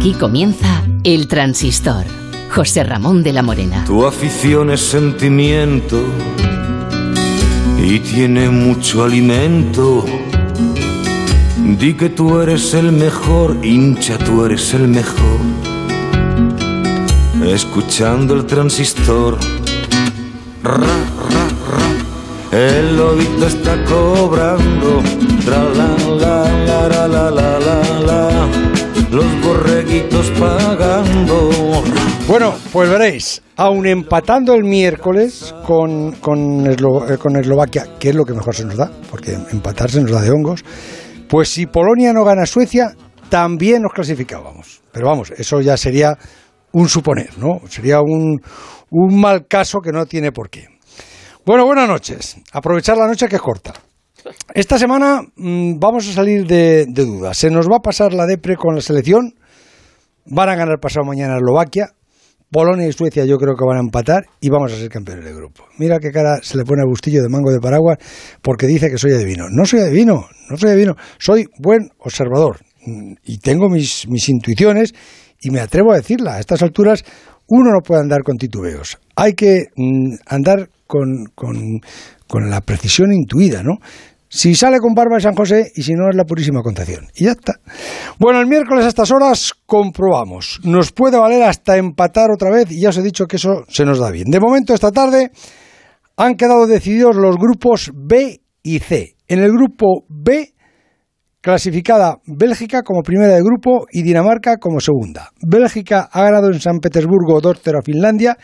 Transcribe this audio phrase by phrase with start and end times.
[0.00, 2.06] Aquí comienza El Transistor.
[2.50, 3.84] José Ramón de la Morena.
[3.84, 6.02] Tu afición es sentimiento
[7.78, 10.06] y tiene mucho alimento.
[11.78, 15.38] Di que tú eres el mejor, hincha, tú eres el mejor.
[17.44, 19.36] Escuchando el transistor.
[22.50, 25.02] El lobito está cobrando.
[30.38, 31.50] Pagando.
[32.28, 38.32] Bueno, pues veréis, aun empatando el miércoles con, eh, con Eslovaquia, que es lo que
[38.32, 40.64] mejor se nos da, porque empatar se nos da de hongos,
[41.28, 42.94] pues si Polonia no gana a Suecia,
[43.28, 44.80] también nos clasificábamos.
[44.92, 46.16] Pero vamos, eso ya sería
[46.72, 47.60] un suponer, ¿no?
[47.68, 48.40] Sería un,
[48.90, 50.68] un mal caso que no tiene por qué.
[51.44, 52.36] Bueno, buenas noches.
[52.52, 53.74] Aprovechar la noche que es corta.
[54.54, 57.36] Esta semana mm, vamos a salir de, de dudas.
[57.36, 59.34] Se nos va a pasar la depre con la selección.
[60.26, 61.92] Van a ganar pasado mañana Eslovaquia.
[62.50, 65.32] Polonia y Suecia yo creo que van a empatar y vamos a ser campeones de
[65.32, 65.64] grupo.
[65.78, 67.98] Mira qué cara se le pone a Bustillo de mango de paraguas
[68.42, 69.44] porque dice que soy adivino.
[69.48, 70.96] No soy adivino, no soy adivino.
[71.18, 72.58] Soy buen observador
[73.24, 74.94] y tengo mis, mis intuiciones
[75.40, 76.34] y me atrevo a decirla.
[76.34, 77.04] A estas alturas
[77.46, 78.98] uno no puede andar con titubeos.
[79.14, 81.80] Hay que mm, andar con, con,
[82.26, 83.78] con la precisión intuida, ¿no?
[84.32, 87.08] Si sale con barba de San José y si no es la purísima contación.
[87.16, 87.54] Y ya está.
[88.16, 90.60] Bueno, el miércoles a estas horas comprobamos.
[90.62, 93.84] Nos puede valer hasta empatar otra vez y ya os he dicho que eso se
[93.84, 94.30] nos da bien.
[94.30, 95.32] De momento, esta tarde
[96.16, 99.16] han quedado decididos los grupos B y C.
[99.26, 100.54] En el grupo B,
[101.40, 105.30] clasificada Bélgica como primera de grupo y Dinamarca como segunda.
[105.42, 108.38] Bélgica ha ganado en San Petersburgo 2-0 a Finlandia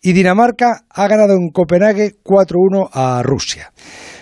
[0.00, 3.70] y Dinamarca ha ganado en Copenhague 4-1 a Rusia.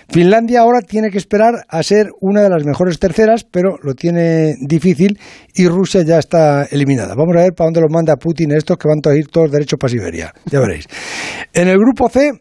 [0.09, 4.55] Finlandia ahora tiene que esperar a ser una de las mejores terceras, pero lo tiene
[4.59, 5.19] difícil
[5.53, 7.15] y Rusia ya está eliminada.
[7.15, 9.79] Vamos a ver para dónde los manda Putin estos que van a ir todos derechos
[9.79, 10.33] para Siberia.
[10.45, 10.85] Ya veréis.
[11.53, 12.31] En el grupo C,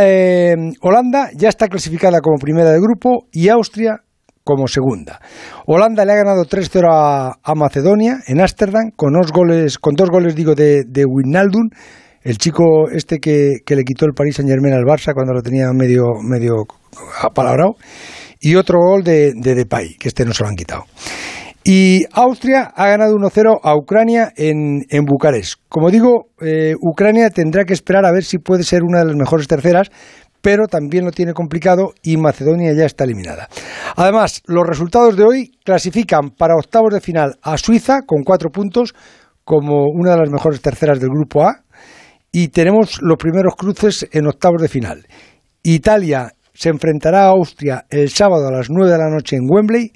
[0.00, 4.02] eh, Holanda ya está clasificada como primera de grupo y Austria
[4.42, 5.20] como segunda.
[5.66, 10.34] Holanda le ha ganado 3-0 a, Macedonia en Ámsterdam con dos goles, con dos goles
[10.34, 11.68] digo de, de Wijnaldum,
[12.22, 15.42] el chico este que, que le quitó el Paris Saint Germain al Barça cuando lo
[15.42, 16.64] tenía medio, medio
[17.22, 17.74] apalabrado,
[18.40, 20.84] y otro gol de, de Depay, que este no se lo han quitado.
[21.62, 25.60] Y Austria ha ganado 1-0 a Ucrania en, en Bucarest.
[25.68, 29.16] Como digo, eh, Ucrania tendrá que esperar a ver si puede ser una de las
[29.16, 29.90] mejores terceras,
[30.40, 33.48] pero también lo tiene complicado y Macedonia ya está eliminada.
[33.94, 38.94] Además, los resultados de hoy clasifican para octavos de final a Suiza con cuatro puntos
[39.44, 41.62] como una de las mejores terceras del grupo A
[42.32, 45.06] y tenemos los primeros cruces en octavos de final.
[45.62, 49.92] Italia se enfrentará a Austria el sábado a las 9 de la noche en Wembley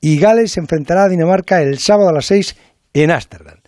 [0.00, 2.56] y Gales se enfrentará a Dinamarca el sábado a las 6
[2.94, 3.58] en Ámsterdam.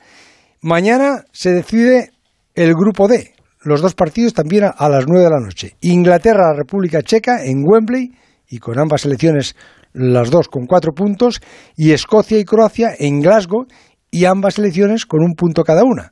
[0.62, 2.12] Mañana se decide
[2.55, 5.77] el grupo D, los dos partidos también a, las 9 de la noche.
[5.83, 8.12] Inglaterra, República Checa en Wembley
[8.49, 9.55] y con ambas selecciones
[9.93, 11.43] las dos con cuatro puntos
[11.77, 13.67] y Escocia y Croacia en Glasgow
[14.11, 16.11] y ambas selecciones con un punto cada una.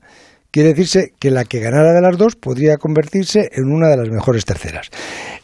[0.51, 4.09] Quiere decirse que la que ganara de las dos podría convertirse en una de las
[4.09, 4.89] mejores terceras.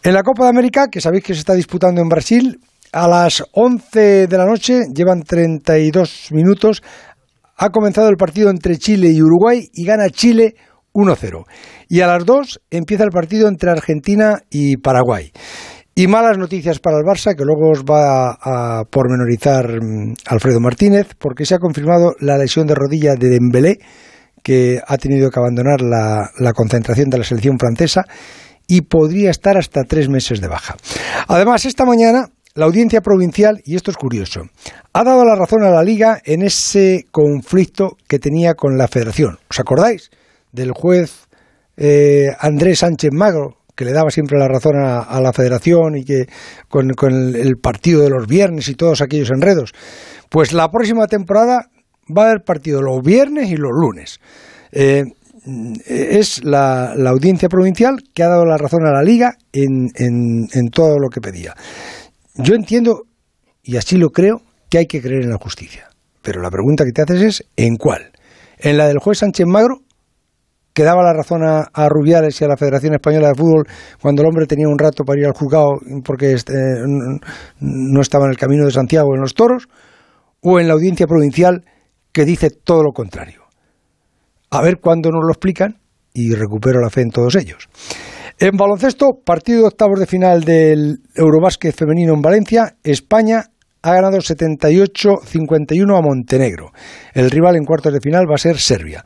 [0.03, 2.59] En la Copa de América, que sabéis que se está disputando en Brasil,
[2.93, 6.83] a las 11 de la noche, llevan 32 minutos,
[7.57, 10.55] ha comenzado el partido entre Chile y Uruguay y gana Chile
[10.95, 11.45] 1-0.
[11.89, 15.33] Y a las 2 empieza el partido entre Argentina y Paraguay.
[15.97, 21.15] Y malas noticias para el Barça, que luego os va a, pormenorizar mm, Alfredo Martínez,
[21.19, 23.79] porque se ha confirmado la lesión de rodilla de Dembélé,
[24.45, 28.05] que ha tenido que abandonar la, concentración de la selección francesa
[28.69, 30.77] y podría estar hasta tres meses de baja.
[31.27, 34.43] Además, esta mañana la audiencia provincial, y esto es curioso,
[34.93, 39.39] ha dado la razón a la Liga en ese conflicto que tenía con la Federación.
[39.51, 40.11] ¿Os acordáis
[40.53, 41.27] del juez
[41.77, 46.05] eh, Andrés Sánchez Magro, que le daba siempre la razón a, a la Federación y
[46.05, 46.27] que
[46.69, 49.73] con, con el, el partido de los viernes y todos aquellos enredos?
[50.29, 51.71] Pues la próxima temporada
[52.09, 54.21] va a haber partido los viernes y los lunes.
[54.73, 55.05] Eh,
[55.87, 60.99] es la, audiencia provincial que ha dado la razón a la liga en, en, todo
[60.99, 61.55] lo que pedía.
[62.37, 63.03] Yo entiendo,
[63.63, 64.41] y así lo creo,
[64.71, 65.89] que hay que creer en la justicia.
[66.23, 68.11] Pero la pregunta que te haces es, ¿en cuál?
[68.59, 69.81] ¿En la del juez Sánchez Magro,
[70.73, 73.67] que daba la razón a, Rubiales y a la Federación Española de Fútbol
[74.01, 75.75] cuando el hombre tenía un rato para ir al juzgado
[76.05, 76.53] porque este,
[77.61, 79.69] no estaba en el camino de Santiago en los toros?
[80.41, 81.65] ¿O en la audiencia provincial
[82.15, 83.43] que dice todo lo contrario?
[84.51, 85.81] A ver cuándo nos lo explican
[86.15, 87.69] y recupero la fe en todos ellos.
[88.39, 93.47] En baloncesto, partido de octavos de final del Eurobásquet femenino en Valencia, España
[93.83, 96.71] ha ganado 78-51 a Montenegro.
[97.13, 99.03] El rival en cuartos de final va a ser Serbia.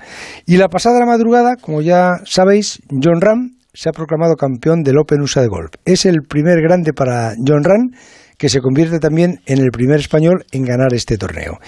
[0.46, 5.22] Y la pasada madrugada, como ya sabéis, John Ram se ha proclamado campeón del Open
[5.22, 5.70] USA de golf.
[5.84, 7.90] Es el primer grande para John Ram
[8.38, 11.58] que se convierte también en el primer español en ganar este torneo.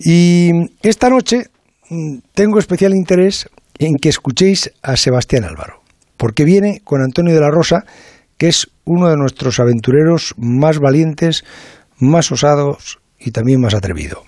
[0.00, 0.50] Y
[0.82, 1.44] esta noche
[1.90, 5.82] mm, tengo especial interés en que escuchéis a Sebastián Álvaro,
[6.16, 7.84] porque viene con Antonio de la Rosa,
[8.38, 11.44] que es uno de nuestros aventureros más valientes,
[11.98, 14.22] más osados y también más atrevido.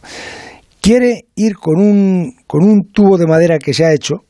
[0.81, 4.25] Quiere ir con un, con un tubo de madera que se ha hecho,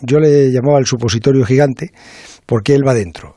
[0.00, 1.92] yo le llamaba el supositorio gigante,
[2.46, 3.36] porque él va dentro.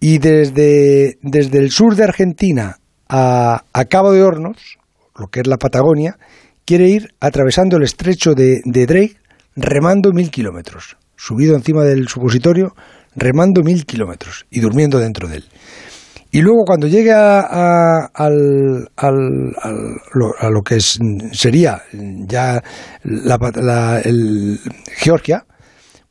[0.00, 2.79] Y desde, desde el sur de Argentina
[3.10, 4.78] a, Cabo de Hornos,
[5.16, 6.16] lo que es la Patagonia,
[6.64, 9.16] quiere ir atravesando el estrecho de, Drake
[9.56, 12.74] remando mil kilómetros, subido encima del supositorio,
[13.16, 15.44] remando mil kilómetros y durmiendo dentro de él.
[16.30, 19.10] Y luego cuando llegue a, al, a
[20.50, 22.62] lo que sería ya
[23.02, 24.00] la,
[24.96, 25.44] Georgia,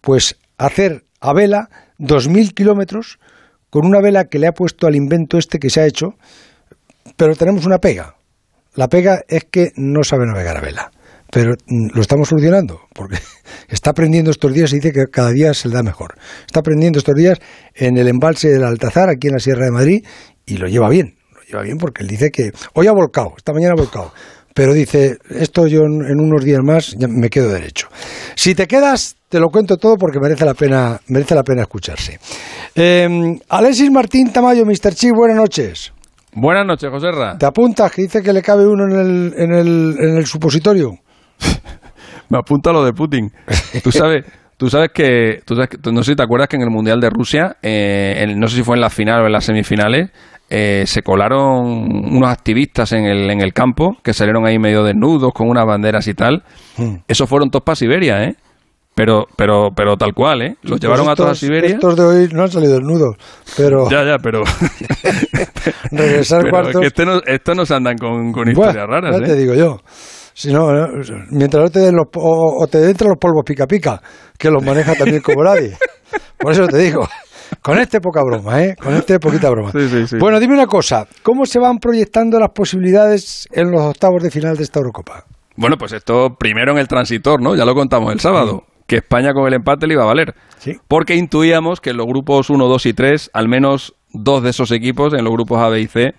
[0.02, 3.18] pues hacer a vela dos mil kilómetros
[3.70, 6.16] con una vela que le ha puesto al invento este que se ha hecho,
[7.16, 8.16] pero tenemos una pega.
[8.76, 10.92] La pega es que no sabe navegar a vela.
[11.32, 13.18] Pero mm, lo estamos solucionando, porque
[13.70, 16.16] está aprendiendo estos días y dice que cada día se le da mejor.
[16.46, 17.40] Está aprendiendo estos días
[17.76, 20.06] en el embalse del Altazar, aquí en la Sierra de Madrid,
[20.46, 21.16] y lo lleva bien.
[21.34, 24.12] Lo lleva bien porque él dice que hoy ha volcado, esta mañana ha volcado.
[24.54, 27.88] Pero dice, esto yo en unos días más me quedo derecho.
[28.36, 32.20] Si te quedas, te lo cuento todo porque merece la pena, merece la pena escucharse.
[32.76, 34.96] Eh, Alexis Martín Tamayo, Mr.
[34.96, 35.94] Chi, buenas noches.
[36.34, 37.08] Buenas noches, José
[37.40, 40.92] ¿Te apuntas que dice que le cabe uno en el, en el, en el supositorio?
[42.30, 43.32] Me apunta lo de Putin.
[43.84, 44.26] Tú sabes,
[44.58, 47.10] tú sabes que, tú sabes no sé si te acuerdas que en el Mundial de
[47.10, 50.12] Rusia, eh, no sé si fue en la final o en las semifinales,
[50.52, 51.42] eh, se colaron
[52.16, 56.08] unos activistas en el, en el campo que salieron ahí medio desnudos con unas banderas
[56.08, 56.44] y tal.
[56.78, 56.98] Hmm.
[57.08, 58.36] Esos fueron todos para Siberia, ¿eh?
[59.00, 60.56] Pero, pero, pero tal cual, ¿eh?
[60.62, 61.70] Los llevaron a toda Siberia.
[61.70, 63.16] Estos de hoy no han salido desnudos,
[63.56, 63.90] pero...
[63.90, 64.44] Ya, ya, pero...
[65.92, 66.76] regresar pero cuartos...
[66.84, 69.24] Es que este no, se andan con, con historias raras, ¿eh?
[69.24, 69.78] te digo yo.
[70.34, 70.68] Si no,
[71.32, 72.08] mientras no te den los...
[72.14, 74.02] O, te entran los polvos pica pica,
[74.38, 75.78] que los maneja también como nadie.
[76.38, 77.08] Por eso te digo...
[77.62, 78.76] Con este poca broma, ¿eh?
[78.76, 79.72] Con este poquita broma.
[79.72, 80.18] Sí, sí, sí.
[80.20, 81.08] Bueno, dime una cosa.
[81.24, 85.24] ¿Cómo se van proyectando las posibilidades en los octavos de final de esta Eurocopa?
[85.56, 87.56] Bueno, pues esto primero en el transitor, ¿no?
[87.56, 90.34] Ya lo contamos el sábado que España con el empate le iba a valer.
[90.88, 94.72] Porque intuíamos que en los grupos 1, 2 y 3, al menos dos de esos
[94.72, 96.16] equipos, en los grupos A, B y C,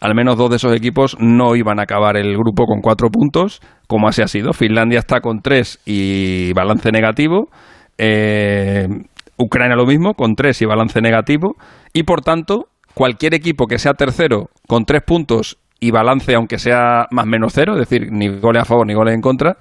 [0.00, 3.60] al menos dos de esos equipos no iban a acabar el grupo con cuatro puntos,
[3.86, 4.52] como así ha sido.
[4.52, 7.48] Finlandia está con tres y balance negativo.
[7.98, 8.88] Eh,
[9.38, 11.54] Ucrania lo mismo, con tres y balance negativo.
[11.92, 17.06] Y por tanto, cualquier equipo que sea tercero con tres puntos y balance, aunque sea
[17.10, 19.56] más menos cero, es decir, ni goles a favor ni goles en contra,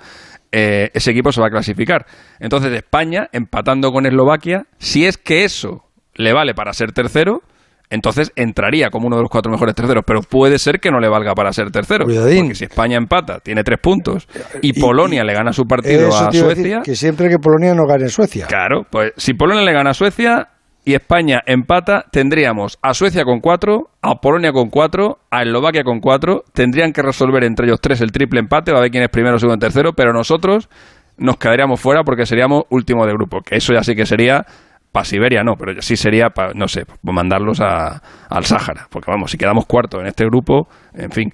[0.57, 2.05] eh, ese equipo se va a clasificar.
[2.39, 7.41] Entonces España, empatando con Eslovaquia, si es que eso le vale para ser tercero,
[7.89, 11.09] entonces entraría como uno de los cuatro mejores terceros, pero puede ser que no le
[11.09, 12.05] valga para ser tercero.
[12.05, 14.29] Porque si España empata, tiene tres puntos,
[14.61, 16.81] y, Polonia le gana su partido a Suecia...
[16.85, 18.47] Que siempre que Polonia no gane Suecia.
[18.47, 20.47] Claro, pues si Polonia le gana a Suecia,
[20.85, 25.99] y España empata, tendríamos a Suecia con cuatro, a Polonia con cuatro, a Eslovaquia con
[25.99, 26.43] cuatro.
[26.53, 29.39] Tendrían que resolver entre ellos tres el triple empate, va a ver quién es primero,
[29.39, 30.69] segundo, tercero, pero nosotros
[31.17, 34.45] nos quedaríamos fuera porque seríamos último de grupo, que eso ya sí que sería
[34.91, 39.31] para Siberia, no, pero sí sería para, no sé, mandarlos a, al Sáhara, porque vamos,
[39.31, 41.33] si quedamos cuarto en este grupo, en fin.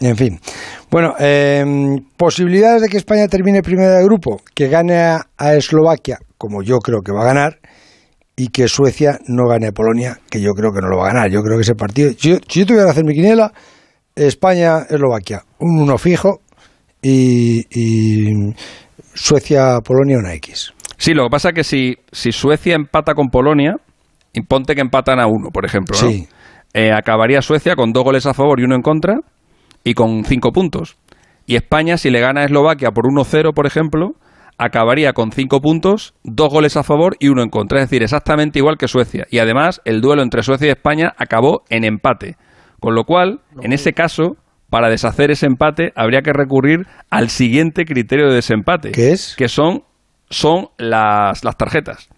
[0.00, 0.40] En fin.
[0.90, 6.62] Bueno, em, posibilidades de que España termine primero de grupo, que gane a Eslovaquia, como
[6.62, 7.60] yo creo que va a ganar,
[8.36, 11.12] y que Suecia no gane a Polonia, que yo creo que no lo va a
[11.12, 11.30] ganar.
[11.30, 13.52] Yo creo que ese partido, si yo, tuviera que hacer mi quiniela,
[14.14, 16.40] España-Eslovaquia, un uno fijo
[17.02, 18.32] y,
[19.14, 20.74] Suecia-Polonia una X.
[20.98, 23.76] Sí, lo que pasa es que si, si Suecia empata con Polonia,
[24.34, 26.28] y ponte que empatan a uno, por ejemplo, sí.
[26.74, 29.20] Eh, acabaría Suecia con dos goles a favor y uno en contra
[29.82, 30.98] y con cinco puntos.
[31.46, 34.10] Y España, si le gana a Eslovaquia por 1-0, por ejemplo,
[34.58, 37.80] acabaría con cinco puntos, dos goles a favor y uno en contra.
[37.80, 39.26] Es decir, exactamente igual que Suecia.
[39.30, 42.36] Y además, el duelo entre Suecia y España acabó en empate.
[42.80, 44.36] Con lo cual, en ese caso,
[44.70, 48.92] para deshacer ese empate, habría que recurrir al siguiente criterio de desempate.
[48.92, 49.34] ¿Qué es?
[49.36, 49.82] Que son,
[50.28, 52.08] son las, las tarjetas.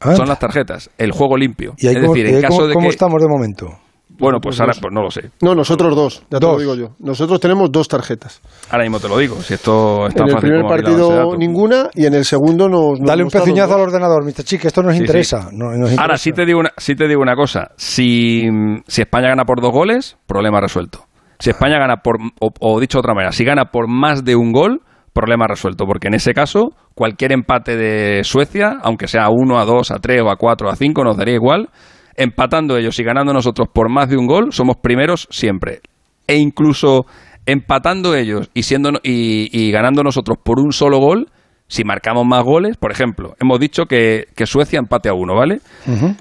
[0.00, 0.14] Ah.
[0.16, 1.74] Son las tarjetas, el juego limpio.
[1.78, 3.83] ¿Y es decir, en caso de cómo estamos de momento?
[4.18, 5.30] Bueno, pues ahora pues no lo sé.
[5.42, 6.90] No, nosotros dos, ya te lo digo yo.
[7.00, 8.40] Nosotros tenemos dos tarjetas.
[8.70, 12.14] Ahora mismo te lo digo, si esto está En el primer partido ninguna y en
[12.14, 13.00] el segundo nos...
[13.00, 14.44] Dale un pezuñazo al ordenador, Mr.
[14.44, 15.50] Chick, esto nos interesa,
[15.98, 18.44] Ahora sí te digo una, sí te digo una cosa, si,
[18.86, 21.06] si España gana por dos goles, problema resuelto.
[21.38, 24.52] Si España gana por, o, dicho de otra manera, si gana por más de un
[24.52, 24.80] gol,
[25.12, 29.64] problema resuelto, porque en ese caso cualquier empate de Suecia, aunque sea a 1, a
[29.64, 31.68] 2, a 3 o a 4 a 5, nos daría igual,
[32.16, 35.80] empatando ellos y ganando nosotros por más de un gol, somos primeros siempre.
[36.26, 37.06] E incluso
[37.46, 41.28] empatando ellos y, siendo, y, ganando nosotros por un solo gol,
[41.66, 45.60] si marcamos más goles, por ejemplo, hemos dicho que, Suecia empate a uno, ¿vale?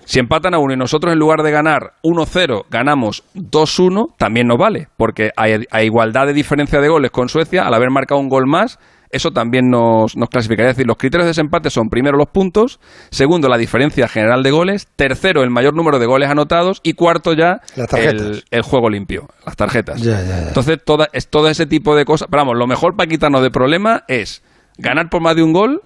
[0.06, 4.58] Si empatan a uno y nosotros en lugar de ganar 1-0 ganamos 2-1, también nos
[4.58, 8.48] vale, porque a igualdad de diferencia de goles con Suecia, al haber marcado un gol
[8.48, 8.80] más,
[9.14, 10.72] eso también nos, nos clasificaría.
[10.72, 12.80] Es decir, los criterios de desempate son primero los puntos,
[13.12, 17.34] segundo la diferencia general de goles, tercero el mayor número de goles anotados y cuarto
[17.34, 17.62] ya
[17.96, 20.06] el, el, juego limpio, las tarjetas.
[20.06, 22.28] Entonces, toda, es todo ese tipo de cosas.
[22.30, 24.44] Pero vamos, lo mejor para quitarnos de problema es
[24.78, 25.82] ganar por más de un gol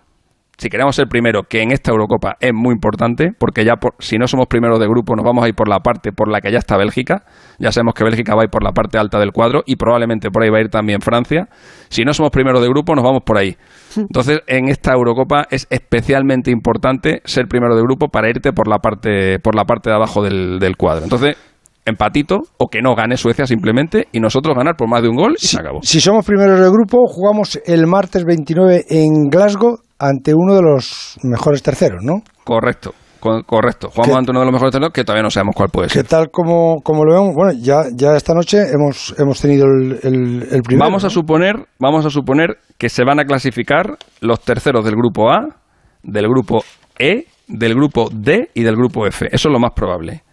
[0.57, 4.27] si queremos ser primero, que en esta Eurocopa es muy importante, porque ya si no
[4.27, 6.57] somos primeros de grupo nos vamos a ir por la parte por la que ya
[6.57, 7.25] está Bélgica,
[7.59, 10.31] ya sabemos que Bélgica va a ir por la parte alta del cuadro y probablemente
[10.31, 11.47] por ahí va a ir también Francia,
[11.89, 13.55] si no somos primeros de grupo nos vamos por ahí.
[13.95, 18.79] Entonces en esta Eurocopa es especialmente importante ser primero de grupo para irte por la
[18.79, 21.03] parte, por la parte de abajo del, del cuadro.
[21.03, 21.37] Entonces
[21.85, 25.35] empatito o que no gane Suecia simplemente y nosotros ganar por más de un gol
[25.39, 25.79] y se acabó.
[25.83, 31.17] Si somos primeros de grupo, jugamos el martes 29 en Glasgow ante uno de los
[31.23, 32.21] mejores terceros, ¿no?
[32.43, 32.93] Correcto.
[33.19, 36.03] correcto, jugamos ante uno de los mejores terceros que todavía no sabemos cuál puede ser.
[36.03, 37.35] ¿Qué tal como, como lo vemos?
[37.35, 40.85] Bueno, ya, ya esta noche hemos, hemos tenido el, el, primero.
[40.85, 45.31] Vamos a, suponer, vamos a suponer que se van a clasificar los terceros del grupo
[45.31, 45.55] A,
[46.03, 46.63] del grupo
[46.99, 49.25] E, del grupo D y del grupo F.
[49.31, 50.23] Eso es lo más probable.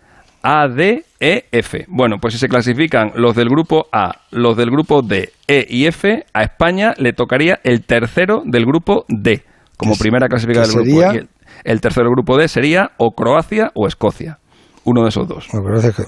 [0.43, 1.87] A, D, E, F.
[1.89, 5.87] Bueno, pues si se clasifican los del grupo A, los del grupo D, E y
[5.87, 9.43] F, a España le tocaría el tercero del grupo D
[9.77, 11.15] como primera clasificada del grupo.
[11.15, 11.29] Y
[11.65, 14.39] el, tercer grupo D sería o Croacia o Escocia.
[14.87, 15.49] Uno de esos dos.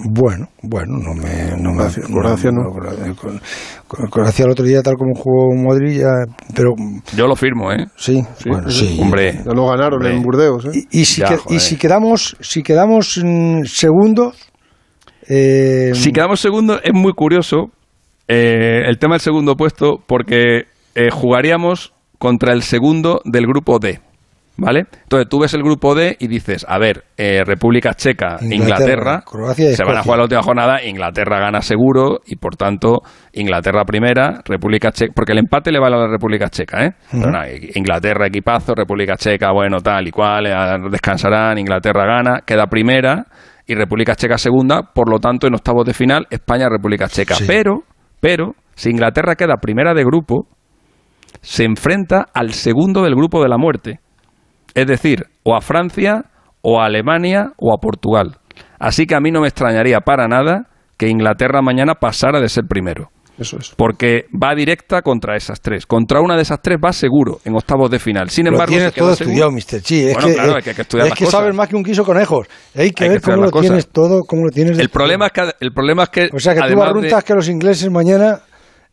[0.04, 1.56] Bueno, bueno, no me.
[1.56, 4.08] No Croacia, Croacia no.
[4.10, 6.02] Croacia el otro día, tal como jugó Madrid,
[6.54, 6.74] pero.
[7.16, 7.86] Yo lo firmo, ¿eh?
[7.96, 8.98] Sí, bueno, sí.
[9.00, 9.40] Hombre.
[9.46, 10.84] Ya lo ganaron en Burdeos, ¿eh?
[10.90, 14.36] Y, si, y si quedamos, si quedamos mm, segundos.
[15.26, 17.70] Eh, si quedamos segundos, es muy curioso
[18.28, 24.00] eh, el tema del segundo puesto, porque eh, jugaríamos contra el segundo del grupo D.
[24.58, 24.86] ¿Vale?
[25.02, 29.22] Entonces tú ves el grupo D y dices, a ver, eh, República Checa, Inglaterra,
[29.54, 33.02] se van a jugar la última jornada, Inglaterra gana seguro y por tanto
[33.34, 36.92] Inglaterra primera, República Checa, porque el empate le vale a la República Checa, ¿eh?
[37.74, 40.54] Inglaterra equipazo, República Checa, bueno, tal y cual, eh,
[40.90, 43.26] descansarán, Inglaterra gana, queda primera
[43.66, 47.34] y República Checa segunda, por lo tanto en octavos de final España, República Checa.
[47.46, 47.82] Pero,
[48.20, 50.46] pero, si Inglaterra queda primera de grupo,
[51.40, 54.00] se enfrenta al segundo del grupo de la muerte.
[54.74, 56.24] Es decir, o a Francia,
[56.62, 58.38] o a Alemania, o a Portugal.
[58.78, 62.64] Así que a mí no me extrañaría para nada que Inglaterra mañana pasara de ser
[62.68, 63.10] primero.
[63.38, 63.74] Eso es.
[63.76, 65.84] Porque va directa contra esas tres.
[65.84, 68.30] Contra una de esas tres va seguro en octavos de final.
[68.30, 69.82] Sin embargo, tienes todo estudiado, Mr.
[69.82, 70.06] Chi.
[70.06, 72.48] Es que, claro, que, es que sabes más que un quiso conejos.
[72.74, 74.78] Hay que ver cómo lo tienes todo, cómo lo tienes.
[74.78, 76.30] El problema, es que, el problema es que.
[76.32, 78.40] O sea, que tú arruntas que los ingleses mañana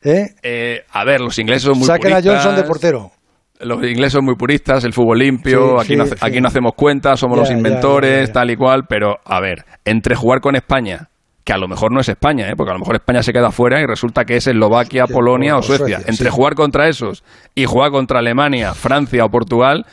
[0.04, 0.36] ¿Eh?
[0.44, 0.84] ¿Eh?
[0.92, 3.12] a ver, los ingleses son muy Saquen a Johnson de portero.
[3.60, 7.38] Los ingleses son muy puristas, el fútbol limpio, aquí, no, aquí no hacemos cuentas, somos
[7.38, 11.08] los inventores, tal y cual, pero a ver, entre jugar con España,
[11.46, 12.54] que a lo mejor no es España, ¿eh?
[12.58, 15.62] porque a lo mejor España se queda fuera y resulta que es Eslovaquia, Polonia o
[15.62, 16.02] Suecia.
[16.08, 17.24] entre jugar contra esos
[17.56, 19.86] y jugar contra Alemania, Francia o Portugal,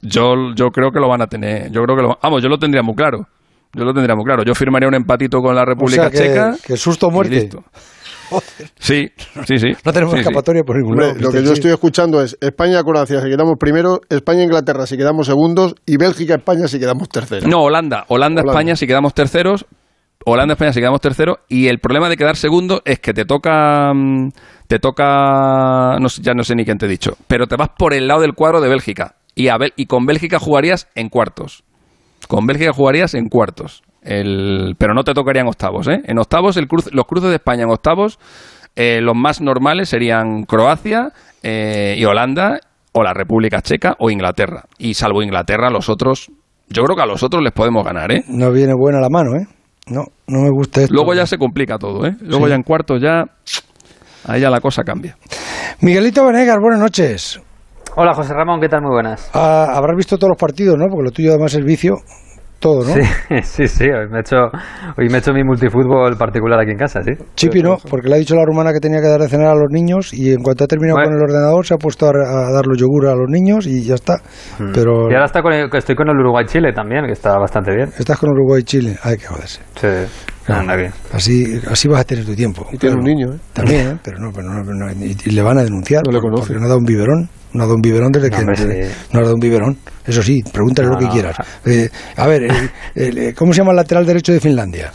[0.00, 1.70] yo, yo creo que lo van a tener.
[1.70, 3.26] Yo creo que lo, vamos, yo lo tendría muy claro.
[3.74, 4.42] Yo lo tendría muy claro.
[4.44, 6.54] Yo firmaría un empatito con la República Checa.
[6.64, 7.50] Que susto muerte.
[8.78, 9.10] Sí,
[9.46, 9.72] sí, sí.
[9.84, 11.14] No tenemos escapatoria por ningún lado.
[11.18, 15.96] Lo que yo estoy escuchando es España-Croacia si quedamos primero, España-Inglaterra si quedamos segundos y
[15.96, 17.48] Bélgica-España si quedamos terceros.
[17.48, 18.04] No, Holanda.
[18.08, 19.66] Holanda-España si quedamos terceros.
[20.24, 21.38] Holanda-España si quedamos terceros.
[21.48, 23.92] Y el problema de quedar segundo es que te toca.
[23.94, 24.30] Mm,
[24.66, 25.98] te toca.
[26.00, 27.16] No ya no sé ni quién te he dicho.
[27.26, 29.16] Pero te vas por el lado del cuadro de Bélgica.
[29.34, 31.62] Y, y con Bélgica jugarías en cuartos.
[32.26, 33.82] Con Bélgica jugarías en cuartos.
[34.06, 35.88] El, pero no te tocarían octavos.
[35.88, 36.00] ¿eh?
[36.04, 38.18] En octavos, el los cruces de España en octavos,
[38.76, 41.10] eh, los más normales serían Croacia
[41.42, 42.60] eh, y Holanda,
[42.92, 44.64] o la República Checa o Inglaterra.
[44.78, 46.30] Y salvo Inglaterra, los otros,
[46.68, 48.10] yo creo que a los otros les podemos ganar.
[48.10, 48.24] ¿eh?
[48.28, 49.46] No viene buena la mano, ¿eh?
[49.88, 50.94] No, no me gusta esto.
[50.94, 52.16] Luego ya se complica todo, ¿eh?
[52.20, 53.24] Luego ya en cuartos ya,
[54.26, 55.16] ahí ya la cosa cambia.
[55.80, 57.40] Miguelito Venegas, buenas noches.
[57.96, 58.82] Hola José Ramón, ¿qué tal?
[58.82, 59.30] Muy buenas.
[59.34, 60.86] Ah, habrás visto todos los partidos, ¿no?
[60.88, 61.96] Porque lo tuyo además es vicio
[62.58, 62.94] todo, ¿no?
[62.94, 63.00] Sí,
[63.42, 63.84] sí, sí.
[63.84, 64.36] Hoy me, he hecho,
[64.96, 67.12] hoy me he hecho mi multifútbol particular aquí en casa, sí.
[67.34, 69.54] Chipi no, porque le ha dicho la rumana que tenía que dar de cenar a
[69.54, 72.12] los niños y en cuanto ha terminado con el ordenador se ha puesto a,
[72.52, 74.16] dar los yogur a los niños y ya está.
[74.58, 74.72] Mm.
[74.72, 75.10] Pero...
[75.10, 77.90] Y ahora estoy con el Uruguay-Chile también, que está bastante bien.
[77.98, 79.60] Estás con Uruguay-Chile, hay que joderse.
[79.74, 79.88] Sí.
[81.12, 82.66] Así, así vas a tener tu tiempo.
[82.72, 83.38] Y tiene un niño, ¿eh?
[83.52, 83.98] También, ¿eh?
[84.02, 86.02] pero no, pero no, no- y, y le van a denunciar.
[86.06, 86.46] No le conoce.
[86.46, 87.28] Porque no ha dado un biberón.
[87.56, 88.44] No ha dado un biberón desde No, que.
[88.44, 89.78] desde- no ha dado un biberón.
[90.06, 91.36] Eso sí, pregúntale No, lo que quieras.
[91.64, 94.90] Eh, a ver, el- el- eh, ¿cómo se llama el lateral derecho de Finlandia?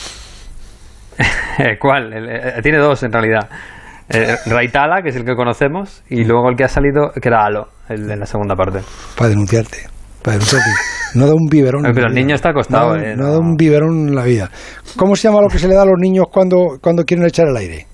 [1.79, 2.13] ¿Cuál?
[2.13, 3.49] El- eh, tiene dos en realidad.
[4.09, 7.45] Eh, Raitala, que es el que conocemos, y luego el que ha salido, que era
[7.45, 8.79] Alo, el de la segunda parte.
[9.17, 9.77] Para denunciarte.
[10.21, 10.69] Para denunciarte.
[11.15, 11.83] No da un biberón.
[11.93, 13.31] Pero el niño está acostado, No, eh, no no.
[13.33, 14.49] da un biberón en la vida.
[14.97, 17.47] ¿Cómo se llama lo que se le da a los niños cuando, cuando quieren echar
[17.47, 17.87] el aire?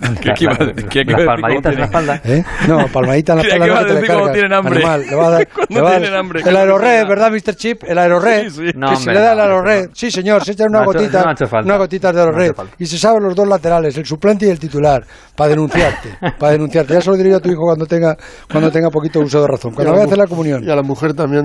[0.20, 2.20] ¿Qué- qué iba a- La- qué- qué a las decir palmaditas en la espalda.
[2.24, 2.44] ¿Eh?
[2.68, 4.74] No, palmadita en la espalda no iba a decir cuando tienen hambre.
[4.76, 7.30] Animal, le va a dar, Cuando le va a dar- tienen hambre, El aerorred, ¿verdad,
[7.30, 7.54] Mr.
[7.56, 7.82] Chip?
[7.86, 8.48] El aerorred.
[8.48, 8.62] Sí, sí.
[8.74, 9.84] No, que hombre, se le da el aerorred.
[9.88, 9.90] no.
[9.94, 11.66] Sí, señor, se echan una No ha hecho- gotita, no ha hecho falta.
[11.66, 12.52] unas gotitas de aerorred.
[12.78, 15.04] y se saben los dos laterales, el suplente y el titular,
[15.36, 16.10] para denunciarte.
[16.38, 16.94] Para denunciarte.
[16.94, 18.16] Ya se lo diré yo a tu hijo cuando tenga,
[18.50, 19.72] cuando tenga poquito uso de razón.
[19.74, 20.64] Cuando vaya a la hacer la mu- comunión.
[20.64, 21.44] Y a la mujer también.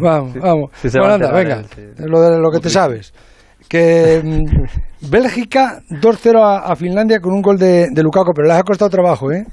[0.00, 0.70] Vamos, vamos.
[0.82, 1.62] Sí, bueno, va a anda, venga.
[1.98, 3.12] Lo, de, lo que te sabes.
[3.70, 8.56] Que mm, Bélgica 2-0 a, a Finlandia con un gol de, de Lukaku, pero les
[8.58, 9.44] ha costado trabajo, ¿eh?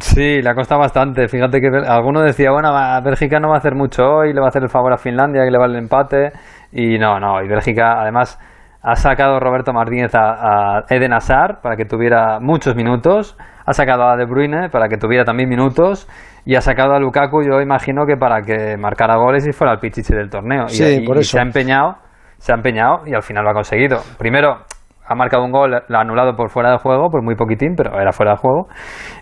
[0.00, 1.28] Sí, le ha costado bastante.
[1.28, 4.46] Fíjate que alguno decía, bueno, va- Bélgica no va a hacer mucho hoy, le va
[4.46, 6.32] a hacer el favor a Finlandia, que le vale el empate.
[6.72, 8.38] Y no, no, y Bélgica además
[8.82, 14.08] ha sacado Roberto Martínez a, a Eden Hazard para que tuviera muchos minutos, ha sacado
[14.08, 16.08] a De Bruyne para que tuviera también minutos
[16.44, 19.78] y ha sacado a Lukaku, yo imagino que para que marcara goles y fuera el
[19.78, 20.64] pichichi del torneo.
[20.66, 21.32] Y- Sí, y, por y eso.
[21.32, 21.96] se ha empeñado,
[22.42, 23.98] se ha empeñado y al final lo ha conseguido.
[24.18, 24.64] Primero
[25.04, 28.00] ha marcado un gol, lo ha anulado por fuera de juego, por muy poquitín, pero
[28.00, 28.66] era fuera de juego.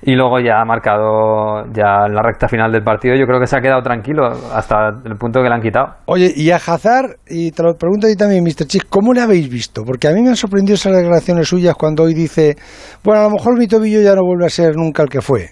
[0.02, 3.14] Y luego ya ha marcado ya en la recta final del partido.
[3.16, 5.96] Yo creo que se ha quedado tranquilo hasta el punto que le han quitado.
[6.06, 8.66] Oye, y a Hazard, y te lo pregunto a ti también, Mr.
[8.66, 9.82] Chis, ¿cómo le habéis visto?
[9.84, 12.56] Porque a mí me han sorprendido esas declaraciones suyas cuando hoy dice,
[13.04, 15.48] bueno, a lo mejor mi tobillo ya no vuelve a ser nunca el que fue.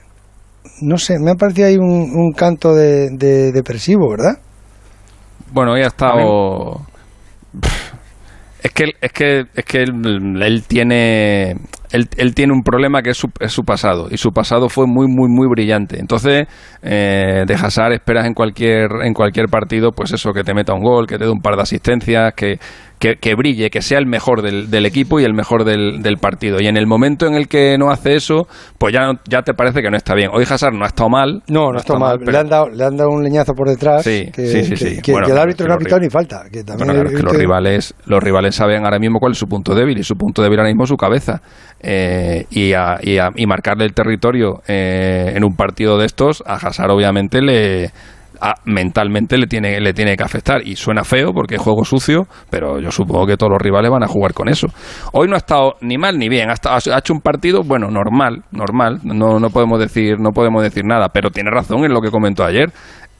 [0.82, 1.84] No sé, me ha parecido ahí un,
[2.14, 4.38] un canto de, de- depresivo, ¿verdad?
[5.52, 6.80] Bueno, hoy ha estado.
[8.61, 11.52] Es que, es que, es que él, él tiene.
[11.90, 14.09] Él, él tiene un problema que es su, es su pasado.
[14.11, 15.99] Y su pasado fue muy, muy, muy brillante.
[15.99, 16.47] Entonces,
[16.83, 20.83] eh, de Hazard esperas en cualquier, en cualquier partido, pues eso, que te meta un
[20.83, 22.59] gol, que te dé un par de asistencias, que,
[22.98, 26.16] que, que brille, que sea el mejor del, del equipo y el mejor del, del
[26.16, 26.61] partido.
[26.61, 28.46] Y en el momento en el que no hace eso,
[28.78, 30.30] pues ya, no- ya te parece que no está bien.
[30.32, 31.42] Hoy Hazard no ha estado mal.
[31.48, 32.18] No, no está mal.
[32.18, 34.02] pero- Le, han dado, le han dado un leñazo por detrás.
[34.04, 35.02] Sí, que, sí, sí, que- sí.
[35.02, 36.42] que- Bueno, el árbitro no ha pitado ni falta.
[36.52, 39.74] Que también Bueno, claro, los rivales, los rivales saben ahora mismo cuál es su punto
[39.74, 41.40] débil y su punto débil ahora mismo es su cabeza.
[41.80, 46.42] Eh, y, a- y, a- y marcarle el territorio eh, en un partido de estos
[46.44, 47.90] a Hazard obviamente le
[48.40, 50.66] a- mentalmente le tiene le tiene que afectar.
[50.66, 54.03] Y suena feo porque es juego sucio pero yo supongo que todos los rivales van
[54.03, 54.68] a jugar con eso.
[55.12, 56.51] Hoy no ha estado ni mal ni bien.
[56.51, 58.98] Ha, estado- ha hecho un partido bueno normal normal.
[59.05, 62.44] No no podemos decir no podemos decir nada pero tiene razón en lo que comentó
[62.44, 62.70] ayer.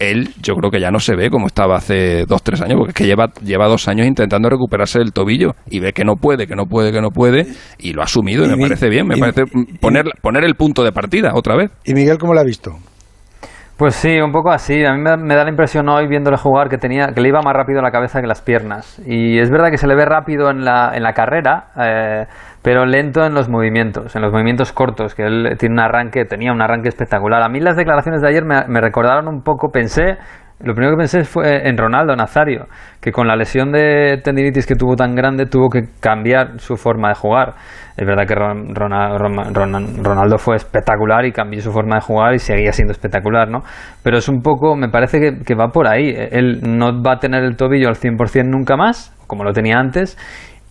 [0.01, 2.91] Él yo creo que ya no se ve como estaba hace dos, tres años, porque
[2.91, 6.47] es que lleva, lleva dos años intentando recuperarse del tobillo y ve que no puede,
[6.47, 7.49] que no puede, que no puede,
[7.81, 9.43] y lo ha asumido y, Y me mi- parece bien, me y- parece
[9.81, 11.73] poner, poner el punto de partida otra vez.
[11.85, 12.77] ¿Y Miguel cómo lo ha visto?
[13.79, 14.85] Pues sí, un poco así.
[14.85, 17.55] A mí me, da la impresión hoy viéndole jugar que tenía que le iba más
[17.55, 19.01] rápido la cabeza que las piernas.
[19.07, 22.27] Y es verdad que se le ve rápido en la, en la carrera, eh,
[22.61, 26.51] pero lento en los movimientos, en los movimientos cortos, que él tiene un arranque, tenía
[26.53, 27.41] un arranque espectacular.
[27.41, 30.19] A mí las declaraciones de ayer me, me recordaron un poco, pensé,
[30.61, 32.67] lo primero que pensé fue en Ronaldo Nazario,
[33.01, 37.11] que con la lesión de tendinitis que tuvo tan grande tuvo que cambiar su forma
[37.11, 37.55] de jugar.
[37.99, 42.01] Es verdad que Ron- Rona- Ron- Ron- Ronaldo fue espectacular y cambió su forma de
[42.03, 43.63] jugar y seguía siendo espectacular, ¿no?
[44.05, 46.15] Pero es un poco, me parece que, que va por ahí.
[46.31, 50.17] Él no va a tener el tobillo al 100% nunca más, como lo tenía antes,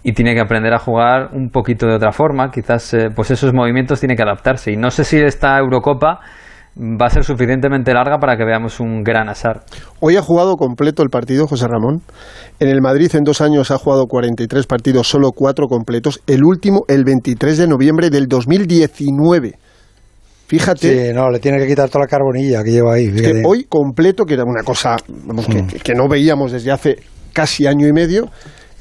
[0.04, 2.50] y tiene que aprender a jugar un poquito de otra forma.
[2.50, 4.72] Quizás, eh, pues esos movimientos tiene que adaptarse.
[4.72, 6.22] Y no sé si esta Eurocopa
[6.80, 9.64] va a ser suficientemente larga para que veamos un gran asar.
[10.00, 12.02] Hoy ha jugado completo el partido José Ramón.
[12.60, 16.22] En el Madrid en dos años ha jugado 43 partidos, solo cuatro completos.
[16.28, 19.54] El último el 23 de noviembre del 2019.
[20.48, 23.12] Fíjate Sí, no, le tiene que quitar toda la carbonilla que lleva ahí.
[23.12, 26.96] que hoy completo, que era una cosa vamos, que- que no veíamos desde hace
[27.34, 28.30] casi año y medio.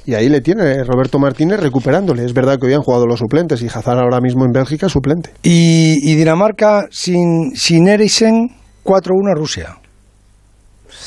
[0.07, 2.25] Y ahí le tiene Roberto Martínez recuperándole.
[2.25, 5.31] Es verdad que hoy han jugado los suplentes y Hazard ahora mismo en Bélgica suplente.
[5.43, 8.51] Y, Dinamarca sin, sin Eriksen
[8.85, 9.77] 4-1 a Rusia.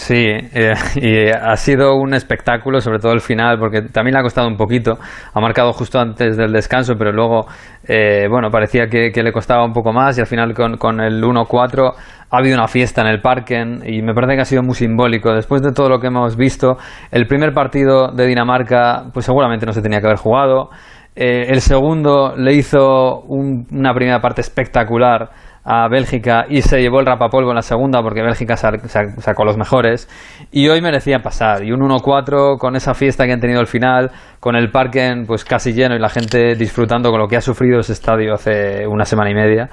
[0.01, 4.23] Sí, eh, y ha sido un espectáculo, sobre todo el final, porque también le ha
[4.23, 4.97] costado un poquito.
[5.33, 7.47] Ha marcado justo antes del descanso, pero luego,
[7.85, 11.21] eh, bueno, parecía que, le costaba un poco más y al final con, con el
[11.21, 11.91] 1-4
[12.31, 15.33] ha habido una fiesta en el Parken y me parece que ha sido muy simbólico.
[15.33, 16.77] Después de todo lo que hemos visto,
[17.11, 20.69] el primer partido de Dinamarca, pues seguramente no se tenía que haber jugado.
[21.13, 25.29] Eh, el segundo le hizo un- una primera parte espectacular
[25.71, 30.09] a Bélgica y se llevó el rapapolvo en la segunda porque Bélgica sacó los mejores
[30.51, 34.09] y hoy merecían pasar y un 1-4 con esa fiesta que han tenido al final
[34.39, 37.81] con el parque pues casi lleno y la gente disfrutando con lo que ha sufrido
[37.81, 39.69] ese estadio hace una semana y media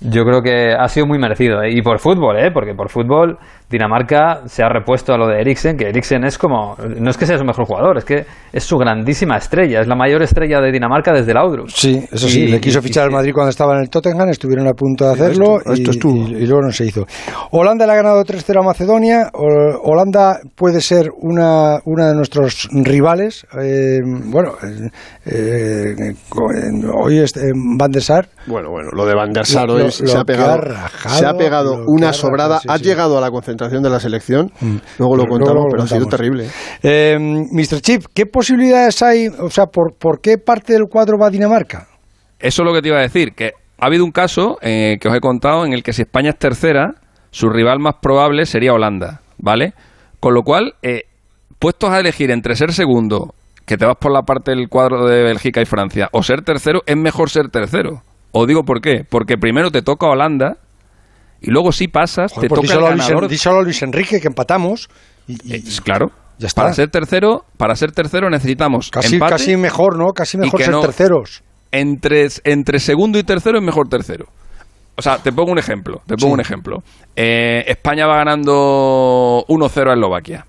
[0.00, 1.64] yo creo que ha sido muy merecido.
[1.64, 2.50] Y por fútbol, ¿eh?
[2.52, 6.76] porque por fútbol Dinamarca se ha repuesto a lo de Eriksen, que Eriksen es como,
[7.00, 9.96] no es que sea su mejor jugador, es que es su grandísima estrella, es la
[9.96, 11.36] mayor estrella de Dinamarca desde el.
[11.68, 14.72] Sí, eso sí, le quiso fichar al Madrid cuando estaba en el Tottenham, estuvieron a
[14.72, 17.06] punto de hacerlo y, luego no se hizo.
[17.50, 23.46] Holanda le ha ganado 3-0 a Macedonia, Holanda puede ser una, una de nuestros rivales,
[23.60, 24.52] eh, bueno,
[25.24, 26.14] eh,
[26.94, 27.34] hoy es
[27.76, 28.28] Van der Sar.
[28.46, 30.62] Bueno, bueno, lo de Van der Sar hoy se, ha pegado,
[31.08, 34.52] se ha pegado una sobrada, ha llegado a la concentración de la selección.
[34.60, 34.76] Mm.
[34.98, 36.48] Luego lo contamos, pero ha sido terrible.
[36.82, 37.80] Eh, Mr.
[37.80, 39.28] Chip, ¿qué posibilidades hay?
[39.28, 41.88] O sea, ¿por, ¿por qué parte del cuadro va a Dinamarca?
[42.38, 45.08] Eso es lo que te iba a decir, que ha habido un caso eh, que
[45.08, 46.94] os he contado en el que si España es tercera,
[47.30, 49.74] su rival más probable sería Holanda, ¿vale?
[50.20, 51.02] Con lo cual, eh,
[51.58, 55.22] puestos a elegir entre ser segundo, que te vas por la parte del cuadro de
[55.22, 58.02] Bélgica y Francia, o ser tercero, es mejor ser tercero.
[58.32, 59.02] Os digo por qué.
[59.08, 60.58] Porque primero te toca Holanda,
[61.46, 63.28] y luego si pasas, te toca el ganador.
[63.28, 64.88] Luis, solo Luis Enrique que empatamos.
[65.28, 66.10] Y, eh, claro.
[66.38, 66.62] Ya está.
[66.62, 70.12] Para ser tercero, para ser tercero necesitamos casi, casi mejor, ¿no?
[70.12, 71.44] Casi mejor ser terceros.
[71.70, 74.26] Entre, entre segundo y tercero es mejor tercero.
[74.96, 76.02] O sea, te pongo un ejemplo.
[76.06, 76.78] Te pongo un ejemplo.
[77.14, 80.46] Eh, España va ganando 1-0 a Eslovaquia.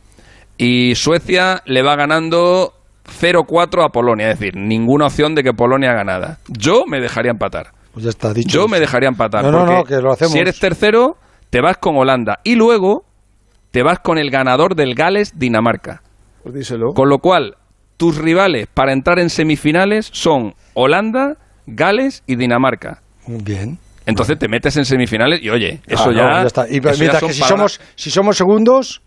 [0.57, 2.73] Y Suecia le va ganando
[3.21, 4.31] 0-4 a Polonia.
[4.31, 6.39] Es decir, ninguna opción de que Polonia ganada.
[6.47, 7.76] Yo me dejaría empatar.
[7.97, 8.59] Pues ya está dicho.
[8.59, 9.43] Yo me dejaría empatar.
[9.43, 10.31] No, no, no, que lo hacemos.
[10.31, 11.17] Si eres tercero,
[11.49, 12.41] te vas con Holanda.
[12.43, 13.05] Y luego
[13.71, 16.03] te vas con el ganador del Gales-Dinamarca.
[16.43, 16.93] Pues díselo.
[16.93, 17.55] Con lo cual,
[17.97, 23.01] tus rivales para entrar en semifinales son Holanda, Gales y Dinamarca.
[23.25, 23.79] Bien.
[24.05, 26.67] Entonces te metes en semifinales y oye, eso ya, ya, está.
[26.69, 29.01] Y mientras que si somos, si somos segundos,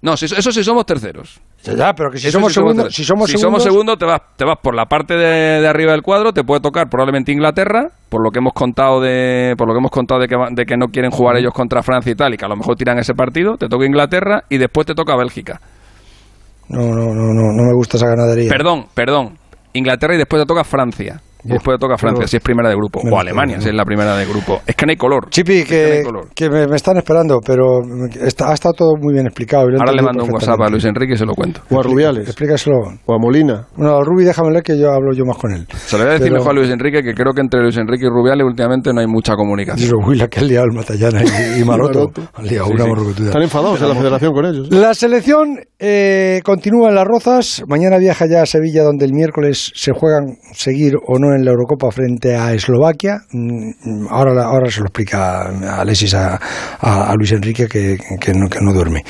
[0.00, 1.38] no, eso sí somos terceros.
[1.64, 3.30] Ya, pero que si somos, segundos, si somos
[3.62, 6.88] segundos, te vas, te vas por la parte de, arriba del cuadro, te puede tocar
[6.88, 10.36] probablemente Inglaterra, por lo que hemos contado de, por lo que hemos contado de que,
[10.50, 12.74] de que no quieren jugar ellos contra Francia y tal, y que a lo mejor
[12.74, 15.60] tiran ese partido, te toca Inglaterra y después te toca Bélgica.
[16.68, 18.48] No, no, no, no, no me gusta esa ganadería.
[18.48, 19.38] Perdón, perdón.
[19.72, 21.20] Inglaterra y después te toca Francia.
[21.44, 23.00] Y después toca Francia, si es primera de grupo.
[23.10, 24.62] O Alemania, si es la primera de grupo.
[24.66, 25.28] Es que no hay color.
[25.30, 27.80] Chipi, que, que, me, están esperando, pero
[28.20, 29.64] está, ha estado todo muy bien explicado.
[29.78, 31.62] Ahora le mando un WhatsApp a Luis Enrique y se lo cuento.
[31.70, 32.28] O a Rubiales.
[32.28, 32.76] Explícaselo.
[33.04, 33.66] O a Molina.
[33.76, 35.66] Bueno, a Rubi déjame que yo hablo yo más con él.
[35.70, 38.04] Se le voy a decir mejor a Luis Enrique que creo que entre Luis Enrique
[38.04, 39.88] y Rubiales últimamente no hay mucha comunicación.
[39.88, 42.10] Digo, uy, la que ha liado el Matallana y, y Maroto.
[42.34, 43.24] han liado una sí.
[43.24, 44.68] Están enfadados en la federación con ellos.
[44.70, 47.62] La selección eh, continúa en Las Rozas.
[47.66, 51.50] Mañana viaja ya a Sevilla, donde el miércoles se juegan seguir o no en la
[51.50, 53.18] Eurocopa frente a Eslovaquia.
[53.32, 56.38] Mm, ahora, ahora se lo explica Alexis a,
[56.80, 59.02] a, Luis Enrique que, que, no, que no duerme.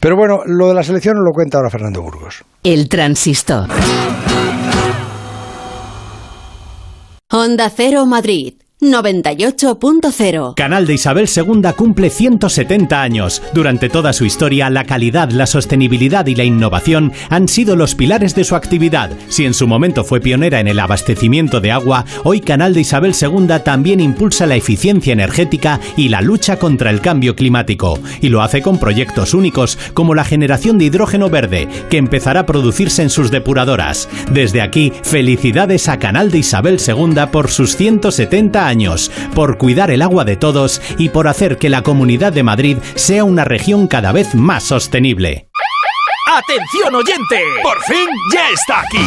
[0.00, 2.44] Pero bueno, lo de la selección lo cuenta ahora Fernando Burgos.
[2.62, 3.68] El transistor.
[7.32, 10.54] Honda Cero Madrid 98.0.
[10.54, 13.42] Canal de Isabel II cumple 170 años.
[13.52, 18.34] Durante toda su historia, la calidad, la sostenibilidad y la innovación han sido los pilares
[18.34, 19.10] de su actividad.
[19.28, 23.12] Si en su momento fue pionera en el abastecimiento de agua, hoy Canal de Isabel
[23.20, 27.98] II también impulsa la eficiencia energética y la lucha contra el cambio climático.
[28.22, 32.46] Y lo hace con proyectos únicos como la generación de hidrógeno verde, que empezará a
[32.46, 34.08] producirse en sus depuradoras.
[34.32, 39.90] Desde aquí, felicidades a Canal de Isabel II por sus 170 años años, por cuidar
[39.90, 43.86] el agua de todos y por hacer que la Comunidad de Madrid sea una región
[43.86, 45.50] cada vez más sostenible.
[46.32, 47.42] ¡Atención oyente!
[47.62, 49.04] ¡Por fin ya está aquí!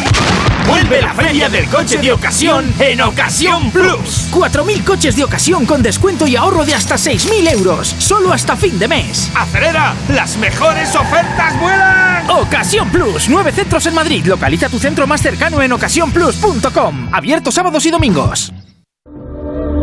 [0.68, 4.28] Vuelve la feria del coche de ocasión en Ocasión Plus.
[4.30, 7.94] 4.000 coches de ocasión con descuento y ahorro de hasta 6.000 euros.
[7.98, 9.30] Solo hasta fin de mes.
[9.34, 9.94] ¡Acelera!
[10.10, 12.30] ¡Las mejores ofertas vuelan!
[12.30, 13.28] Ocasión Plus.
[13.28, 14.24] Nueve centros en Madrid.
[14.26, 17.08] Localiza tu centro más cercano en ocasiónplus.com.
[17.12, 18.52] Abierto sábados y domingos.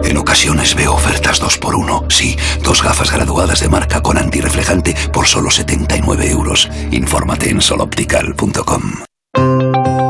[0.03, 2.11] En ocasiones veo ofertas 2x1.
[2.11, 6.69] Sí, dos gafas graduadas de marca con antirreflejante por solo 79 euros.
[6.91, 8.81] Infórmate en soloptical.com.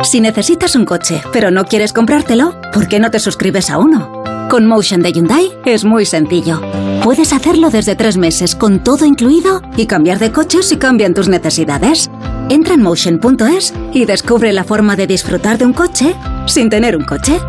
[0.04, 4.24] Si necesitas un coche, pero no quieres comprártelo, ¿por qué no te suscribes a uno?
[4.50, 6.60] Con Motion de Hyundai es muy sencillo.
[7.04, 11.30] Puedes hacerlo desde tres meses con todo incluido y cambiar de coche si cambian tus
[11.30, 12.10] necesidades.
[12.50, 16.16] Entra en motion.es y descubre la forma de disfrutar de un coche
[16.48, 17.40] sin tener un coche.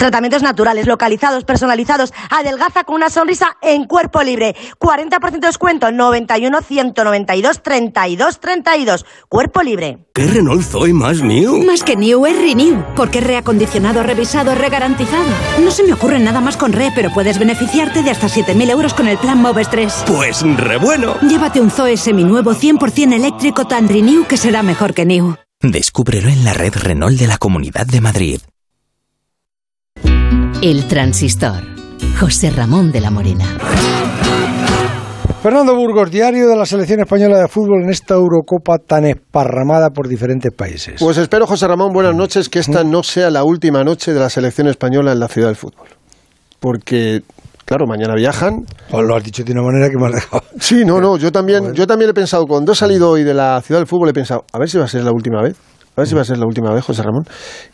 [0.00, 2.14] Tratamientos naturales, localizados, personalizados.
[2.30, 4.56] Adelgaza con una sonrisa en cuerpo libre.
[4.78, 5.92] 40% de descuento.
[5.92, 9.04] 91 192 32 32.
[9.28, 9.98] Cuerpo libre.
[10.14, 11.62] ¿Qué Renault Zoe más new?
[11.66, 12.82] Más que new es renew.
[12.96, 15.28] Porque es reacondicionado, revisado, regarantizado.
[15.62, 18.94] No se me ocurre nada más con re, pero puedes beneficiarte de hasta 7.000 euros
[18.94, 20.04] con el plan Moves 3.
[20.06, 21.16] Pues re bueno.
[21.20, 25.36] Llévate un Zoe seminuevo 100% eléctrico tan renew que será mejor que new.
[25.60, 28.40] Descúbrelo en la red Renault de la Comunidad de Madrid.
[30.62, 31.62] El transistor.
[32.20, 33.46] José Ramón de la Morena.
[35.42, 40.06] Fernando Burgos, diario de la selección española de fútbol en esta Eurocopa tan esparramada por
[40.06, 41.00] diferentes países.
[41.00, 44.28] Pues espero, José Ramón, buenas noches, que esta no sea la última noche de la
[44.28, 45.88] selección española en la ciudad del fútbol.
[46.58, 47.22] Porque,
[47.64, 48.66] claro, mañana viajan.
[48.92, 50.42] O lo has dicho de una manera que me has dejado.
[50.60, 53.62] Sí, no, no, yo también, yo también he pensado, cuando he salido hoy de la
[53.62, 55.56] ciudad del fútbol, he pensado, a ver si va a ser la última vez.
[55.96, 57.24] A ver si va a ser la última vez, José Ramón,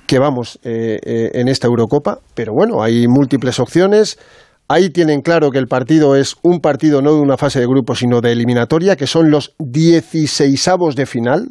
[0.06, 2.18] que vamos eh, eh, en esta Eurocopa.
[2.34, 4.18] Pero bueno, hay múltiples opciones.
[4.68, 7.94] Ahí tienen claro que el partido es un partido no de una fase de grupo,
[7.94, 11.46] sino de eliminatoria, que son los 16 de final,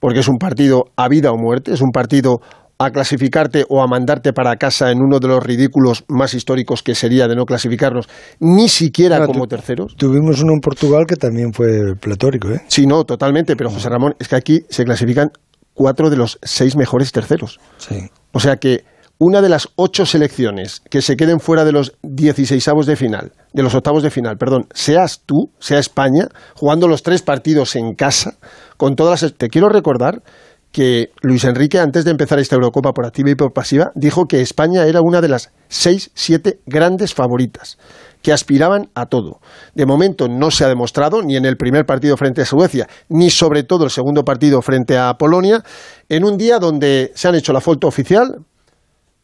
[0.00, 2.40] porque es un partido a vida o muerte, es un partido
[2.78, 6.94] a clasificarte o a mandarte para casa en uno de los ridículos más históricos que
[6.94, 8.08] sería de no clasificarnos,
[8.40, 9.94] ni siquiera como terceros.
[9.96, 12.60] Tuvimos uno en Portugal que también fue pletórico, ¿eh?
[12.68, 15.30] Sí, no, totalmente, pero José Ramón, es que aquí se clasifican
[15.76, 17.60] cuatro de los seis mejores terceros.
[17.76, 18.10] Sí.
[18.32, 18.84] O sea que
[19.18, 23.62] una de las ocho selecciones que se queden fuera de los 16 de final, de
[23.62, 28.36] los octavos de final, perdón, seas tú, sea España, jugando los tres partidos en casa,
[28.76, 29.34] con todas las...
[29.34, 30.22] Te quiero recordar
[30.70, 34.42] que Luis Enrique, antes de empezar esta Eurocopa por activa y por pasiva, dijo que
[34.42, 37.78] España era una de las seis, siete grandes favoritas,
[38.26, 39.38] que aspiraban a todo.
[39.76, 43.30] De momento no se ha demostrado, ni en el primer partido frente a Suecia, ni
[43.30, 45.62] sobre todo el segundo partido frente a Polonia,
[46.08, 48.38] en un día donde se han hecho la foto oficial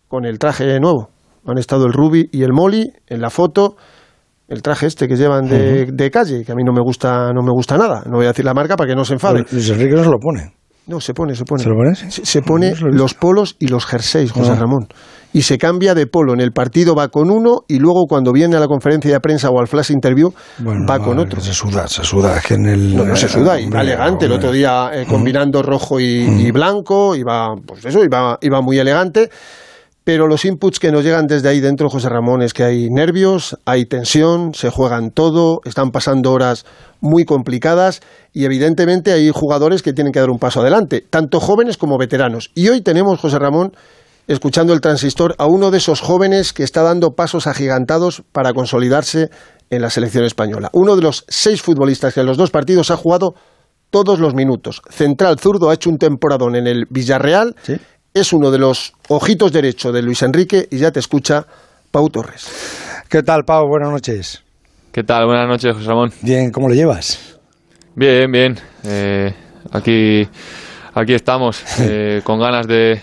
[0.06, 1.08] con el traje nuevo.
[1.44, 3.74] Han estado el Ruby y el Molly en la foto,
[4.46, 7.42] el traje este que llevan de, de calle, que a mí no me gusta, no
[7.42, 8.04] me gusta nada.
[8.06, 9.44] No voy a decir la marca para que no se enfade.
[9.50, 10.54] Luis Enrique no se lo pone.
[10.86, 11.64] No, se pone, se pone.
[11.64, 11.96] ¿Se lo pone?
[11.96, 14.60] Se, se pone los polos y los jerseys, José Ah.
[14.60, 14.86] Ramón.
[15.32, 16.34] Y se cambia de polo.
[16.34, 19.48] En el partido va con uno y luego cuando viene a la conferencia de prensa
[19.50, 21.40] o al flash interview Bueno, va con otro.
[21.40, 22.36] Se suda, se suda.
[22.36, 24.26] Es que en el, No, no se suda, y va elegante.
[24.26, 28.78] El otro día eh, combinando rojo y, y blanco, iba, pues eso, iba, iba muy
[28.78, 29.30] elegante.
[30.04, 33.56] Pero los inputs que nos llegan desde ahí dentro, José Ramón, es que hay nervios,
[33.64, 36.66] hay tensión, se juegan todo, están pasando horas
[37.00, 38.00] muy complicadas
[38.32, 42.50] y evidentemente hay jugadores que tienen que dar un paso adelante, tanto jóvenes como veteranos.
[42.56, 43.76] Y hoy tenemos, José Ramón,
[44.26, 49.30] escuchando el transistor, a uno de esos jóvenes que está dando pasos agigantados para consolidarse
[49.70, 50.70] en la selección española.
[50.72, 53.34] Uno de los seis futbolistas que en los dos partidos ha jugado
[53.90, 54.82] todos los minutos.
[54.90, 57.54] Central zurdo ha hecho un temporadón en el Villarreal.
[58.14, 61.46] Es uno de los ojitos derecho de Luis Enrique y ya te escucha
[61.90, 62.48] Pau Torres.
[63.08, 63.66] ¿Qué tal, Pau?
[63.68, 64.42] Buenas noches.
[64.92, 65.26] ¿Qué tal?
[65.26, 66.10] Buenas noches, José Ramón.
[66.22, 67.38] Bien, ¿cómo lo llevas?
[67.94, 68.58] Bien, bien.
[68.84, 69.34] Eh,
[69.70, 70.28] aquí,
[70.94, 73.00] aquí estamos, eh, con ganas de,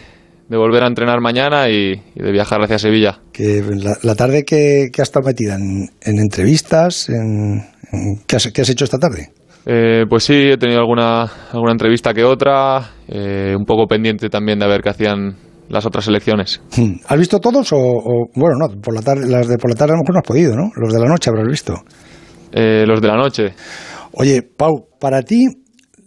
[0.49, 3.19] de volver a entrenar mañana y, y de viajar hacia Sevilla.
[3.31, 8.35] Que la, la tarde que, que has estado metida en, en entrevistas, en, en- ¿qué,
[8.35, 9.29] has, qué has hecho esta tarde?
[9.65, 14.57] Eh, pues sí, he tenido alguna, alguna entrevista que otra, eh, un poco pendiente también
[14.57, 15.35] de ver qué hacían
[15.69, 16.61] las otras selecciones.
[16.75, 16.93] Hmm.
[17.07, 19.93] ¿Has visto todos o, o- bueno, no, por la tarde, las de por la tarde
[19.93, 20.71] a lo mejor no has podido, ¿no?
[20.75, 21.75] Los de la noche habrás visto.
[22.51, 23.53] Eh, los de la noche.
[24.13, 25.45] Oye, Pau, para ti,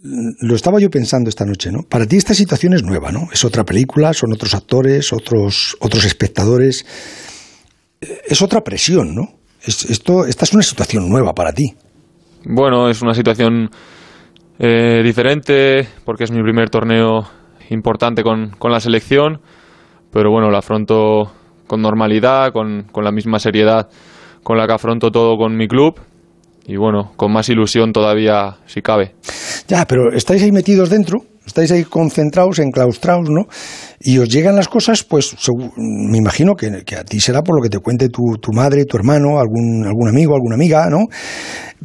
[0.03, 1.83] lo estaba yo pensando esta noche, ¿no?
[1.83, 3.29] Para ti esta situación es nueva, ¿no?
[3.31, 6.85] Es otra película, son otros actores, otros, otros espectadores.
[8.01, 9.29] Eh, Es otra presión, ¿no?
[9.63, 11.73] Es- esto, esta es una situación nueva para ti.
[12.45, 13.69] Bueno, es una situación
[14.59, 17.25] eh, diferente porque es mi primer torneo
[17.69, 19.39] importante con, con la selección,
[20.11, 21.31] pero bueno, lo afronto
[21.65, 23.89] con normalidad, con, con la misma seriedad
[24.43, 25.97] con la que afronto todo con mi club
[26.65, 29.15] y bueno, con más ilusión todavía si cabe.
[29.67, 33.47] Ya, pero estáis ahí metidos dentro, estáis ahí concentrados, enclaustrados, ¿no?
[33.99, 35.35] Y os llegan las cosas, pues
[35.77, 38.97] me imagino que, a ti será por lo que te cuente tu, tu madre, tu
[38.97, 41.07] hermano, algún, algún amigo, alguna amiga, ¿no?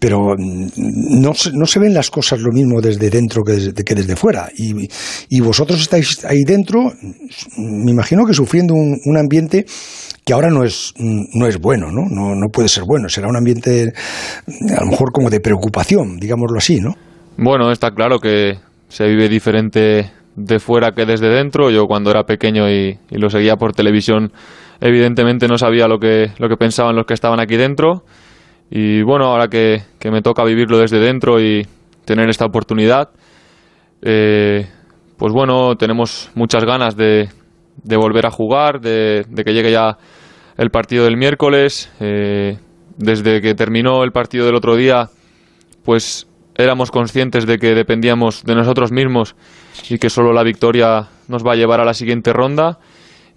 [0.01, 3.95] Pero mm, no no se ven las cosas lo mismo desde dentro que desde, que
[3.95, 4.49] desde fuera.
[4.57, 4.89] Y,
[5.29, 6.85] y vosotros estáis ahí dentro,
[7.57, 9.67] mm, me imagino que sufriendo un, un ambiente
[10.29, 12.03] que ahora no es, no es bueno, ¿no?
[12.11, 12.35] ¿no?
[12.35, 13.95] No puede ser bueno, será un ambiente
[14.77, 16.93] a lo mejor como de preocupación, digámoslo así, ¿no?
[17.39, 21.71] Bueno, está claro que se vive diferente de fuera que desde dentro.
[21.71, 24.31] Yo cuando era pequeño y, y lo seguía por televisión,
[24.83, 28.05] evidentemente no sabía lo que, lo que pensaban los que estaban aquí dentro.
[28.71, 31.67] Y bueno, ahora que, que me toca vivirlo desde dentro y
[32.05, 33.09] tener esta oportunidad,
[34.03, 34.67] eh,
[35.17, 37.31] pues bueno, tenemos muchas ganas de,
[37.83, 39.99] de volver a jugar, de, que llegue ya
[40.59, 41.91] el partido del miércoles.
[42.01, 42.59] Eh,
[42.99, 45.09] desde que terminó el partido del otro día,
[45.85, 49.37] pues éramos conscientes de que dependíamos de nosotros mismos
[49.89, 52.79] y que solo la victoria nos va a llevar a la siguiente ronda.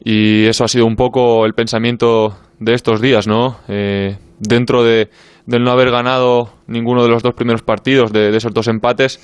[0.03, 3.59] Y eso ha sido un poco el pensamiento de estos días, ¿no?
[3.67, 5.09] Eh, dentro de,
[5.45, 9.19] del no haber ganado ninguno de los dos primeros partidos, de, esos dos empates,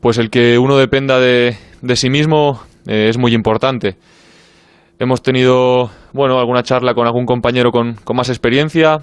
[0.00, 1.56] pues el que uno dependa de,
[1.94, 3.96] sí mismo eh, es muy importante.
[4.98, 9.00] Hemos tenido, bueno, alguna charla con algún compañero con, con más experiencia,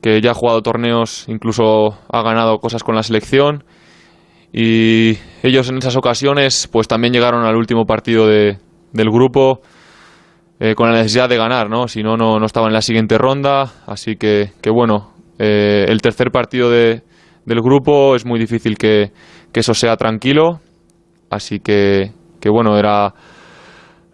[0.00, 3.64] que ya ha jugado torneos, incluso ha ganado cosas con la selección.
[4.52, 8.58] Y ellos en esas ocasiones, pues también llegaron al último partido de,
[8.92, 9.60] del grupo
[10.58, 11.86] eh, con la necesidad de ganar, ¿no?
[11.86, 13.72] Si no, no, estaba en la siguiente ronda.
[13.86, 17.02] Así que, que bueno, eh, el tercer partido de,
[17.44, 19.12] del grupo es muy difícil que,
[19.52, 20.60] que eso sea tranquilo.
[21.30, 22.10] Así que
[22.50, 23.14] bueno, era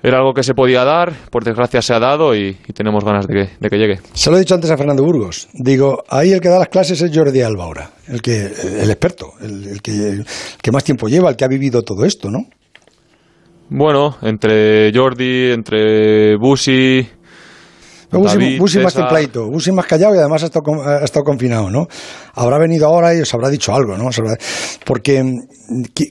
[0.03, 3.35] era algo que se podía dar, por desgracia se ha dado y, tenemos ganas de
[3.35, 4.01] que, de que, llegue.
[4.13, 5.49] Se lo he dicho antes a Fernando Burgos.
[5.53, 9.33] Digo, ahí el que da las clases es Jordi Alba ahora, el, que, el experto,
[9.41, 10.23] el, que,
[10.63, 12.47] que más tiempo lleva, el que ha vivido todo esto, ¿no?
[13.69, 17.05] Bueno, entre Jordi, entre Busi,
[18.11, 21.89] Busi, más templadito, Busi más callado y además ha estado, ha estado, confinado, ¿no?
[22.35, 24.09] Habrá venido ahora y os habrá dicho algo, ¿no?
[24.85, 25.23] Porque,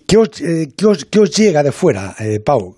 [0.06, 2.76] ¿qué, os, eh, qué os, llega de fuera, eh, Pau?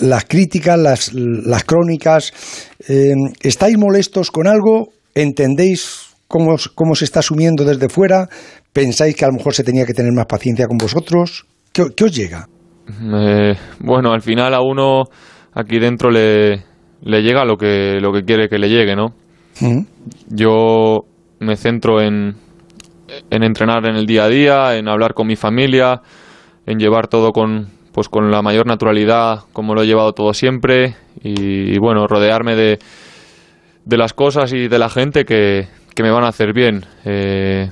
[0.00, 2.32] Las críticas, las, las crónicas,
[2.88, 4.88] eh, ¿estáis molestos con algo?
[5.14, 8.28] ¿Entendéis cómo, cómo se está asumiendo desde fuera?
[8.72, 11.46] ¿Pensáis que a lo mejor se tenía que tener más paciencia con vosotros?
[11.72, 12.48] ¿Qué, os llega?
[12.88, 15.04] Eh, bueno, al final a uno
[15.54, 16.64] aquí dentro le,
[17.02, 19.14] le llega lo que, lo que quiere que le llegue, ¿no?
[20.28, 21.04] Yo
[21.38, 22.34] me centro en,
[23.30, 26.00] en entrenar en el día a día, en hablar con mi familia,
[26.66, 30.96] en llevar todo con, pues con la mayor naturalidad como lo he llevado todo siempre.
[31.22, 32.78] Y, bueno, rodearme de,
[33.84, 36.84] de, las cosas y de la gente que, que me van a hacer bien.
[37.04, 37.68] Eh,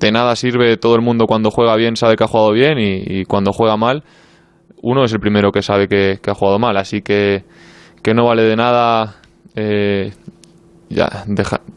[0.00, 3.24] de nada sirve todo el mundo cuando juega bien sabe que ha jugado bien y,
[3.24, 4.02] cuando juega mal
[4.82, 6.76] uno es el primero que sabe que, ha jugado mal.
[6.76, 7.44] Así que,
[8.02, 9.16] que no vale de nada
[9.56, 10.12] eh,
[10.90, 11.24] ya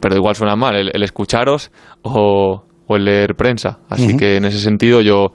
[0.02, 3.80] pero igual suena mal el, escucharos o, o, el leer prensa.
[3.90, 5.32] Así que en ese sentido yo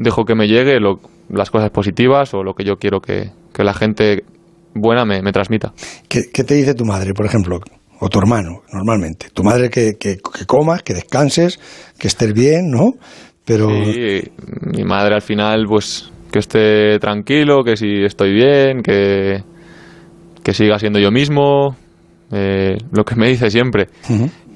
[0.00, 0.78] dejo que me llegue
[1.28, 4.24] las cosas positivas o lo que yo quiero que, la gente
[4.74, 5.72] buena me, transmita.
[6.08, 7.60] ¿Qué, te dice tu madre, por ejemplo?
[8.00, 9.28] O tu hermano, normalmente.
[9.34, 11.60] Tu madre que, que, comas, que descanses,
[11.98, 12.92] que estés bien, ¿no?
[13.44, 13.68] Pero...
[13.68, 14.22] Sí,
[14.62, 19.42] mi madre al final, pues, que esté tranquilo, que si estoy bien, que,
[20.42, 21.76] que siga siendo yo mismo,
[22.32, 23.88] eh, lo que me dice siempre.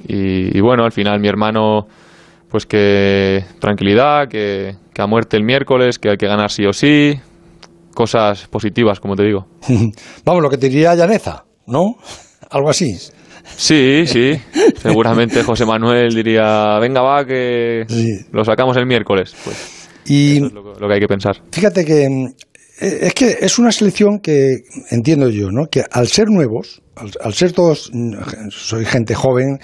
[0.09, 1.87] y, bueno, al final mi hermano
[2.49, 7.15] pues que tranquilidad, que, a muerte el miércoles, que hay que ganar sí o sí,
[7.95, 9.47] cosas positivas, como te digo.
[10.25, 11.97] Vamos, lo que te diría Llaneza, ¿no?
[12.51, 12.97] Algo así.
[13.57, 14.41] Sí, sí.
[14.77, 17.85] Seguramente José Manuel diría, venga va, que
[18.33, 19.35] lo sacamos el miércoles.
[19.45, 21.37] Pues y eso es lo, que hay que pensar.
[21.51, 24.57] Fíjate que eh, es que es una selección que
[24.91, 25.67] entiendo yo, ¿no?
[25.71, 26.83] Que al ser nuevos,
[27.23, 28.15] al ser todos, mm,
[28.51, 29.59] soy gente joven,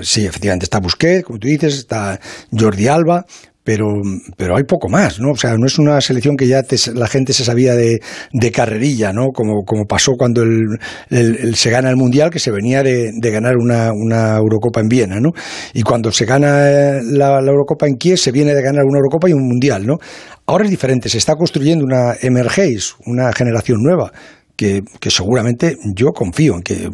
[0.00, 2.18] sí, efectivamente está Busquets, como tú dices, está
[2.52, 3.24] Jordi Alba,
[3.68, 4.00] pero,
[4.38, 5.32] pero hay poco más, ¿no?
[5.32, 8.00] O sea, no es una selección que ya la gente se sabía de,
[8.32, 9.26] de carrerilla, ¿no?
[9.26, 14.38] Como, como pasó cuando el, se gana el Mundial, que se venía de, ganar una,
[14.38, 15.32] Eurocopa en Viena, ¿no?
[15.74, 19.28] Y cuando se gana la, la, Eurocopa en Kiev, se viene de ganar una Eurocopa
[19.28, 19.98] y un Mundial, ¿no?
[20.46, 24.12] Ahora es diferente, se está construyendo una emergéis, una generación nueva
[24.58, 26.88] que, que, seguramente yo confío en que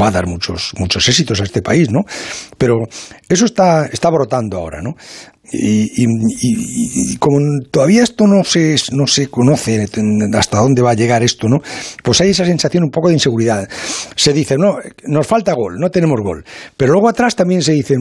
[0.00, 2.04] va a dar muchos, muchos éxitos a este país, ¿no?
[2.56, 2.86] Pero
[3.28, 4.94] eso está, está brotando ahora, ¿no?
[5.52, 7.38] Y, y, como
[7.70, 9.86] todavía esto no se, no se conoce
[10.34, 11.58] hasta dónde va a llegar esto, ¿no?
[12.02, 13.68] Pues hay esa sensación un poco de inseguridad.
[14.16, 16.44] Se dice, no, nos falta gol, no tenemos gol.
[16.76, 17.96] Pero luego atrás también se dice,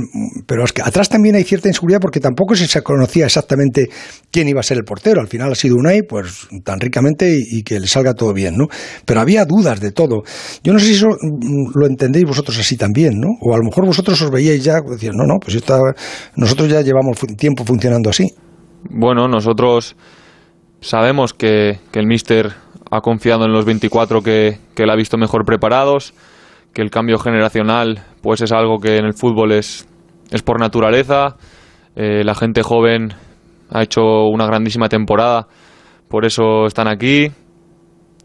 [0.46, 3.90] pero es que atrás también hay cierta inseguridad porque tampoco se conocía exactamente
[4.32, 5.20] quién iba a ser el portero.
[5.20, 8.68] Al final ha sido Unai, pues tan ricamente y, que le salga todo bien, ¿no?
[9.06, 10.24] Pero había dudas de todo.
[10.64, 13.30] Yo no sé si eso mm, lo entendéis vosotros así también, ¿no?
[13.42, 15.62] O a lo mejor vosotros os veíais ya, decían, no, no, pues
[16.36, 18.32] nosotros ya llevamos tiempo funcionando así.
[18.88, 19.95] Bueno, nosotros
[20.80, 22.51] sabemos que, el míster
[22.91, 26.13] ha confiado en los 24 que, que él ha visto mejor preparados,
[26.73, 29.88] que el cambio generacional pues es algo que en el fútbol es,
[30.30, 31.36] es por naturaleza.
[31.95, 33.10] Eh, la gente joven
[33.71, 35.47] ha hecho una grandísima temporada,
[36.10, 37.31] por eso están aquí.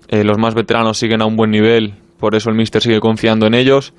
[0.09, 3.47] Eh, los más veteranos siguen a un buen nivel, por eso el míster sigue confiando
[3.47, 3.95] en ellos.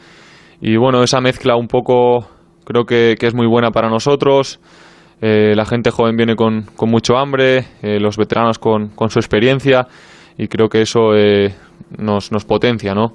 [0.61, 2.27] Y bueno, esa mezcla un poco
[2.65, 4.59] creo que es muy buena para nosotros.
[5.19, 9.17] Eh, la gente joven viene con, con mucho hambre, eh, los veteranos con, con, su
[9.17, 9.87] experiencia
[10.37, 11.55] y creo que eso eh,
[11.97, 13.13] nos, nos, potencia, ¿no?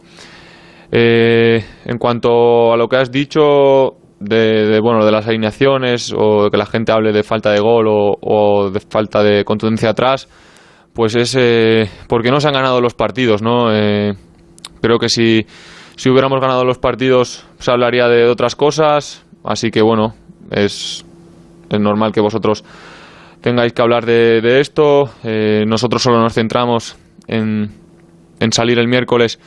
[0.95, 6.59] en cuanto a lo que has dicho de, de, bueno, de las alineaciones o que
[6.59, 10.29] la gente hable de falta de gol o, o de falta de contundencia atrás,
[10.93, 13.69] pues es porque no se han ganado los partidos, ¿no?
[14.83, 15.47] creo que si,
[15.97, 20.13] si hubiéramos ganado los partidos se hablaría de otras cosas, así que bueno,
[20.51, 21.07] es
[21.73, 22.65] es normal que vosotros
[23.41, 25.11] tengáis que hablar de, esto.
[25.25, 26.97] Eh, nosotros solo nos centramos
[27.27, 27.71] en,
[28.51, 29.39] salir el miércoles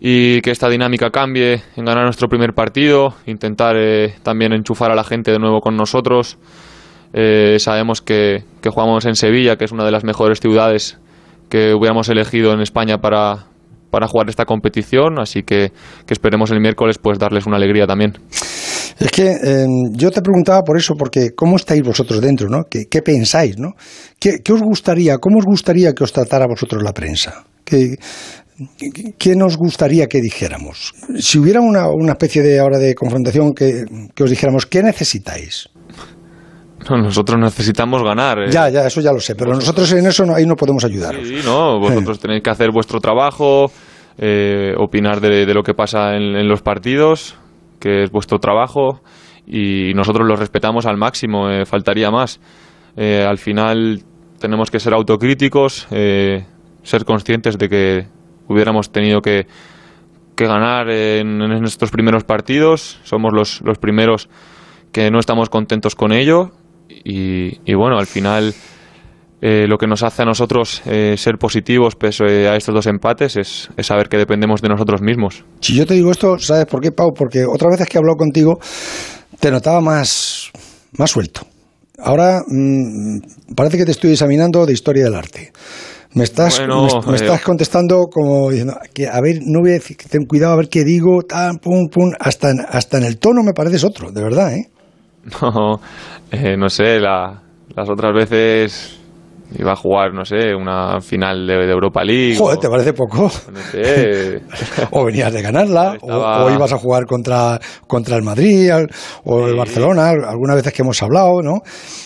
[0.00, 4.94] y que esta dinámica cambie, en ganar nuestro primer partido, intentar eh, también enchufar a
[4.94, 6.38] la gente de nuevo con nosotros.
[7.12, 10.98] Eh, sabemos que, que, jugamos en Sevilla, que es una de las mejores ciudades
[11.48, 13.46] que hubiéramos elegido en España para,
[13.90, 15.72] para jugar esta competición, así que,
[16.06, 18.14] que esperemos el miércoles pues darles una alegría también.
[19.00, 22.48] Es que em, yo te preguntaba por eso, porque ¿cómo estáis vosotros dentro?
[22.48, 22.64] ¿no?
[22.68, 23.58] ¿Qué, pensáis?
[23.58, 23.74] ¿no?
[24.18, 27.44] ¿Qué, os gustaría, cómo os gustaría que os tratara vosotros la prensa?
[27.64, 27.96] ¿Qué,
[29.18, 30.92] qué nos gustaría que dijéramos?
[31.18, 33.84] Si hubiera una, una especie de ahora de confrontación que,
[34.14, 35.70] que os dijéramos, ¿qué necesitáis?
[36.88, 38.38] nosotros necesitamos ganar.
[38.38, 38.50] ¿eh?
[38.50, 41.16] Ya, ya, eso ya lo sé, pero nosotros en eso no, ahí no podemos ayudar.
[41.22, 43.70] Sí, no, vosotros tenéis que hacer vuestro trabajo,
[44.18, 47.36] eh, opinar de, lo que pasa en, los partidos,
[47.80, 49.00] que es vuestro trabajo,
[49.46, 52.40] y nosotros lo respetamos al máximo, eh, faltaría más.
[52.96, 54.02] al final
[54.38, 58.06] tenemos que ser autocríticos, ser conscientes de que
[58.46, 59.46] hubiéramos tenido que,
[60.36, 64.28] que ganar en, en, estos primeros partidos, somos los, los primeros
[64.92, 66.50] que no estamos contentos con ello
[66.88, 68.54] y, bueno, al final
[69.42, 73.36] eh, lo que nos hace a nosotros eh, ser positivos pese a estos dos empates
[73.36, 75.44] es, saber que dependemos de nosotros mismos.
[75.60, 77.14] Si yo te digo esto, ¿sabes por qué, Pau?
[77.14, 78.58] Porque otras veces que he hablado contigo
[79.38, 80.50] te notaba más,
[80.98, 81.40] más suelto.
[81.98, 85.52] Ahora mm, parece que te estoy examinando de historia del arte.
[86.12, 89.96] Me estás, me, eh, estás contestando como diciendo, que, a ver, no voy a decir,
[89.96, 93.52] ten cuidado a ver qué digo, tan, pum, pum, hasta, hasta en el tono me
[93.52, 94.68] pareces otro, de verdad, ¿eh?
[95.40, 95.80] No,
[96.30, 97.42] eh, no sé, la,
[97.74, 98.99] las otras veces
[99.58, 102.36] iba a jugar, no sé, una final de, Europa League.
[102.36, 103.30] Joder, ¿te parece poco?
[103.52, 104.40] No sé.
[104.90, 108.70] o venías de ganarla, o, ibas a jugar contra, contra el Madrid
[109.24, 111.60] o el Barcelona, algunas veces que hemos hablado, ¿no?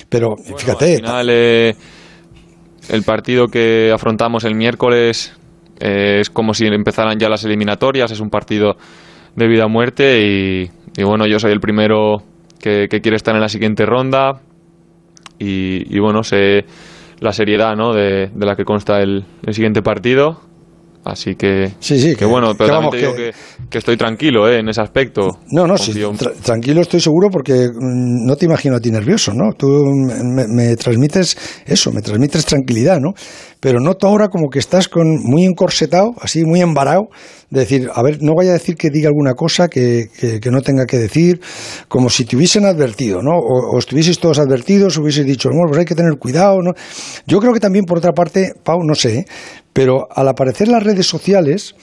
[0.09, 0.95] Pero fíjate.
[0.95, 1.75] Al final, eh,
[2.91, 5.35] el partido que afrontamos el miércoles
[5.81, 8.77] eh, es como si empezaran ya las eliminatorias, es un partido
[9.37, 12.23] de vida o muerte y, y bueno, yo soy el primero
[12.65, 14.41] que, quiere estar en la siguiente ronda
[15.39, 16.65] y, bueno, sé
[17.21, 17.93] la seriedad ¿no?
[17.93, 20.41] de, la que consta el, siguiente partido.
[21.05, 23.13] Así que, sí, sí, que, bueno, pero también te digo
[23.69, 24.61] que, estoy tranquilo ¿eh?
[24.61, 25.39] en ese aspecto.
[25.51, 25.93] No, no, sí,
[26.43, 29.53] tranquilo estoy seguro porque mm, no te imagino a ti nervioso, ¿no?
[29.53, 31.37] Tú me, me, transmites
[31.67, 33.13] eso, me transmites tranquilidad, ¿no?
[33.65, 37.09] Pero noto ahora como que estás con muy encorsetado, así muy embarado,
[37.49, 40.61] de decir, a ver, no vaya a decir que diga alguna cosa que, que, no
[40.61, 41.41] tenga que decir,
[41.89, 43.39] como si te hubiesen advertido, ¿no?
[43.39, 46.73] O, estuvieseis todos advertidos, hubieseis dicho, bueno, pues hay que tener cuidado, ¿no?
[47.27, 49.25] Yo creo que también, por otra parte, Pau, no sé,
[49.73, 51.75] pero al aparecer las redes sociales,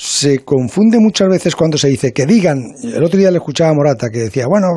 [0.00, 3.74] se confunde muchas veces cuando se dice que digan, el otro día le escuchaba a
[3.74, 4.68] Morata que decía, bueno,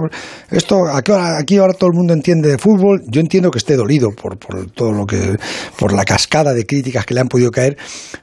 [0.50, 4.40] esto aquí ahora todo el mundo entiende de fútbol, yo entiendo que esté dolido por,
[4.40, 5.38] por todo lo que,
[5.78, 7.78] por la cascada de críticas que le han podido caer,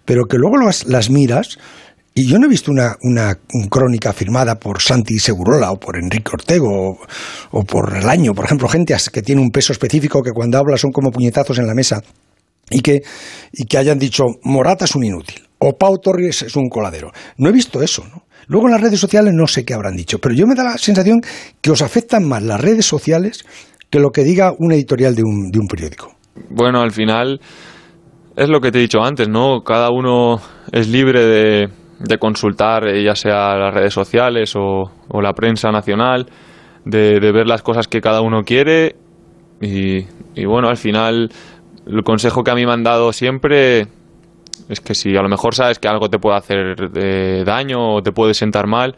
[0.05, 1.59] pero que luego las, las miras
[2.15, 3.39] y yo no he visto una, una,
[3.71, 6.99] crónica firmada por Santi Segurola o por Enrique Ortego
[7.53, 10.77] o, por El Año, por ejemplo, gente que tiene un peso específico que cuando habla
[10.77, 12.03] son como puñetazos en la mesa
[12.71, 13.03] y que,
[13.53, 17.11] y que hayan dicho Morata es un inútil o Pau Torres es un coladero.
[17.37, 18.25] No he visto eso, ¿no?
[18.47, 20.79] Luego en las redes sociales no sé qué habrán dicho, pero yo me da la
[20.79, 21.21] sensación
[21.61, 23.45] que os afectan más las redes sociales
[23.91, 26.15] que lo que diga un editorial de un, de un periódico.
[26.49, 27.41] Bueno, al final
[28.37, 29.63] es lo que te he dicho antes, ¿no?
[29.65, 30.41] Cada uno
[30.73, 34.91] es libre de, de consultar, eh, ya sea las redes sociales o,
[35.21, 36.27] la prensa nacional,
[36.85, 38.97] de, ver las cosas que cada uno quiere
[39.61, 41.31] y, y, bueno, al final
[41.87, 43.89] el consejo que a mí me han dado siempre
[44.69, 48.03] es que si a lo mejor sabes que algo te puede hacer eh, daño o
[48.03, 48.97] te puede sentar mal,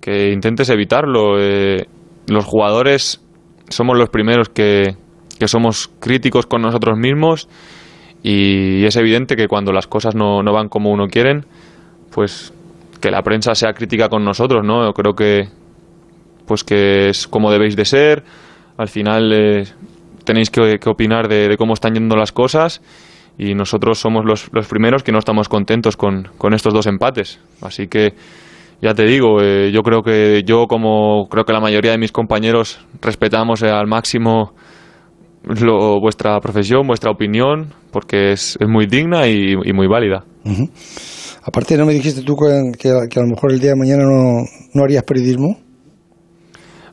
[0.00, 1.40] que intentes evitarlo.
[1.40, 1.86] Eh,
[2.28, 3.22] los jugadores
[3.68, 4.96] somos los primeros que,
[5.38, 7.48] que somos críticos con nosotros mismos
[8.22, 11.44] y es evidente que cuando las cosas no, no van como uno quieren,
[12.10, 12.52] pues
[13.00, 14.84] que la prensa sea crítica con nosotros, ¿no?
[14.86, 15.48] Yo creo que
[16.46, 18.24] pues que es como debéis de ser.
[18.76, 19.64] Al final eh,
[20.24, 22.82] tenéis que, opinar de, cómo están yendo las cosas
[23.38, 27.40] y nosotros somos los, los primeros que no estamos contentos con, con, estos dos empates.
[27.60, 28.14] Así que
[28.80, 32.12] ya te digo, eh, yo creo que yo como creo que la mayoría de mis
[32.12, 34.52] compañeros respetamos al máximo
[35.44, 40.24] lo, vuestra profesión, vuestra opinión, porque es, es muy digna y, y muy válida.
[41.42, 44.44] Aparte, ¿no me dijiste tú que, que a lo mejor el día de mañana no,
[44.72, 45.58] no harías periodismo?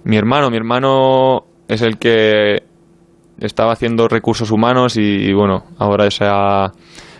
[0.04, 2.64] Mi hermano, mi hermano es el que
[3.42, 6.72] estaba haciendo recursos humanos y, bueno, ahora se ha,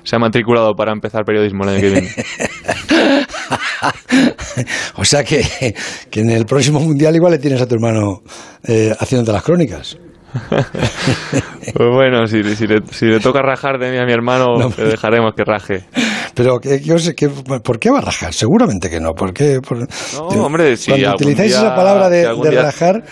[0.04, 2.10] se ha matriculado para empezar periodismo el año que viene.
[4.96, 5.76] o sea que,
[6.10, 8.22] que, en el próximo mundial igual le tienes a tu hermano
[8.68, 9.98] eh, haciéndote las crónicas.
[11.74, 14.72] pues bueno, si, si, le, si, le, toca rajar de mí a mi hermano, no,
[14.78, 15.86] le dejaremos que raje.
[16.34, 16.60] Pero
[17.00, 18.34] sé que, ¿por qué va a rajar?
[18.34, 19.14] Seguramente que no.
[19.14, 19.60] ¿Por qué?
[19.60, 23.04] Por, no, hombre, si cuando utilizáis día, esa palabra de, si de día, rajar.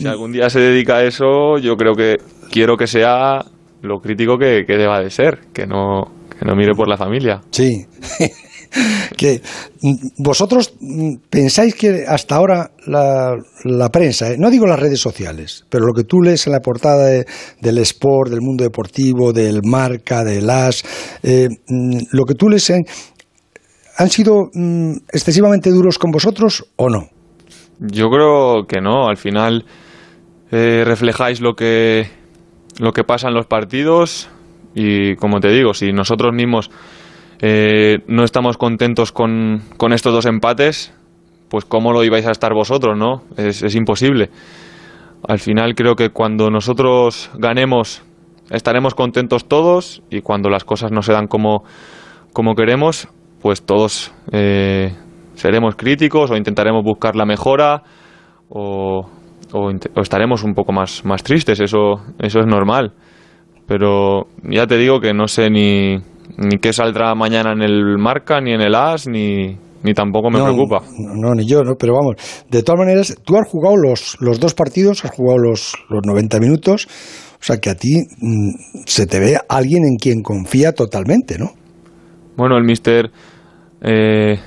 [0.00, 2.16] Si algún día se dedica a eso, yo creo que
[2.50, 3.44] quiero que sea
[3.82, 7.42] lo crítico que, que deba de ser, que no, que no mire por la familia.
[7.50, 7.84] Sí.
[9.18, 9.42] que
[10.16, 10.72] vosotros
[11.28, 14.36] pensáis que hasta ahora la, la prensa, ¿eh?
[14.38, 17.26] no digo las redes sociales, pero lo que tú lees en la portada de,
[17.60, 20.82] del Sport, del mundo deportivo, del Marca, del AS,
[21.22, 21.48] eh,
[22.10, 22.84] lo que tú lees, en,
[23.98, 27.08] ¿han sido mm, excesivamente duros con vosotros o no?
[27.80, 29.64] Yo creo que no, al final
[30.50, 32.08] eh, reflejáis lo que,
[32.78, 34.30] lo que pasa en los partidos
[34.74, 36.70] y como te digo, si nosotros mismos
[37.40, 40.94] eh, no estamos contentos con, con, estos dos empates,
[41.48, 43.22] pues cómo lo ibais a estar vosotros, ¿no?
[43.36, 44.30] Es, es, imposible.
[45.26, 48.02] Al final creo que cuando nosotros ganemos
[48.50, 51.64] estaremos contentos todos y cuando las cosas no se dan como,
[52.32, 53.08] como queremos,
[53.40, 54.92] pues todos eh,
[55.34, 57.82] seremos críticos o intentaremos buscar la mejora
[58.48, 59.08] o,
[59.52, 62.92] o, o estaremos un poco más, más tristes, eso, eso es normal.
[63.66, 65.96] Pero ya te digo que no sé ni,
[66.36, 70.38] ni qué saldrá mañana en el marca, ni en el as, ni, ni tampoco me
[70.38, 70.82] no, preocupa.
[70.98, 71.74] No, no, ni yo, ¿no?
[71.78, 72.16] pero vamos,
[72.50, 76.40] de todas maneras, tú has jugado los, los dos partidos, has jugado los, los 90
[76.40, 76.88] minutos,
[77.34, 78.50] o sea que a ti mmm,
[78.86, 81.52] se te ve alguien en quien confía totalmente, ¿no?
[82.36, 83.10] Bueno, el mister
[83.82, 84.38] eh,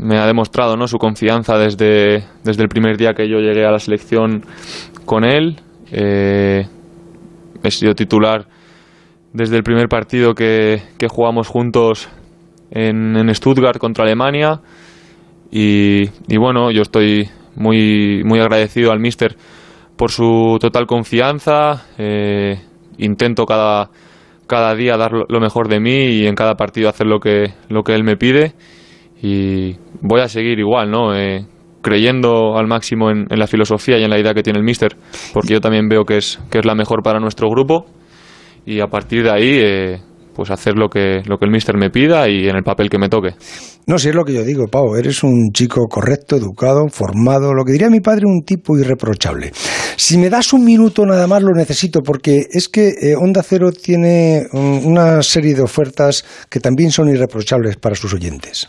[0.00, 0.86] me ha demostrado ¿no?
[0.86, 4.44] su confianza desde, desde el primer día que yo llegué a la selección
[5.04, 5.60] con él.
[5.90, 6.66] Eh,
[7.62, 8.46] he sido titular
[9.32, 12.08] desde el primer partido que, que jugamos juntos
[12.70, 14.60] en, en, Stuttgart contra Alemania
[15.50, 19.36] y, bueno, yo estoy muy, muy agradecido al míster
[19.96, 22.58] por su total confianza, eh,
[22.96, 23.90] intento cada,
[24.46, 27.82] cada día dar lo mejor de mí y en cada partido hacer lo que, lo
[27.82, 28.54] que él me pide
[29.22, 31.14] y voy a seguir igual, ¿no?
[31.14, 31.46] Eh,
[31.80, 34.96] creyendo al máximo en, la filosofía y en la idea que tiene el míster,
[35.32, 37.86] porque yo también veo que es, que es la mejor para nuestro grupo
[38.66, 40.00] y a partir de ahí eh,
[40.34, 42.98] pues hacer lo que, lo que el míster me pida y en el papel que
[42.98, 43.30] me toque.
[43.86, 47.64] No, si es lo que yo digo, Pau, eres un chico correcto, educado, formado, lo
[47.64, 49.52] que diría mi padre, un tipo irreprochable.
[49.96, 53.70] Si me das un minuto nada más lo necesito, porque es que eh, Onda Cero
[53.72, 58.68] tiene um, una serie de ofertas que también son irreprochables para sus oyentes.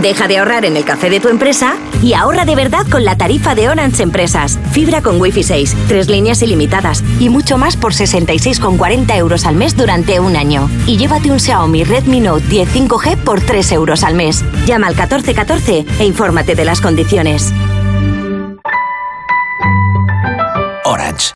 [0.00, 3.16] Deja de ahorrar en el café de tu empresa y ahorra de verdad con la
[3.16, 4.58] tarifa de Orange Empresas.
[4.72, 9.76] Fibra con Wi-Fi 6, tres líneas ilimitadas y mucho más por 66,40 euros al mes
[9.76, 10.68] durante un año.
[10.86, 14.44] Y llévate un Xiaomi Redmi Note 10 5G por 3 euros al mes.
[14.66, 17.52] Llama al 1414 e infórmate de las condiciones.
[20.84, 21.34] Orange.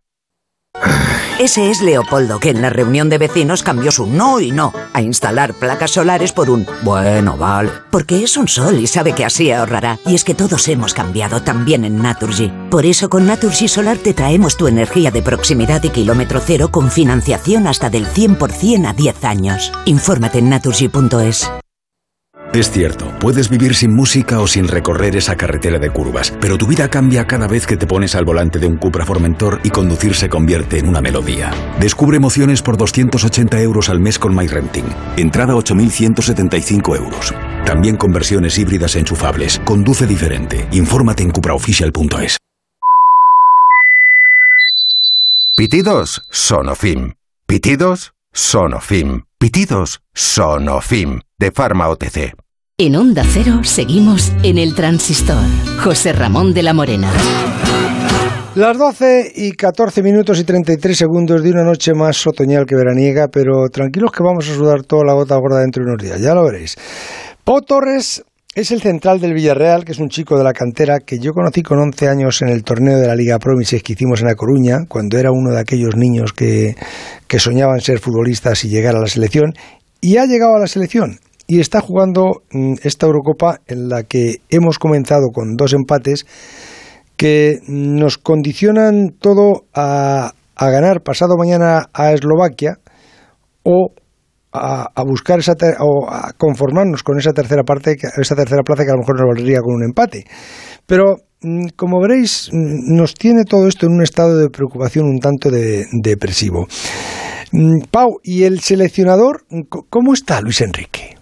[1.39, 5.01] Ese es Leopoldo, que en la reunión de vecinos cambió su no y no a
[5.01, 7.71] instalar placas solares por un bueno, vale.
[7.93, 10.01] Porque es un sol y sabe que así ahorrará.
[10.05, 12.51] Y es que todos hemos cambiado también en Naturgy.
[12.71, 16.91] Por eso con Naturgy Solar te traemos tu energía de proximidad y kilómetro cero con
[16.91, 19.73] financiación hasta del 100% a 10 años.
[19.85, 21.49] Infórmate en naturgy.es.
[22.55, 26.67] Es cierto, puedes vivir sin música o sin recorrer esa carretera de curvas, pero tu
[26.67, 30.15] vida cambia cada vez que te pones al volante de un Cupra Formentor y conducir
[30.15, 31.53] se convierte en una melodía.
[31.79, 34.87] Descubre emociones por 280 euros al mes con MyRenting.
[35.19, 37.35] Entrada 8.175 euros.
[37.67, 39.61] También con versiones híbridas enchufables.
[39.67, 40.67] Conduce diferente.
[40.73, 42.39] Infórmate en cupraofficial.es.
[45.55, 47.13] Pitidos Sonofim.
[47.47, 49.25] Pitidos Sonofim.
[49.39, 51.21] Pitidos Sonofim.
[51.41, 52.35] De Pharma OTC.
[52.79, 55.45] En Onda Cero seguimos en el transistor.
[55.85, 57.13] José Ramón de la Morena.
[58.57, 63.29] Las 12 y 14 minutos y 33 segundos de una noche más otoñal que veraniega,
[63.29, 66.35] pero tranquilos que vamos a sudar toda la gota gorda dentro de unos días, ya
[66.35, 66.75] lo veréis.
[67.45, 68.25] Pau Torres
[68.57, 71.63] es el central del Villarreal, que es un chico de la cantera que yo conocí
[71.63, 74.79] con 11 años en el torneo de la Liga Promises que hicimos en La Coruña,
[74.89, 76.75] cuando era uno de aquellos niños que,
[77.29, 79.55] que soñaban ser futbolistas y llegar a la selección,
[80.01, 84.37] y ha llegado a la selección y está jugando mm, esta Eurocopa en la que
[84.51, 86.27] hemos comenzado con dos empates
[87.17, 92.79] que nos condicionan todo a, a ganar pasado mañana a Eslovaquia
[93.65, 93.93] o
[94.53, 98.95] a, buscar esa o a conformarnos con esa tercera parte, esa tercera plaza que a
[98.95, 100.25] lo mejor nos valdría con un empate.
[100.87, 105.19] Pero mm, como veréis, mm, nos tiene todo esto en un estado de preocupación un
[105.19, 106.67] tanto depresivo.
[107.53, 109.45] Mm, Pau, ¿y el seleccionador
[109.91, 111.18] cómo está Luis Enrique?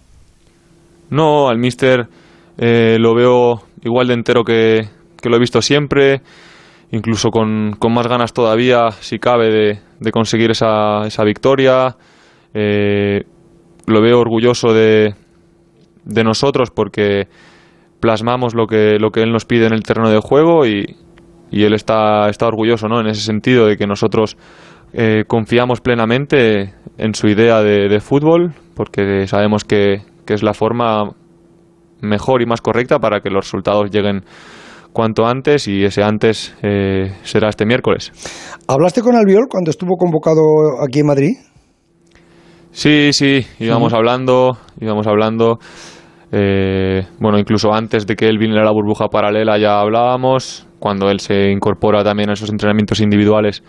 [1.09, 2.07] No, al míster
[2.57, 4.87] eh, lo veo igual de entero que,
[5.23, 6.21] lo he visto siempre,
[6.91, 11.95] incluso con, más ganas todavía, si cabe, de, de conseguir esa, esa victoria.
[12.53, 13.23] Eh,
[13.85, 15.15] lo veo orgulloso de,
[16.03, 17.27] de nosotros porque
[17.99, 20.95] plasmamos lo que, lo que él nos pide en el terreno de juego y,
[21.51, 22.99] y él está, está orgulloso ¿no?
[22.99, 24.37] en ese sentido de que nosotros
[24.93, 31.11] eh, confiamos plenamente en su idea de, fútbol porque sabemos que, que, es la forma
[32.01, 34.23] mejor y más correcta para que los resultados lleguen
[34.93, 38.11] cuanto antes y ese antes eh, será este miércoles.
[38.67, 40.41] ¿Hablaste con Albiol cuando estuvo convocado
[40.83, 41.31] aquí en Madrid?
[42.71, 45.59] Sí, sí, íbamos hablando, íbamos hablando.
[46.31, 50.67] Eh, bueno, incluso antes de que él viniera a la burbuja paralela ya hablábamos.
[50.79, 53.63] Cuando él se incorpora también a esos entrenamientos individuales,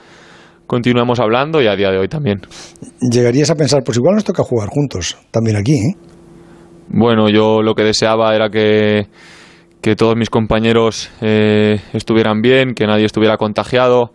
[0.67, 2.43] continuamos hablando y a día de hoy también.
[3.01, 5.97] Llegarías a pensar, pues igual nos toca jugar juntos, también aquí, ¿eh?
[6.89, 9.07] Bueno, yo lo que deseaba era que,
[9.81, 14.13] que todos mis compañeros eh, estuvieran bien, que nadie estuviera contagiado,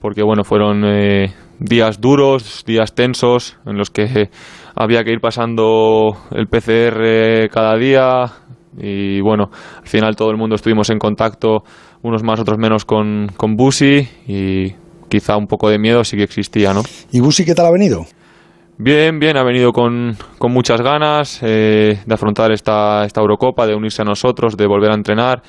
[0.00, 4.30] porque bueno, fueron eh, días duros, días tensos, en los que
[4.74, 8.26] había que ir pasando el PCR cada día
[8.78, 11.64] y bueno, al final todo el mundo estuvimos en contacto,
[12.02, 14.74] unos más, otros menos, con, con Busi y
[15.08, 16.82] quizá un poco de miedo sí que existía, ¿no?
[17.12, 18.06] ¿Y Busi qué tal ha venido?
[18.82, 20.16] Bien, bien, ha venido con,
[20.48, 25.42] muchas ganas eh, de afrontar esta, Eurocopa, de unirse a nosotros, de volver a entrenar.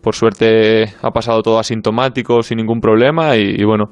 [0.00, 3.84] Por suerte ha pasado todo asintomático, sin ningún problema y bueno,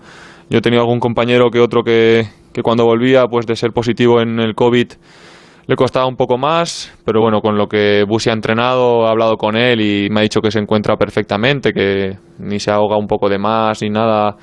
[0.49, 4.21] yo he tenido algún compañero que otro que, que cuando volvía, pues de ser positivo
[4.21, 4.89] en el COVID,
[5.69, 9.37] le costaba un poco más, pero bueno, con lo que Busi ha entrenado, he hablado
[9.37, 13.07] con él y me ha dicho que se encuentra perfectamente, que ni se ahoga un
[13.07, 14.35] poco de más ni nada,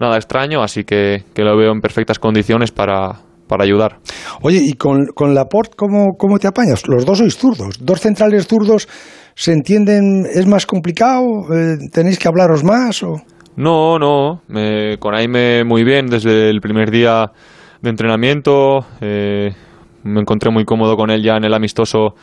[0.00, 3.98] nada extraño, así que, que lo veo en perfectas condiciones para, para ayudar.
[4.42, 6.86] Oye, ¿y con, con Laporte ¿cómo, cómo te apañas?
[6.88, 8.88] Los dos sois zurdos, dos centrales zurdos,
[9.34, 10.26] ¿se entienden?
[10.32, 11.22] ¿Es más complicado?
[11.52, 13.02] Eh, ¿Tenéis que hablaros más?
[13.02, 13.20] O?
[13.56, 17.30] No, no, me, con Aime muy bien desde el primer día
[17.80, 18.80] de entrenamiento.
[19.00, 19.50] Eh,
[20.02, 22.14] me encontré muy cómodo con él ya en el amistoso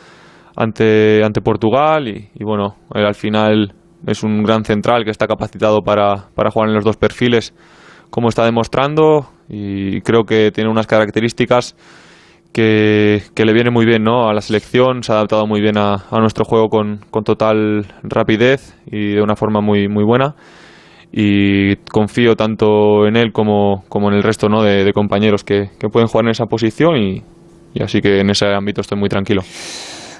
[0.55, 3.73] ante, ante Portugal y, bueno, al final
[4.05, 7.53] es un gran central que está capacitado para, para jugar en los dos perfiles
[8.11, 11.75] como está demostrando y creo que tiene unas características
[12.53, 14.29] que, que, le viene muy bien ¿no?
[14.29, 18.75] a la selección, se ha adaptado muy bien a, nuestro juego con, con, total rapidez
[18.85, 20.35] y de una forma muy, muy buena
[21.11, 24.63] y confío tanto en él como, como en el resto ¿no?
[24.63, 27.23] de, compañeros que, pueden jugar en esa posición y,
[27.81, 29.41] así que en ese ámbito estoy muy tranquilo.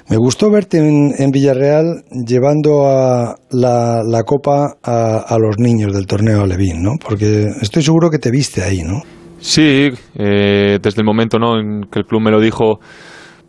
[0.08, 6.82] Me gustó verte en, Villarreal llevando a la, copa a, los niños del torneo Alevín,
[6.82, 6.92] ¿no?
[7.02, 9.02] Porque estoy seguro que te viste ahí, ¿no?
[9.38, 11.58] Sí, eh, desde el momento ¿no?
[11.58, 12.78] en que el club me lo dijo,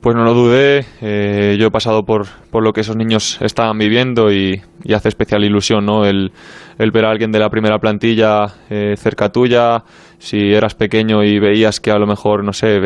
[0.04, 0.86] pues no lo dudé.
[1.02, 5.10] Eh, yo he pasado por, por, lo que esos niños estaban viviendo y, y hace
[5.10, 6.06] especial ilusión, ¿no?
[6.06, 6.32] El,
[6.78, 9.84] el ver a alguien de la primera plantilla eh, cerca tuya,
[10.24, 12.78] si eras pequeño y veías que a lo mejor, no sé,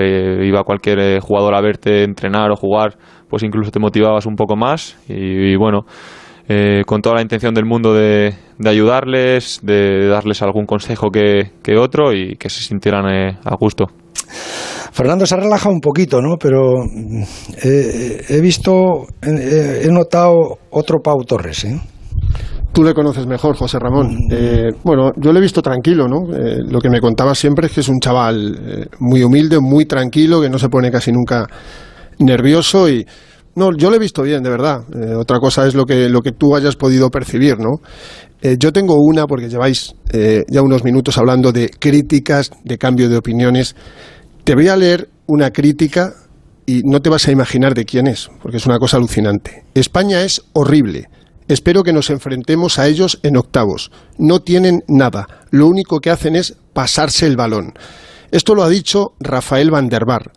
[0.44, 2.98] iba cualquier eh, jugador a verte entrenar o jugar,
[3.30, 5.86] pues incluso te motivabas un poco más y, bueno,
[6.50, 8.34] eh, con toda la intención del mundo de,
[8.66, 13.86] ayudarles, de darles algún consejo que, otro y que se sintieran a gusto.
[14.92, 16.38] Fernando se ha relajado un poquito, ¿no?
[16.40, 16.74] Pero
[17.62, 21.80] he visto, he notado otro Pau Torres, ¿eh?
[22.78, 24.06] Tú le conoces mejor, José Ramón.
[24.06, 24.28] Mm.
[24.30, 26.32] Eh, bueno, yo le he visto tranquilo, ¿no?
[26.32, 29.88] Eh, lo que me contaba siempre es que es un chaval eh, muy humilde, muy
[29.88, 31.48] tranquilo, que no se pone casi nunca
[32.20, 33.04] nervioso y
[33.56, 34.84] No, yo lo he visto bien, de verdad.
[34.94, 37.82] Eh, otra cosa es lo que, lo que tú hayas podido percibir, ¿no?
[38.44, 43.10] Eh, yo tengo una, porque lleváis eh, ya unos minutos hablando de críticas, de cambio
[43.10, 43.76] de opiniones.
[44.44, 46.14] Te voy a leer una crítica
[46.68, 49.64] y no te vas a imaginar de quién es, porque es una cosa alucinante.
[49.74, 51.08] España es horrible.
[51.48, 53.92] Espero que nos enfrentemos a ellos en octavos.
[54.18, 55.28] No tienen nada.
[55.50, 57.74] Lo único que hacen es pasarse el balón.
[58.32, 60.32] Esto lo ha dicho Rafael van der Bar,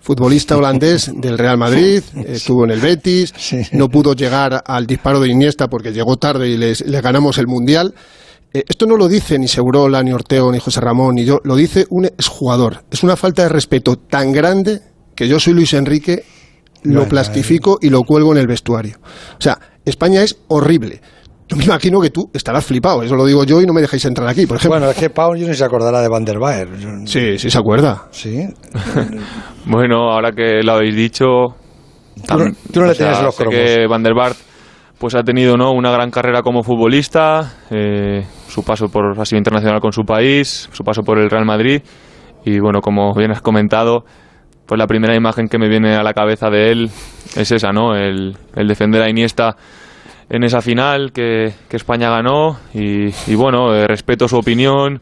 [0.00, 3.32] futbolista holandés del Real Madrid, estuvo en el Betis,
[3.72, 7.46] no pudo llegar al disparo de Iniesta porque llegó tarde y les, le ganamos el
[7.46, 7.94] Mundial.
[8.52, 11.54] Eh, esto no lo dice ni Segurola, ni Orteo, ni José Ramón, ni yo, lo
[11.54, 12.84] dice un exjugador.
[12.90, 14.80] Es una falta de respeto tan grande
[15.14, 16.24] que yo soy Luis Enrique,
[16.82, 18.98] lo plastifico y lo cuelgo en el vestuario.
[19.38, 21.00] O sea, España es horrible.
[21.48, 24.04] Yo me imagino que tú estarás flipado, eso lo digo yo y no me dejáis
[24.04, 24.78] entrar aquí, por ejemplo.
[24.78, 26.68] Bueno, es que Pau yo ni se acordará de Van der Baer.
[27.06, 28.08] Sí, sí se acuerda.
[28.10, 28.48] Sí.
[29.66, 31.54] bueno, ahora que lo habéis dicho...
[32.26, 33.54] Tú no, le tienes los cromos.
[33.54, 34.34] que Van der Baer
[34.98, 35.72] pues ha tenido ¿no?
[35.72, 40.68] una gran carrera como futbolista, eh, su paso por ha sido internacional con su país,
[40.72, 41.82] su paso por el Real Madrid
[42.44, 44.04] y bueno, como bien has comentado,
[44.66, 46.90] pues la primera imagen que me viene a la cabeza de él
[47.36, 47.94] es esa, ¿no?
[47.94, 49.56] El, el defender a Iniesta
[50.28, 55.00] en esa final que, España ganó y, bueno, eh, respeto su opinión.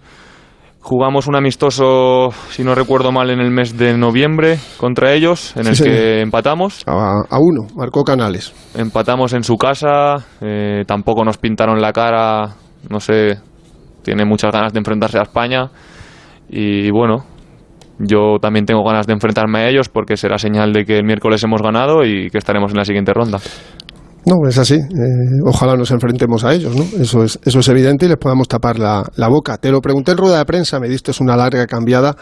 [0.81, 5.67] Jugamos un amistoso, si no recuerdo mal, en el mes de noviembre contra ellos, en
[5.67, 6.83] el que empatamos.
[6.87, 8.53] A, uno, marcó Canales.
[8.75, 12.57] Empatamos en su casa, eh, tampoco nos pintaron la cara,
[12.91, 13.39] no sé,
[14.03, 15.71] tiene muchas ganas de enfrentarse a España.
[16.51, 17.25] Y bueno,
[17.99, 21.43] yo también tengo ganas de enfrentarme a ellos porque será señal de que el miércoles
[21.45, 23.39] hemos ganado y que estaremos en la siguiente ronda.
[24.27, 24.75] No, es así.
[24.75, 24.87] Eh,
[25.45, 26.85] ojalá nos enfrentemos a ellos, ¿no?
[27.01, 29.59] Eso es, eso es evidente y les podamos tapar la, la, boca.
[29.59, 32.17] Te lo pregunté en rueda de prensa, me diste una larga cambiada.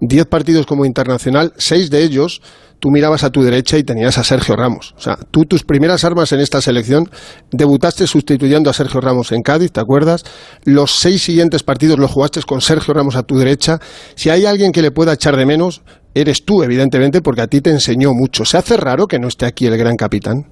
[0.00, 2.42] Diez partidos como internacional, seis de ellos
[2.78, 4.94] tú mirabas a tu derecha y tenías a Sergio Ramos.
[4.96, 7.08] O sea, tú tus primeras armas en esta selección
[7.50, 10.24] debutaste sustituyendo a Sergio Ramos en Cádiz, ¿te acuerdas?
[10.64, 13.78] Los seis siguientes partidos los jugaste con Sergio Ramos a tu derecha.
[14.14, 15.82] Si hay alguien que le pueda echar de menos,
[16.14, 18.44] eres tú, evidentemente, porque a ti te enseñó mucho.
[18.44, 20.46] ¿Se hace raro que no esté aquí el gran capitán?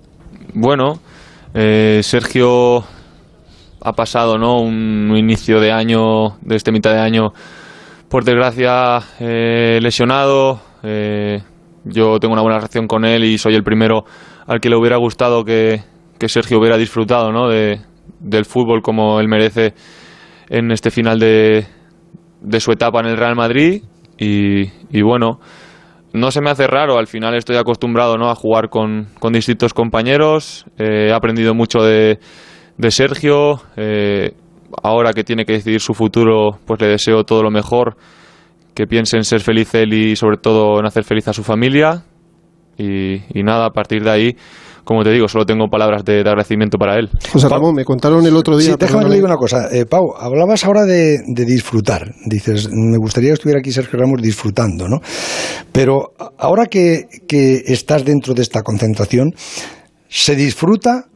[0.57, 1.01] Bueno,
[1.53, 2.85] eh, Sergio
[3.81, 4.61] ha pasado ¿no?
[4.61, 7.33] un inicio de año, de este mitad de año,
[8.09, 10.61] por desgracia, eh, lesionado.
[10.85, 11.43] Eh,
[11.85, 14.05] yo tengo una buena relación con él y soy el primero
[14.47, 15.81] al que le hubiera gustado que,
[16.29, 17.49] Sergio hubiera disfrutado ¿no?
[17.49, 17.81] de,
[18.21, 19.75] del fútbol como él merece
[20.49, 21.67] en este final de,
[22.41, 23.83] de su etapa en el Real Madrid.
[24.19, 25.41] Y, y bueno,
[26.15, 28.31] no se me hace raro, al final estoy acostumbrado ¿no?
[28.31, 32.21] a jugar con, con distintos compañeros, eh, he aprendido mucho de,
[32.79, 34.33] de Sergio, eh,
[34.81, 37.97] ahora que tiene que decidir su futuro, pues le deseo todo lo mejor,
[38.75, 42.05] que piense en ser feliz él y sobre todo en hacer feliz a su familia.
[42.77, 44.37] Y, y nada, a partir de ahí
[44.85, 47.11] como te digo, solo tengo palabras de, agradecimiento para él.
[47.33, 48.73] José Ramón, me contaron el otro día.
[48.73, 49.69] Sí, déjame que le diga una cosa.
[49.73, 52.15] Eh, Pau, hablabas ahora de, disfrutar.
[52.27, 55.01] Dices, me gustaría que estuviera aquí Sergio Ramos disfrutando, ¿no?
[55.73, 59.35] Pero ahora que, que estás dentro de esta concentración,
[60.09, 61.07] ¿se disfruta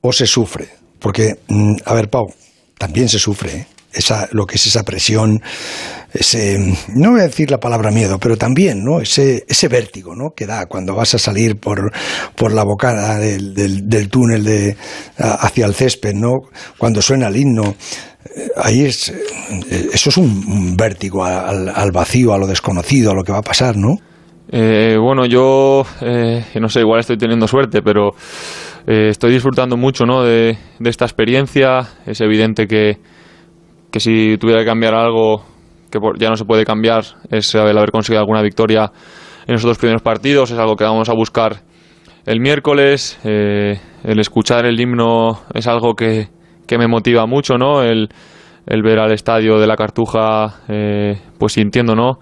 [0.00, 0.68] o se sufre?
[0.98, 2.26] Porque, mm, a ver, Pau,
[2.78, 3.66] también se sufre, ¿eh?
[3.92, 5.40] Esa, lo que es esa presión,
[6.12, 6.58] ese,
[6.94, 9.00] no voy a decir la palabra miedo, pero también, ¿no?
[9.00, 10.30] Ese, ese vértigo, ¿no?
[10.34, 11.90] Que da cuando vas a salir por,
[12.36, 14.76] por la bocada del, del, túnel de,
[15.16, 16.40] hacia el césped, ¿no?
[16.76, 17.74] Cuando suena el himno.
[18.36, 23.14] Eh, ahí es, eh, eso es un, vértigo al, al, vacío, a lo desconocido, a
[23.14, 23.96] lo que va a pasar, ¿no?
[24.50, 25.86] Eh, bueno, yo
[26.60, 28.10] no sé, igual estoy teniendo suerte, pero
[28.86, 30.24] estoy disfrutando mucho ¿no?
[30.24, 31.88] de, de esta experiencia.
[32.04, 32.98] Es evidente que,
[33.92, 35.44] que si tuviera que cambiar algo
[35.90, 38.90] que ya no se puede cambiar es el haber conseguido alguna victoria
[39.46, 41.62] en esos dos primeros partidos, es algo que vamos a buscar
[42.24, 46.28] el miércoles, eh, el escuchar el himno es algo que,
[46.66, 47.82] que me motiva mucho, ¿no?
[47.82, 48.08] El,
[48.66, 52.18] el, ver al estadio de la Cartuja eh, pues sintiendo, ¿no?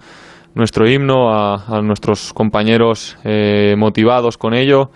[0.55, 4.91] nuestro himno, a, nuestros compañeros eh, motivados con ello.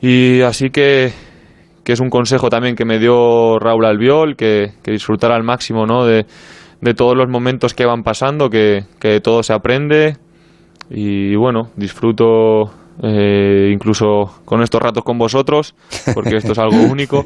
[0.00, 1.12] Y así que
[1.88, 5.86] que es un consejo también que me dio Raúl Albiol, que, que disfrutar al máximo
[5.86, 6.04] ¿no?
[6.04, 6.26] de,
[6.82, 10.18] de, todos los momentos que van pasando, que, que todo se aprende
[10.90, 12.64] y bueno, disfruto
[13.02, 15.74] eh, incluso con estos ratos con vosotros,
[16.14, 17.24] porque esto es algo único.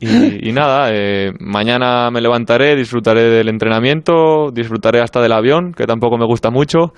[0.00, 6.18] Y, nada, eh, mañana me levantaré, disfrutaré del entrenamiento, disfrutaré hasta del avión, que tampoco
[6.18, 6.94] me gusta mucho.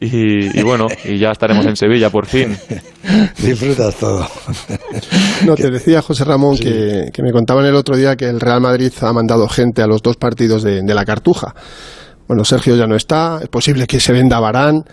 [0.00, 2.56] Y, bueno, y ya estaremos en Sevilla por fin.
[3.38, 4.26] Disfrutas todo.
[5.46, 8.92] No, te decía José Ramón que, me contaban el otro día que el Real Madrid
[9.00, 11.54] ha mandado gente a los dos partidos de, la Cartuja.
[12.28, 14.84] Bueno, Sergio ya no está, es posible que se venda Barán.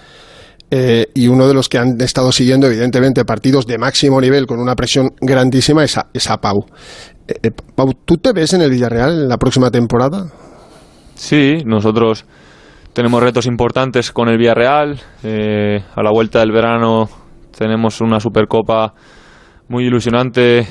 [0.71, 4.59] eh, y uno de los que han estado siguiendo, evidentemente, partidos de máximo nivel con
[4.59, 6.65] una presión grandísima es a, Pau.
[7.27, 10.31] Eh, eh, Pau, ¿tú te ves en el Villarreal en la próxima temporada?
[11.15, 12.25] Sí, nosotros
[12.99, 14.99] tenemos retos importantes con el Villarreal.
[15.23, 17.07] a la vuelta del verano
[17.57, 18.93] tenemos una Supercopa
[19.69, 20.67] muy ilusionante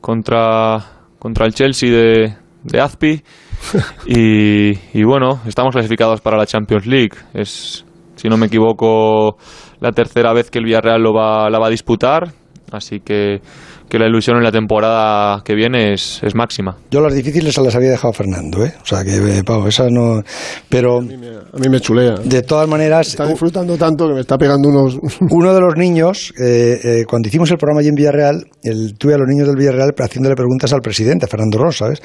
[0.00, 0.84] contra,
[1.20, 3.22] contra el Chelsea de, de Azpi.
[4.06, 7.16] y, y, bueno, estamos clasificados para la Champions League.
[7.32, 9.36] Es, si no me equivoco,
[9.78, 12.32] la tercera vez que el Villarreal lo va, la va a disputar.
[12.72, 13.40] Así que
[13.88, 16.76] que la ilusión en la temporada que viene es, es máxima.
[16.90, 18.74] Yo las difíciles se las había dejado Fernando, ¿eh?
[18.82, 20.22] O sea, que, eh, Pau, esa no...
[20.68, 20.98] Pero...
[20.98, 22.14] A mí, me, chulea.
[22.22, 23.08] De todas maneras...
[23.08, 24.98] Está disfrutando tanto que me está pegando unos...
[25.30, 29.14] uno de los niños, eh, eh, cuando hicimos el programa allí en Villarreal, el, tuve
[29.14, 32.02] a los niños del Villarreal haciéndole preguntas al presidente, a Fernando Ross, ¿sabes?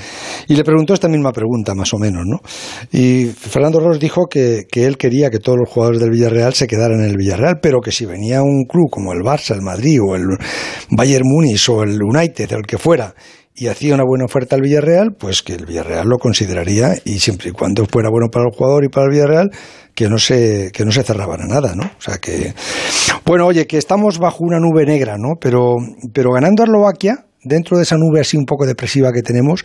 [0.48, 2.38] Y le preguntó esta misma pregunta, más o menos, ¿no?
[2.92, 6.68] Y Fernando Ross dijo que, que él quería que todos los jugadores del Villarreal se
[6.68, 10.00] quedaran en el Villarreal, pero que si venía un club como el Barça, el Madrid
[10.02, 10.24] o el
[10.90, 13.16] Bayern Múnich el United el que fuera,
[13.56, 17.50] y hacía una buena oferta al Villarreal, pues que el Villarreal lo consideraría y siempre
[17.50, 19.52] y cuando fuera bueno para el jugador y para el Villarreal,
[19.94, 21.84] que no se que no se cerraban a nada, ¿no?
[21.84, 22.54] O sea que
[23.26, 25.36] bueno, oye, que estamos bajo una nube negra, ¿no?
[25.40, 25.76] Pero
[26.14, 29.64] pero ganando a Eslovaquia, dentro de esa nube así un poco depresiva que tenemos,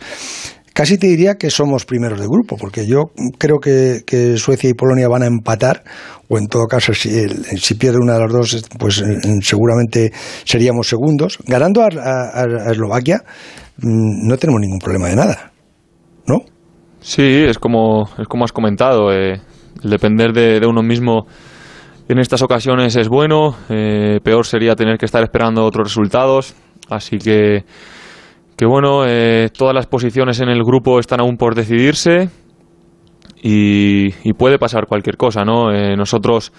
[0.79, 5.09] Casi te diría que somos primeros de grupo, porque yo creo que, Suecia y Polonia
[5.09, 5.83] van a empatar,
[6.29, 7.09] o en todo caso, si,
[7.57, 10.13] si pierde una de las dos, pues eh, seguramente
[10.45, 11.37] seríamos segundos.
[11.45, 13.25] Ganando a, Eslovaquia,
[13.79, 15.51] mm, no tenemos ningún problema de nada,
[16.25, 16.45] ¿no?
[17.01, 19.41] Sí, es como, es como has comentado, eh,
[19.83, 21.27] el depender de, uno mismo
[22.07, 26.55] en estas ocasiones es bueno, eh, peor sería tener que estar esperando otros resultados,
[26.89, 27.65] así que
[28.59, 32.27] que bueno, eh, todas las posiciones en el grupo están aún por decidirse
[33.41, 35.71] y, puede pasar cualquier cosa, ¿no?
[35.71, 36.51] Eh, nosotros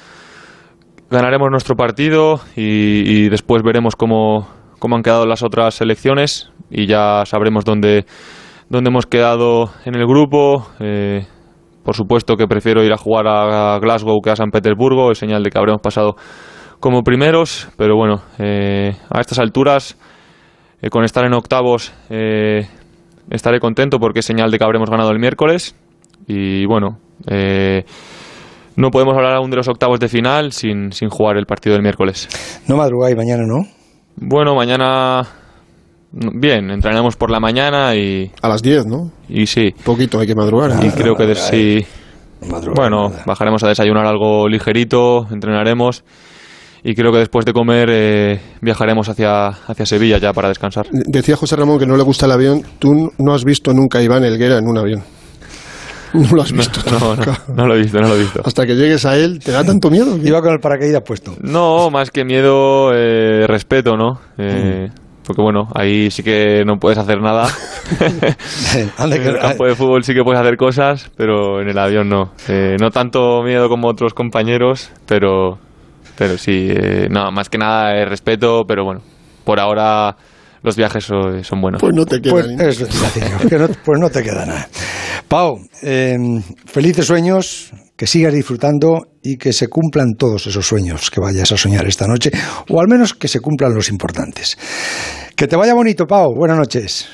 [1.10, 4.48] ganaremos nuestro partido y, después veremos cómo,
[4.78, 8.06] cómo, han quedado las otras selecciones y ya sabremos dónde,
[8.70, 10.68] dónde hemos quedado en el grupo.
[10.80, 11.26] Eh,
[11.84, 15.42] por supuesto que prefiero ir a jugar a Glasgow que a San Petersburgo, es señal
[15.42, 16.16] de que habremos pasado
[16.80, 19.98] como primeros, pero bueno, a estas alturas
[20.82, 22.66] eh, con estar en octavos eh,
[23.30, 25.74] estaré contento porque es señal de que habremos ganado el miércoles.
[26.26, 27.84] Y bueno, eh,
[28.76, 31.82] no podemos hablar aún de los octavos de final sin, sin jugar el partido del
[31.82, 32.28] miércoles.
[32.68, 33.66] No madrugáis mañana, ¿no?
[34.16, 35.26] Bueno, mañana
[36.12, 38.32] Bien, entrenaremos por la mañana y...
[38.42, 39.12] A las 10, ¿no?
[39.28, 39.70] Y sí.
[39.84, 40.84] Poquito hay que madrugar.
[40.84, 41.86] Y creo que sí...
[42.74, 46.04] Bueno, bajaremos a desayunar algo ligerito, entrenaremos
[46.82, 50.86] y creo que después de comer eh, viajaremos hacia, hacia Sevilla ya para descansar.
[50.90, 52.62] Decía José Ramón que no le gusta el avión.
[52.78, 55.02] Tú no has visto nunca a Iván Elguera en un avión.
[56.12, 56.80] No lo has visto.
[56.90, 57.14] No,
[57.54, 58.42] no, lo he visto, no lo he visto.
[58.44, 60.16] Hasta que llegues a él, ¿te da tanto miedo?
[60.16, 61.36] Iba con el paracaídas puesto.
[61.40, 64.20] No, más que miedo, eh, respeto, ¿no?
[64.36, 64.94] Eh, mm.
[65.24, 67.46] Porque bueno, ahí sí que no puedes hacer nada.
[68.98, 72.32] en el campo de fútbol sí que puedes hacer cosas, pero en el avión no.
[72.80, 75.60] no tanto miedo como otros compañeros, pero
[76.20, 79.00] pero sí, eh, no, más que nada es respeto, pero bueno,
[79.42, 80.14] por ahora
[80.62, 81.80] los viajes son, buenos.
[81.80, 84.68] Pues no te queda pues, no, pues no te queda nada.
[85.28, 91.22] Pau, em, felices sueños, que sigas disfrutando y que se cumplan todos esos sueños que
[91.22, 92.30] vayas a soñar esta noche,
[92.68, 94.58] o al menos que se cumplan los importantes.
[95.34, 96.34] Que te vaya bonito, Pau.
[96.36, 97.08] Buenas noches.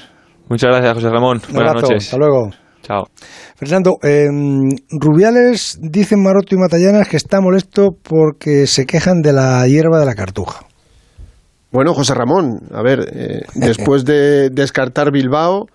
[0.49, 1.41] Muchas gracias, José Ramón.
[1.53, 2.07] Buenas noches.
[2.07, 2.51] Hasta luego.
[2.87, 3.09] Chao.
[3.57, 4.29] Fernando, eh,
[4.91, 10.07] Rubiales dicen Maroto y Matallanas que está molesto porque se quejan de la hierba de
[10.07, 10.61] la cartuja.
[11.73, 15.71] Bueno, José Ramón, a ver, eh, después de descartar Bilbao, eh,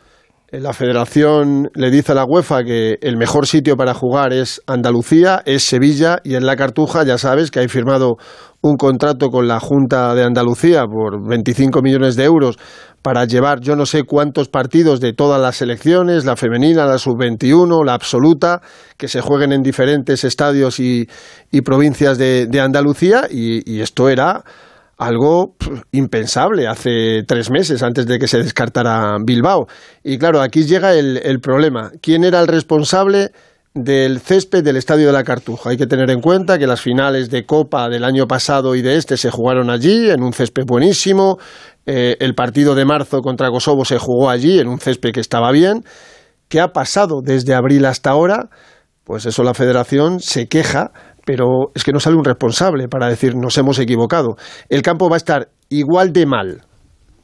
[0.60, 5.42] la federación le dice a la UEFA que el mejor sitio para jugar es Andalucía,
[5.46, 8.18] es Sevilla y en la Cartuja ya sabes que hay firmado
[8.62, 12.58] un contrato con la Junta de Andalucía por 25 millones de euros
[13.02, 17.86] para llevar yo no sé cuántos partidos de todas las selecciones, la femenina, la sub-21,
[17.86, 18.62] la absoluta,
[18.98, 21.08] que se jueguen en diferentes estadios y,
[21.64, 24.44] provincias de, Andalucía y, esto era
[25.02, 25.56] algo
[25.92, 29.66] impensable hace tres meses antes de que se descartara Bilbao.
[30.04, 31.92] Y claro, aquí llega el, problema.
[32.02, 33.32] ¿Quién era el responsable?
[33.74, 35.70] del césped del Estadio de la Cartuja.
[35.70, 38.98] Hay que tener en cuenta que las finales de Copa del año pasado y de
[38.98, 41.38] este se jugaron allí, en un césped buenísimo.
[41.86, 45.54] Eh, el partido de marzo contra Kosovo se jugó allí, en un césped que estaba
[45.54, 45.86] bien.
[46.50, 48.50] ¿Qué ha pasado desde abril hasta ahora?
[49.06, 50.92] Pues eso la federación se queja,
[51.26, 54.36] pero es que no sale un responsable para decir nos hemos equivocado.
[54.70, 56.62] El campo va a estar igual de mal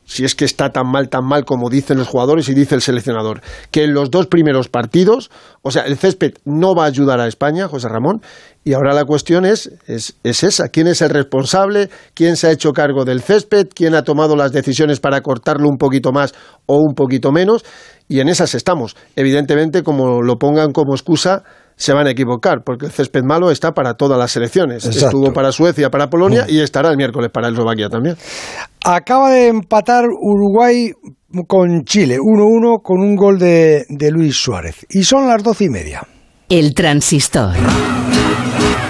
[0.08, 2.82] si es que está tan mal, tan mal como dicen los jugadores y dice el
[2.82, 3.42] seleccionador,
[3.72, 5.30] que en los dos primeros partidos,
[5.62, 8.22] o sea, el césped no va a ayudar a España, José Ramón,
[8.64, 11.90] y ahora la cuestión es, es, es esa, ¿quién es el responsable?
[12.14, 13.68] ¿Quién se ha hecho cargo del césped?
[13.76, 16.34] ¿Quién ha tomado las decisiones para cortarlo un poquito más
[16.66, 17.66] o un poquito menos?
[18.08, 18.96] Y en esas estamos.
[19.18, 21.44] Evidentemente, como lo pongan como excusa,
[21.78, 24.86] se van a equivocar, porque el césped malo está para todas las selecciones.
[24.86, 25.06] Exacto.
[25.06, 28.18] Estuvo para Suecia, para Polonia y estará el miércoles para Eslovaquia también.
[28.84, 30.92] Acaba de empatar Uruguay
[31.48, 34.86] con Chile, 1-1 con un gol de, de Luis Suárez.
[34.90, 36.02] Y son las doce y media.
[36.50, 37.54] El transistor.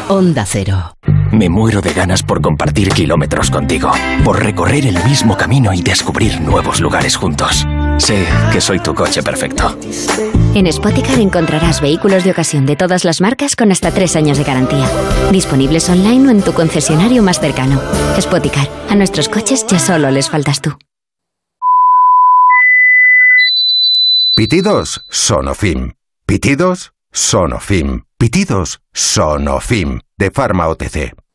[0.07, 0.93] Onda Cero.
[1.37, 3.91] Me muero de ganas por compartir kilómetros contigo,
[4.23, 7.63] por recorrer el mismo camino y descubrir nuevos lugares juntos.
[7.99, 9.77] Sé que soy tu coche perfecto.
[10.55, 14.45] En Spoticar encontrarás vehículos de ocasión de todas las marcas con hasta tres años de
[14.45, 14.89] garantía.
[15.31, 17.79] Disponibles online o en tu concesionario más cercano.
[18.19, 20.75] Spoticar, a nuestros coches ya solo les faltas tú.
[24.35, 25.93] Pitidos Sonofim.
[26.25, 28.05] Pitidos Sonofim.
[28.17, 29.99] Pitidos Sonofim.
[30.17, 31.26] De Pharma OTC.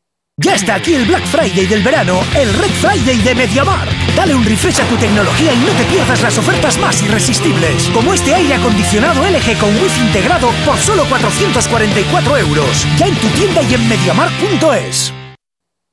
[0.43, 3.89] Ya está aquí el Black Friday del verano, el Red Friday de MediaMark.
[4.13, 8.13] Dale un refresh a tu tecnología y no te pierdas las ofertas más irresistibles, como
[8.13, 12.85] este aire acondicionado LG con Wi-Fi integrado por solo 444 euros.
[12.97, 15.22] Ya en tu tienda y en MediaMark.es.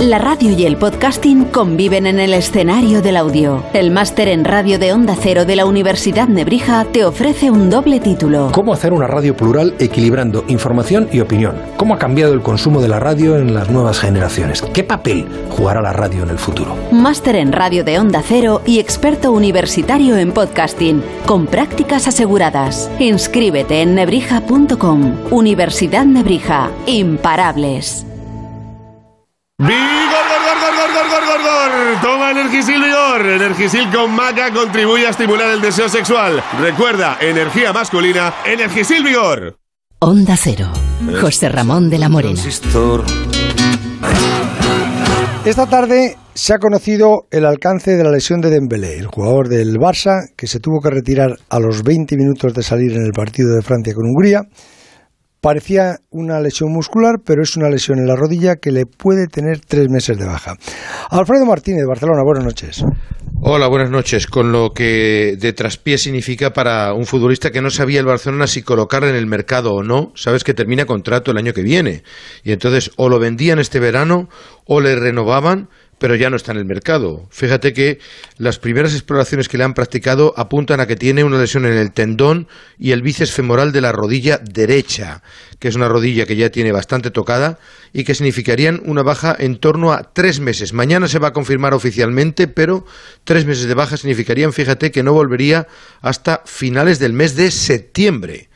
[0.00, 3.62] La radio y el podcasting conviven en el escenario del audio.
[3.72, 8.00] El máster en radio de Onda Cero de la Universidad Nebrija te ofrece un doble
[8.00, 8.50] título.
[8.52, 11.54] ¿Cómo hacer una radio plural equilibrando información y opinión?
[11.76, 14.62] ¿Cómo ha cambiado el consumo de la radio en las nuevas generaciones?
[14.62, 16.74] ¿Qué papel jugará la radio en el futuro?
[16.90, 22.90] Máster en radio de Onda Cero y experto universitario en podcasting, con prácticas aseguradas.
[22.98, 25.16] Inscríbete en nebrija.com.
[25.30, 26.70] Universidad Nebrija.
[26.86, 28.06] Imparables.
[29.62, 32.02] ¡Vigor, gor, gor, gor, gor, gor, gor, gor!
[32.02, 33.24] Toma Energisil Vigor.
[33.24, 36.42] Energisil con maca contribuye a estimular el deseo sexual.
[36.60, 39.56] Recuerda, energía masculina, Energisil Vigor.
[40.00, 40.68] Onda Cero.
[41.20, 42.42] José Ramón de la Morena.
[45.44, 49.76] Esta tarde se ha conocido el alcance de la lesión de Dembélé, el jugador del
[49.76, 53.54] Barça, que se tuvo que retirar a los 20 minutos de salir en el partido
[53.54, 54.40] de Francia con Hungría.
[55.42, 59.58] Parecía una lesión muscular, pero es una lesión en la rodilla que le puede tener
[59.58, 60.54] tres meses de baja.
[61.10, 62.84] Alfredo Martínez, Barcelona, buenas noches.
[63.40, 64.28] Hola, buenas noches.
[64.28, 68.62] Con lo que de traspié significa para un futbolista que no sabía el Barcelona si
[68.62, 72.04] colocarle en el mercado o no, sabes que termina contrato el año que viene.
[72.44, 74.28] Y entonces o lo vendían este verano
[74.64, 75.68] o le renovaban
[76.02, 77.28] pero ya no está en el mercado.
[77.30, 78.00] Fíjate que
[78.36, 81.92] las primeras exploraciones que le han practicado apuntan a que tiene una lesión en el
[81.92, 85.22] tendón y el bíceps femoral de la rodilla derecha,
[85.60, 87.60] que es una rodilla que ya tiene bastante tocada
[87.92, 90.72] y que significarían una baja en torno a tres meses.
[90.72, 92.84] Mañana se va a confirmar oficialmente, pero
[93.22, 95.68] tres meses de baja significarían, fíjate, que no volvería
[96.00, 98.48] hasta finales del mes de septiembre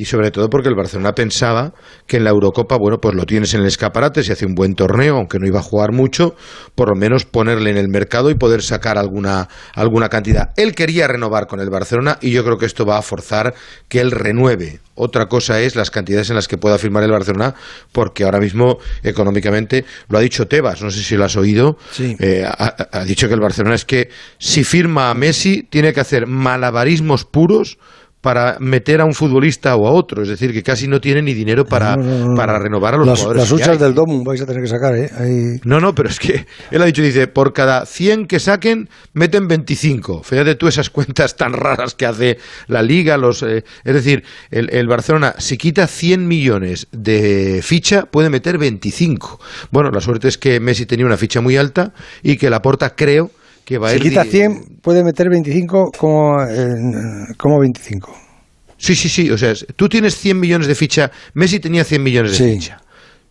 [0.00, 1.74] y sobre todo porque el Barcelona pensaba
[2.06, 4.74] que en la Eurocopa, bueno, pues lo tienes en el escaparate, si hace un buen
[4.74, 6.34] torneo, aunque no iba a jugar mucho,
[6.74, 10.54] por lo menos ponerle en el mercado y poder sacar alguna, alguna cantidad.
[10.56, 13.52] Él quería renovar con el Barcelona y yo creo que esto va a forzar
[13.90, 14.80] que él renueve.
[14.94, 17.54] Otra cosa es las cantidades en las que pueda firmar el Barcelona,
[17.92, 22.44] porque ahora mismo económicamente lo ha dicho Tebas, no sé si lo has oído, eh,
[22.46, 26.26] ha, ha dicho que el Barcelona es que si firma a Messi tiene que hacer
[26.26, 27.76] malabarismos puros
[28.20, 31.32] para meter a un futbolista o a otro, es decir, que casi no tiene ni
[31.32, 32.34] dinero para, No, no, no.
[32.34, 33.42] para renovar a los las, jugadores.
[33.42, 35.10] Las huchas del Domu vais a tener que sacar, ¿eh?
[35.18, 38.88] Ahí- No, no, pero es que él ha dicho, dice, por cada 100 que saquen,
[39.14, 40.22] meten 25.
[40.22, 44.68] Fíjate tú esas cuentas tan raras que hace la liga, los, eh, es decir, el,
[44.70, 49.40] el Barcelona, si quita 100 millones de ficha, puede meter 25.
[49.70, 51.92] Bueno, la suerte es que Messi tenía una ficha muy alta
[52.22, 53.30] y que la porta creo
[53.70, 56.74] que va a Si ir quita di- 100, puede meter 25 como, eh,
[57.38, 58.12] como 25.
[58.76, 59.30] Sí, sí, sí.
[59.30, 61.12] O sea, tú tienes 100 millones de ficha.
[61.34, 62.54] Messi tenía 100 millones de Sí.
[62.58, 62.78] ficha.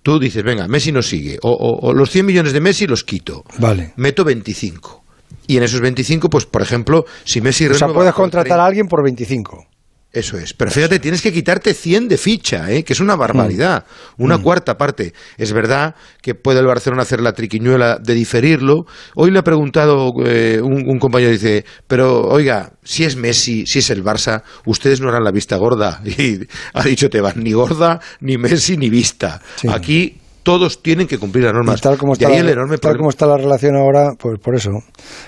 [0.01, 1.37] Tú dices, venga, Messi no sigue.
[1.43, 3.43] O, o- o los 100 millones de Messi los quito.
[3.57, 3.91] Vale.
[3.97, 5.03] Meto 25.
[5.45, 8.87] Y en esos 25, pues, por ejemplo, si Messi O sea, puedes contratar a alguien
[8.87, 9.65] por 25.
[10.11, 10.53] Eso es.
[10.55, 12.83] Pero fíjate, tienes que quitarte 100 de ficha, ¿eh?
[12.83, 13.85] que es una barbaridad.
[14.17, 14.23] Mm.
[14.23, 15.13] Una cuarta parte.
[15.37, 18.85] Es verdad que puede el Barcelona hacer la triquiñuela de diferirlo.
[19.15, 23.79] Hoy le ha preguntado eh, un, un compañero, dice, pero oiga, si es Messi, si
[23.79, 26.01] es el Barça, ustedes no harán la vista gorda.
[26.19, 26.39] Y
[26.73, 29.39] ha dicho Tebas, ni gorda, ni Messi, ni vista.
[29.69, 31.77] Aquí todos tienen que cumplir las normas.
[31.77, 34.39] Y tal como está, ahí el la, enorme tal como está la relación ahora, pues
[34.39, 34.71] por eso.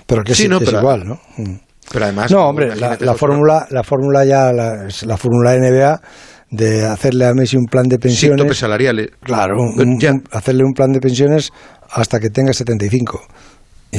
[0.07, 1.19] Pero que Sí, sí, no, que es pero- igual, ¿no?
[1.91, 6.01] Pero además, No, hombre, la, la fórmula, la fórmula ya, la, la fórmula NBA
[6.49, 8.37] de hacerle a Messi un plan de pensiones.
[8.37, 9.09] Sí, topes salariales.
[9.21, 11.49] Claro, un- un- hacerle un plan de pensiones
[11.89, 13.21] hasta que tenga 75.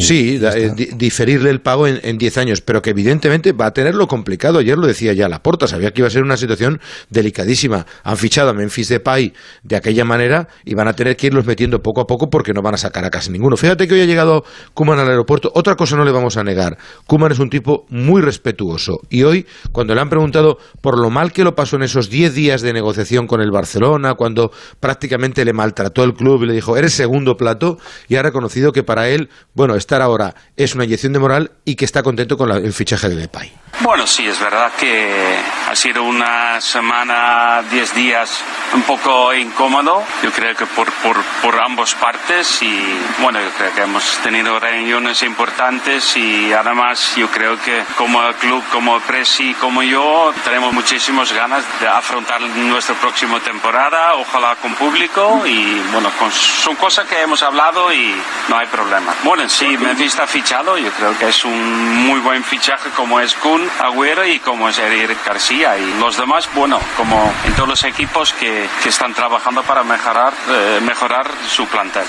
[0.01, 3.67] Sí, da- eh, di- diferirle el pago en en 10 años, pero que evidentemente va
[3.67, 4.59] a tenerlo complicado.
[4.59, 6.81] Ayer lo decía ya Laporta, sabía que iba a ser una situación
[7.11, 7.87] delicadísima.
[8.03, 9.33] Han fichado a Memphis Depay
[9.63, 12.63] de aquella manera y van a tener que irlos metiendo poco a poco porque no
[12.63, 13.57] van a sacar a casi ninguno.
[13.57, 15.53] Fíjate que hoy ha llegado Kuman al aeropuerto.
[15.55, 16.79] Otra cosa no le vamos a negar.
[17.07, 21.33] Kuman es un tipo muy respetuoso y hoy, cuando le han preguntado por lo mal
[21.33, 25.53] que lo pasó en esos 10 días de negociación con el Barcelona, cuando prácticamente le
[25.53, 27.79] maltrató el club y le dijo, eres segundo plato,
[28.09, 31.75] y ha reconocido que para él, bueno, estar ahora es una inyección de moral y
[31.77, 33.53] que está contento con la- el fichaje de Depay.
[33.81, 35.37] Bueno, sí, es verdad que
[35.69, 38.31] ha sido una semana, 10 días
[38.75, 40.03] un poco incómodo.
[40.23, 42.81] Yo creo que por, por, por ambas partes y
[43.21, 48.63] bueno, yo creo que hemos tenido reuniones importantes y además yo creo que como club,
[48.71, 55.43] como Presi, como yo, tenemos muchísimas ganas de afrontar nuestra próxima temporada, ojalá con público
[55.47, 58.15] y bueno, con- son cosas que hemos hablado y
[58.49, 59.15] no hay problema.
[59.25, 63.35] Bueno, sí, Memphis está fichado, yo creo que es un muy buen fichaje como es
[63.35, 67.85] Kun, Agüero y como es Eric García y los demás, bueno, como en todos los
[67.85, 72.05] equipos que, que están trabajando para mejorar, eh, mejorar su plantel.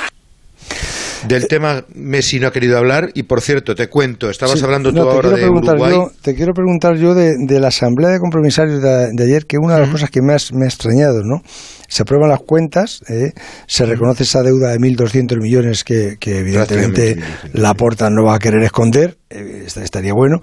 [1.28, 4.92] Del tema Messi no ha querido hablar y por cierto, te cuento, estabas Sí, hablando
[4.92, 5.92] no, tú ahora de Uruguay.
[5.92, 9.58] yo- te quiero preguntar yo de, de la asamblea de compromisarios de, de ayer, que
[9.58, 11.42] una de las cosas que me, ha extrañado, ¿no?
[11.88, 13.32] Se aprueban las cuentas, ¿eh?
[13.68, 17.18] se reconoce esa deuda de 1.200 millones que, que evidentemente
[17.54, 20.42] la porta no va a querer esconder, eh, esta- estaría bueno,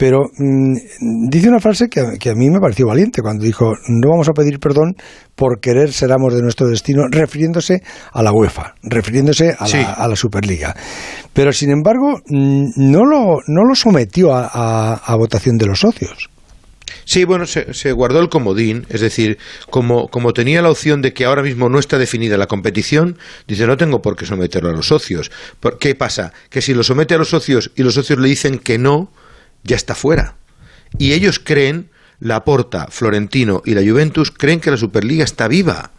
[0.00, 3.74] pero mm, dice una frase que, a- que a mí me pareció valiente cuando dijo,
[3.88, 4.96] no vamos a pedir perdón
[5.34, 9.76] por querer ser amos de nuestro destino, refiriéndose a la UEFA, refiriéndose a, Sí.
[9.76, 10.74] la, a la Superliga.
[11.34, 16.30] Pero sin embargo, mm, no lo, no lo sometió a votación de los socios.
[17.04, 19.36] Sí, bueno, se, se guardó el comodín, es decir,
[19.68, 23.66] como, como tenía la opción de que ahora mismo no está definida la competición, dice,
[23.66, 25.30] no tengo por qué someterlo a los socios.
[25.60, 26.32] ¿Por ¿Qué pasa?
[26.48, 29.10] Que si lo somete a los socios y los socios le dicen que no,
[29.64, 30.36] ya está fuera.
[30.98, 35.92] Y ellos creen, la Porta, Florentino y la Juventus, creen que la Superliga está viva.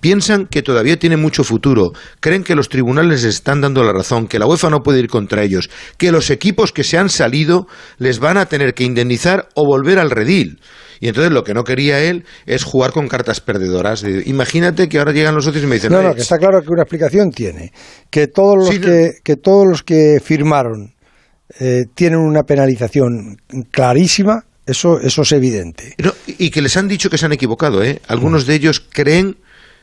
[0.00, 4.28] Piensan que todavía tiene mucho futuro, creen que los tribunales les están dando la razón,
[4.28, 7.66] que la UEFA no puede ir contra ellos, que los equipos que se han salido
[7.98, 10.58] les van a tener que indemnizar o volver al redil.
[11.00, 14.00] Y entonces lo que no quería él es jugar con cartas perdedoras.
[14.00, 16.38] De- Imagínate que ahora llegan los socios y me dicen, No, "Oye, no, que está
[16.38, 17.70] claro que una explicación tiene.
[18.08, 18.86] Que todos los, Sí, no.
[18.86, 20.94] que, que, todos los que firmaron
[21.58, 23.40] eh, tienen una penalización
[23.70, 25.94] clarísima, eso, eso es evidente.
[26.26, 28.00] Y que les han dicho que se han equivocado, ¿eh?
[28.06, 29.36] Algunos de ellos creen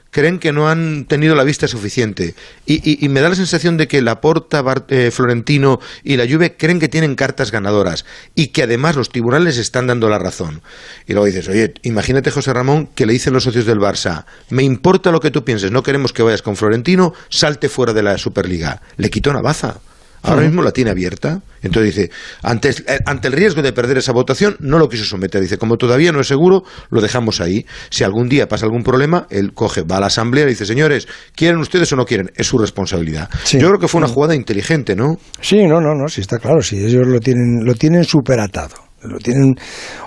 [0.10, 2.34] creen que no han tenido la vista suficiente.
[2.66, 6.56] Y, y- me da la sensación de que Laporta, Bar- eh, Florentino y la Juve
[6.56, 10.62] creen que tienen cartas ganadoras y que además los tribunales están dando la razón.
[11.08, 14.64] Y luego dices, oye, imagínate José Ramón que le dicen los socios del Barça, me
[14.64, 18.18] importa lo que tú pienses, no queremos que vayas con Florentino, salte fuera de la
[18.18, 18.82] Superliga.
[18.96, 19.82] Le quitó una baza.
[20.28, 21.42] Ahora mismo la tiene abierta.
[21.62, 22.12] Entonces dice,
[22.44, 25.42] ante, eh, ante el riesgo de perder esa votación, no lo quiso someter.
[25.42, 27.66] Dice, como todavía no es seguro, lo dejamos ahí.
[27.90, 31.08] Si algún día pasa algún problema, él coge, va a la asamblea y dice, señores,
[31.36, 32.30] ¿quieren ustedes o no quieren?
[32.36, 33.30] Es su responsabilidad.
[33.60, 35.18] Yo creo que fue una jugada inteligente, ¿no?
[35.42, 38.76] Sí, no, no, no, sí está claro, sí, ellos lo tienen, lo tienen superatado.
[39.04, 39.54] Lo tienen.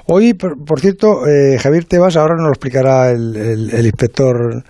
[0.07, 4.65] Hoy, por, por cierto, eh, Javier Tebas, ahora nos lo explicará el, el- el inspector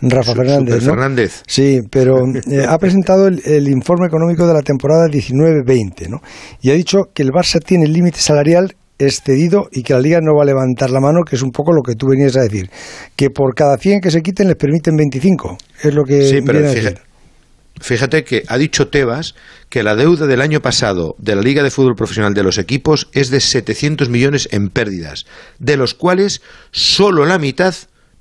[0.00, 0.82] Rafa Fernández.
[0.84, 0.90] ¿no?
[0.92, 1.42] Fernández.
[1.46, 2.18] Sí, pero
[2.50, 6.18] eh, ha presentado el, el informe económico de la temporada 19-20, ¿no?
[6.60, 10.20] Y ha dicho que el Barça tiene el límite salarial excedido y que la Liga
[10.22, 12.40] no va a levantar la mano, que es un poco lo que tú venías a
[12.42, 12.70] decir.
[13.14, 15.56] Que por cada 100 que se quiten les permiten 25.
[15.82, 17.06] Es lo que Sí, pero viene a fíjate, decir.
[17.80, 19.34] fíjate que ha dicho Tebas
[19.68, 23.08] que la deuda del año pasado de la Liga de Fútbol Profesional de los equipos
[23.12, 25.26] es de 700 millones en pérdidas,
[25.58, 26.40] de los cuales
[26.70, 27.74] solo la mitad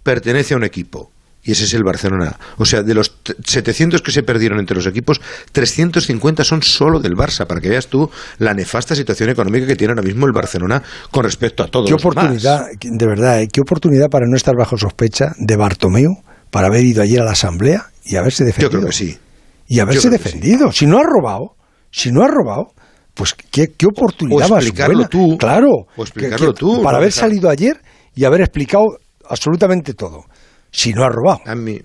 [0.04, 1.10] pertenece a un equipo.
[1.48, 2.38] Y ese es el Barcelona.
[2.58, 7.00] O sea, de los t- 700 que se perdieron entre los equipos, 350 son solo
[7.00, 8.10] del Barça, para que veas tú
[8.40, 10.82] la nefasta situación económica que tiene ahora mismo el Barcelona
[11.12, 12.16] con respecto a todos Qué los demás.
[12.18, 13.48] oportunidad, de verdad, ¿eh?
[13.52, 16.12] qué oportunidad para no estar bajo sospecha de Bartomeu,
[16.50, 18.72] para haber ido ayer a la asamblea y haberse defendido.
[18.72, 19.18] Yo creo que sí.
[19.68, 20.72] Y haberse que defendido.
[20.72, 21.56] Si no ha robado,
[21.92, 22.72] si no ha robado,
[23.14, 25.10] pues qué, qué oportunidad O más explicarlo buena.
[25.10, 25.38] tú.
[25.38, 25.70] Claro.
[25.96, 27.80] O explicarlo tú, Para no haber salido ayer
[28.16, 28.84] y haber explicado
[29.30, 30.26] absolutamente todo.
[30.76, 31.40] Si no ha robado.
[31.46, 31.82] A mí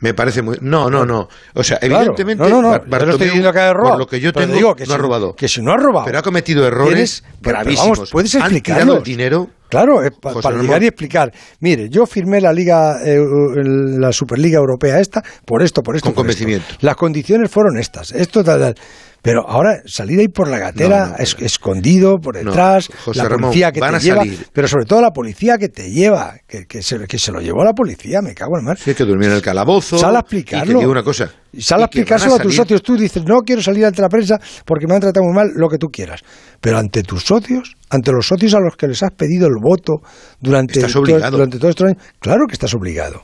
[0.00, 0.58] me parece muy...
[0.60, 1.28] No, no, no.
[1.54, 1.96] O sea, Claro.
[1.98, 2.42] evidentemente...
[2.42, 2.70] No, no, no.
[2.70, 4.74] Bar- Yo no estoy Bartomeu, diciendo que haya robado, Por lo que yo tengo, digo
[4.74, 5.36] que no ha robado.
[5.36, 7.98] que si no ha robado, Pero ha cometido errores gravísimos.
[7.98, 9.48] vamos, puedes el dinero...
[9.68, 11.32] Claro, eh, pa- para llegar y explicar.
[11.60, 13.16] Mire, yo firmé la Liga, eh,
[13.64, 16.04] la Superliga Europea esta, por esto, por esto.
[16.06, 16.44] Con por esto.
[16.44, 16.74] convencimiento.
[16.82, 18.74] Las condiciones fueron estas, esto, tal, tal.
[19.22, 23.28] Pero ahora salir ahí por la gatera, No, no, es- escondido, por detrás, José la
[23.28, 24.46] Ramón, policía que van te a lleva, salir.
[24.52, 27.62] pero sobre todo la policía que te lleva, que, que se, que se lo llevó
[27.64, 28.78] la policía, me cago en el mar.
[28.78, 29.96] Sí, que durmió en el calabozo.
[29.96, 30.78] Sal a Y explicarlo.
[30.80, 31.30] digo una cosa.
[31.52, 32.82] Y sal a explicárselo a, tus socios.
[32.82, 35.68] Tú dices, no quiero salir ante la prensa porque me han tratado muy mal, lo
[35.68, 36.20] que tú quieras.
[36.60, 40.00] Pero ante tus socios, ante los socios a los que les has pedido el voto
[40.40, 41.30] durante, Estás todo- obligado.
[41.30, 43.22] durante todos estos años, claro que estás obligado.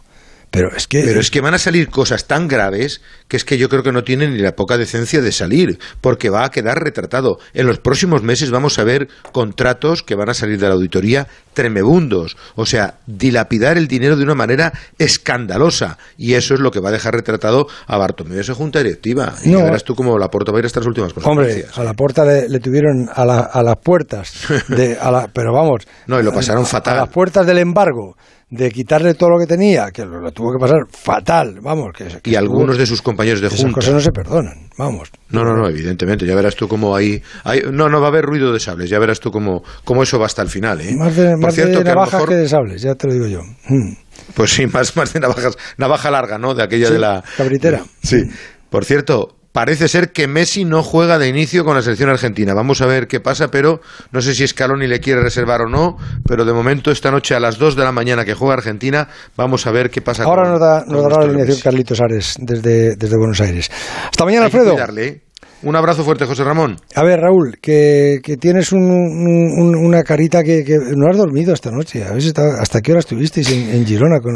[0.51, 1.03] Pero es que...
[1.03, 3.93] Pero es que van a salir cosas tan graves que es que yo creo que
[3.93, 7.39] no tienen ni la poca decencia de salir, porque va a quedar retratado.
[7.53, 11.29] En los próximos meses vamos a ver contratos que van a salir de la auditoría
[11.63, 16.79] tremebundos, o sea, dilapidar el dinero de una manera escandalosa, y eso es lo que
[16.79, 19.35] va a dejar retratado a Bartomeu esa junta directiva.
[19.45, 19.59] Y No.
[19.59, 21.95] ya verás tú cómo la porta va a ir hasta las últimas Hombre, a la
[21.95, 24.33] puerta le, le tuvieron a, la- a las puertas,
[24.69, 25.83] de, a la- pero vamos.
[26.07, 26.95] No, y lo pasaron a- fatal.
[26.95, 28.17] A las puertas del embargo,
[28.51, 31.93] de quitarle todo lo que tenía, que lo, lo tuvo que pasar fatal, vamos.
[31.95, 33.75] Que, que y estuvo- algunos de sus compañeros de Esas junta.
[33.75, 35.11] cosas no se perdonan, vamos.
[35.29, 36.25] No, no, no, evidentemente.
[36.25, 38.89] Ya verás tú cómo hay, hay- No, no va a haber ruido de sables.
[38.89, 40.81] Ya verás tú cómo, cómo eso va hasta el final.
[40.81, 40.95] ¿eh?
[40.97, 43.27] Más de, más cierto, de que navajas mejor- que de sables, ya te lo digo
[43.27, 43.41] yo.
[43.69, 43.93] Mm.
[44.35, 45.57] Pues sí, más, más de navajas.
[45.77, 46.55] Navaja larga, ¿no?
[46.55, 47.25] De aquella Sí, de la.
[47.37, 47.83] cabritera.
[48.03, 48.23] Sí.
[48.71, 52.53] Por cierto, parece ser que Messi no juega de inicio con la selección argentina.
[52.55, 53.81] Vamos a ver qué pasa, pero
[54.13, 55.97] no sé si Scaloni le quiere reservar o no.
[56.27, 59.67] Pero de momento, esta noche a las 2 de la mañana que juega Argentina, vamos
[59.67, 61.61] a ver qué pasa Ahora con nos, da, nos dará la alineación.
[61.61, 63.71] Carlitos Ares desde, desde Buenos Aires.
[64.11, 64.75] Hasta mañana, Hay que Alfredo.
[64.75, 65.23] cuidarle, ¿eh?
[65.63, 66.77] Un abrazo fuerte, José Ramón.
[66.95, 70.63] A ver, Raúl, que, que tienes un- un- un- una carita que,
[70.95, 72.05] no has dormido esta noche.
[72.05, 74.35] ¿Habéis estado- ¿Hasta qué hora estuvisteis en, Girona con,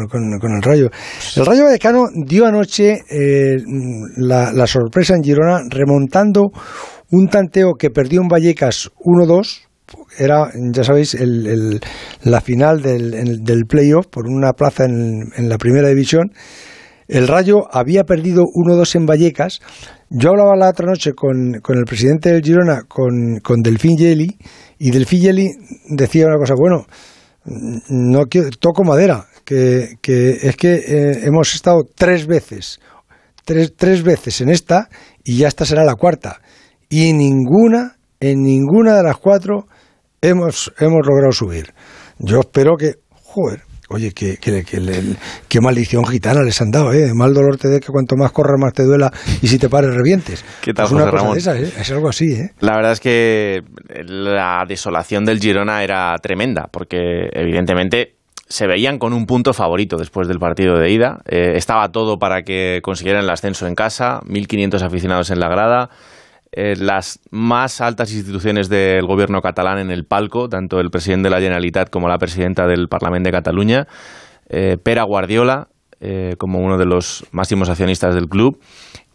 [0.55, 0.89] el Rayo?
[1.37, 3.55] El Rayo Vallecano dio anoche eh,
[4.17, 6.51] la, sorpresa en Girona remontando
[7.11, 9.61] un tanteo que perdió en Vallecas 1-2.
[10.17, 11.13] Era, ya sabéis,
[11.47, 11.79] el-
[12.23, 16.31] la final del, el- del playoff por una plaza en la primera división.
[17.07, 19.59] El Rayo había perdido 1-2 en Vallecas.
[20.09, 24.37] Yo hablaba la otra noche con, con el presidente del Girona, con, con Delfín Yeli,
[24.79, 25.49] y Delfín Yeli
[25.89, 26.85] decía una cosa, bueno,
[27.89, 32.79] no quiero, toco madera, que, que es que eh, hemos estado tres veces,
[33.43, 34.89] tres, tres veces en esta,
[35.23, 36.41] y ya esta será la cuarta.
[36.89, 39.67] Y en ninguna, en ninguna de las cuatro
[40.21, 41.73] hemos, hemos logrado subir.
[42.19, 43.63] Yo espero que, joder,
[43.93, 44.37] oye, que
[44.79, 45.03] le-
[45.47, 47.11] qué maldición gitana les han dado, ¿eh?
[47.13, 49.11] Mal dolor te dé que cuanto más corras más te duela
[49.41, 50.43] y si te pares revientes.
[50.61, 51.33] ¿Qué tal, es una José cosa Ramón?
[51.35, 51.73] de esas, ¿eh?
[51.81, 52.51] Es algo así, ¿eh?
[52.59, 53.61] La verdad es que
[54.05, 58.15] la desolación del Girona era tremenda, porque evidentemente
[58.47, 61.21] se veían con un punto favorito después del partido de ida.
[61.27, 65.89] Eh, estaba todo para que consiguieran el ascenso en casa, 1.500 aficionados en la grada,
[66.55, 71.35] eh, las más altas instituciones del gobierno catalán en el palco, tanto el presidente de
[71.35, 73.87] la Generalitat como la presidenta del Parlamento de Cataluña,
[74.49, 75.69] eh, Pera Guardiola
[75.99, 78.59] eh, como uno de los máximos accionistas del club,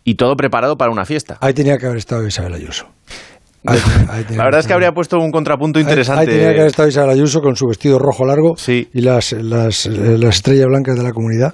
[0.05, 1.37] y todo preparado para una fiesta.
[1.41, 2.89] Ahí tenía que haber estado Isabel Ayuso.
[3.65, 6.21] La verdad es que habría puesto un contrapunto interesante.
[6.21, 9.87] Ahí tenía que haber estado Isabel Ayuso con su vestido rojo largo y las, las,
[9.87, 11.51] las estrellas blancas de la comunidad.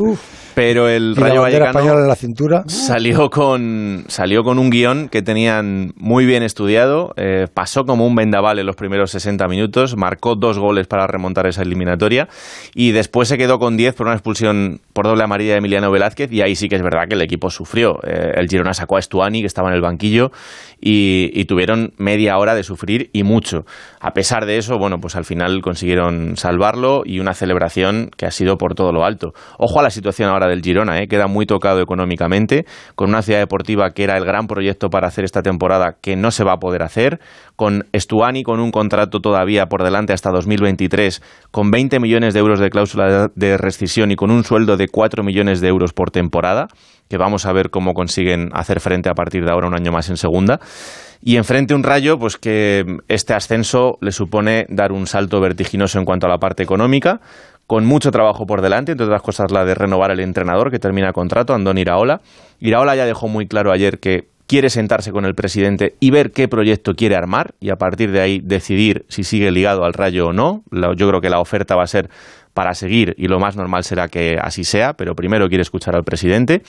[0.55, 2.63] Pero el y Rayo Vallecano española la cintura.
[2.69, 8.15] salió con, salió con un guion que tenían muy bien estudiado, eh, pasó como un
[8.15, 12.29] vendaval en los primeros 60 minutos, marcó dos goles para remontar esa eliminatoria
[12.75, 16.31] y después se quedó con 10 por una expulsión por doble amarilla de Emiliano Velázquez
[16.31, 17.99] y ahí sí que es verdad que el equipo sufrió.
[18.05, 20.31] Eh, el Girona sacó a Estuani, que estaba en el banquillo,
[20.81, 23.65] y, y tuvieron media hora de sufrir y mucho.
[24.01, 28.31] A pesar de eso, bueno, pues al final consiguieron salvarlo y una celebración que ha
[28.31, 29.33] sido por todo lo alto.
[29.59, 31.09] Ojo a la situación ahora del Girona, ¿eh?
[31.09, 32.65] queda muy tocado económicamente,
[32.95, 36.31] con una ciudad deportiva que era el gran proyecto para hacer esta temporada que no
[36.31, 37.21] se va a poder hacer,
[37.57, 42.61] con Estuani con un contrato todavía por delante hasta 2023, con 20 millones de euros
[42.61, 46.69] de cláusula de rescisión y con un sueldo de 4 millones de euros por temporada,
[47.09, 50.09] que vamos a ver cómo consiguen hacer frente a partir de ahora un año más
[50.11, 50.61] en segunda.
[51.23, 56.05] Y enfrente un rayo, pues que este ascenso le supone dar un salto vertiginoso en
[56.05, 57.21] cuanto a la parte económica,
[57.67, 61.13] con mucho trabajo por delante, entre otras cosas la de renovar el entrenador que termina
[61.13, 62.21] contrato, Andón Iraola.
[62.61, 66.49] Iraola ya dejó muy claro ayer que quiere sentarse con el presidente y ver qué
[66.49, 70.33] proyecto quiere armar y a partir de ahí decidir si sigue ligado al rayo o
[70.35, 70.63] no.
[70.71, 72.11] Yo creo que la oferta va a ser
[72.55, 76.05] para seguir y lo más normal será que así sea, pero primero quiere escuchar al
[76.05, 76.63] presidente.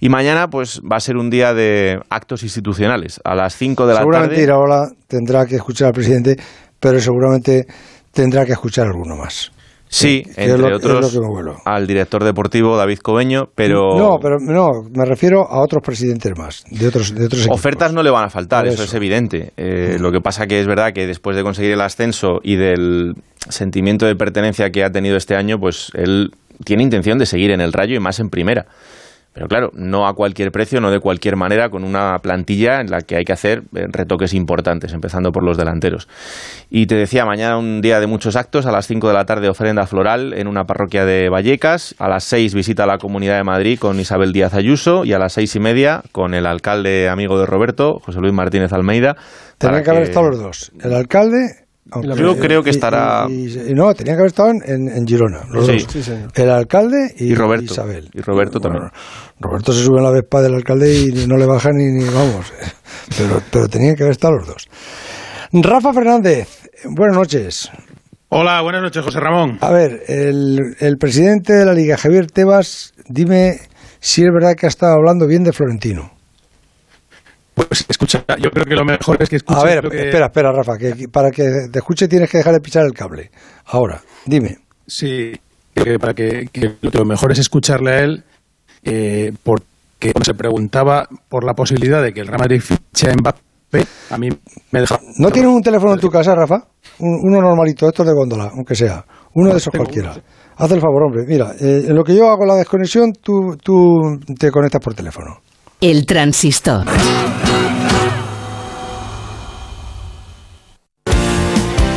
[0.00, 3.20] Y mañana pues va a ser un día de actos institucionales.
[3.24, 6.36] A las 5 de la seguramente tarde Iraola tendrá que escuchar al presidente,
[6.78, 7.66] pero seguramente
[8.12, 9.52] tendrá que escuchar alguno más.
[9.94, 11.18] Sí, Que entre lo- otros
[11.66, 16.64] al director deportivo David Cobeño, pero No, pero no, me refiero a otros presidentes más,
[16.70, 17.58] de otros, de otros equipos.
[17.58, 18.76] ofertas no le van a faltar, eso.
[18.76, 18.84] eso.
[18.84, 19.52] es evidente.
[19.58, 23.12] Eh, lo que pasa que es verdad que después de conseguir el ascenso y del
[23.50, 26.30] sentimiento de pertenencia que ha tenido este año, pues él
[26.64, 28.64] tiene intención de seguir en el Rayo y más en primera.
[29.32, 33.00] Pero claro, no a cualquier precio, no de cualquier manera, con una plantilla en la
[33.00, 36.08] que hay que hacer eh, retoques importantes, empezando por los delanteros.
[36.70, 39.48] Y te decía, mañana un día de muchos actos, a las 5 de la tarde
[39.48, 43.44] ofrenda floral en una parroquia de Vallecas, a las 6 visita a la Comunidad de
[43.44, 47.38] Madrid con Isabel Díaz Ayuso y a las seis y media con el alcalde amigo
[47.38, 49.16] de Roberto, José Luis Martínez Almeida.
[49.58, 50.72] Para que haber estado los dos.
[50.82, 51.61] El alcalde.
[51.84, 55.40] Yo creo que estará- Y, y- y no, tenían que haber estado en, en Girona.
[55.50, 55.72] Los Sí.
[55.72, 55.86] dos.
[55.92, 56.30] Sí, señor.
[56.34, 57.64] El alcalde y, Y Roberto.
[57.72, 58.08] Isabel.
[58.14, 58.84] Y Roberto también.
[59.40, 62.52] Roberto se sube en la Vespa del alcalde y no le baja ni, ni vamos.
[63.18, 64.68] Pero, pero tenían que haber estado los dos.
[65.52, 66.48] Rafa Fernández,
[66.84, 67.68] buenas noches.
[68.28, 69.58] Hola, buenas noches, José Ramón.
[69.60, 73.58] A ver, el, el presidente de la Liga, Javier Tebas, dime
[74.00, 76.11] si es verdad que ha estado hablando bien de Florentino.
[77.54, 80.52] Pues escucha, yo creo que lo mejor es que escuche A ver, que- espera, espera,
[80.52, 83.30] Rafa, que para que te escuche tienes que dejar de pisar el cable.
[83.66, 84.58] Ahora, dime.
[84.86, 85.32] Sí,
[85.74, 88.24] que para que, que lo mejor es escucharle a él,
[88.84, 93.86] eh, porque se preguntaba por la posibilidad de que el Real Madrid fiche a Mbappé,
[94.10, 94.28] a mí
[94.70, 94.98] me deja...
[95.18, 96.66] ¿No tienes un teléfono en tu casa, Rafa?
[97.00, 99.04] Un- uno normalito, estos de góndola, aunque sea.
[99.34, 100.14] Uno de esos cualquiera.
[100.56, 101.24] Haz el favor, hombre.
[101.26, 105.40] Mira, eh, en lo que yo hago la desconexión, tú, tú te conectas por teléfono.
[105.82, 106.86] El transistor.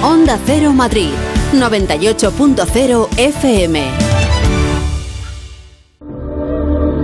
[0.02, 1.12] Onda Cero Madrid,
[1.54, 3.84] 98.0 FM.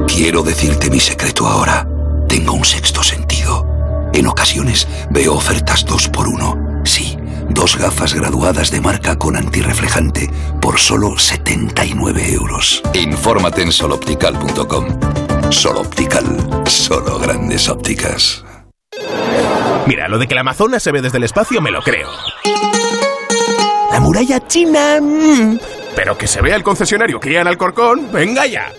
[0.08, 1.88] Quiero decirte mi secreto ahora.
[2.28, 4.10] Tengo un sexto sentido.
[4.16, 6.82] En ocasiones veo ofertas dos por uno.
[6.84, 7.16] Sí,
[7.48, 12.82] dos gafas graduadas de marca con antirreflejante por solo 79 euros.
[12.95, 15.41] Infórmate en soloptical.com.
[15.52, 16.26] Soloptical,
[16.65, 18.44] solo grandes ópticas.
[19.86, 22.10] Mira, lo de que la Amazona se ve desde el espacio me lo creo.
[23.91, 24.99] La muralla china...
[25.02, 25.60] mm,
[25.96, 28.72] Pero que se vea el concesionario Kia en Alcorcón, venga ya.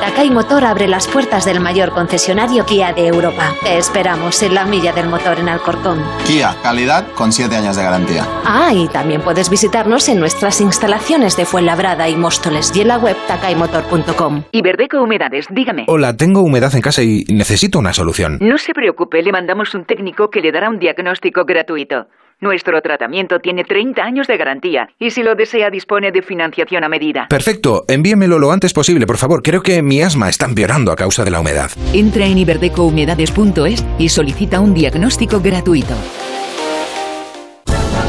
[0.00, 3.54] Takai Motor abre las puertas del mayor concesionario Kia de Europa.
[3.62, 6.02] Te esperamos en la milla del motor en Alcorcón.
[6.26, 8.26] Kia, calidad con 7 años de garantía.
[8.44, 12.98] Ah, y también puedes visitarnos en nuestras instalaciones de Fuenlabrada y Móstoles y en la
[12.98, 14.42] web takaimotor.com.
[14.50, 15.84] Iberdeco Humedades, dígame.
[15.86, 18.38] Hola, tengo humedad en casa y necesito una solución.
[18.40, 22.08] No se preocupe, le mandamos un técnico que le dará un diagnóstico gratuito.
[22.42, 26.88] Nuestro tratamiento tiene 30 años de garantía y si lo desea dispone de financiación a
[26.88, 27.28] medida.
[27.28, 29.44] Perfecto, envíemelo lo antes posible, por favor.
[29.44, 31.70] Creo que mi asma está empeorando a causa de la humedad.
[31.92, 35.94] Entra en iberdecohumedades.es y solicita un diagnóstico gratuito.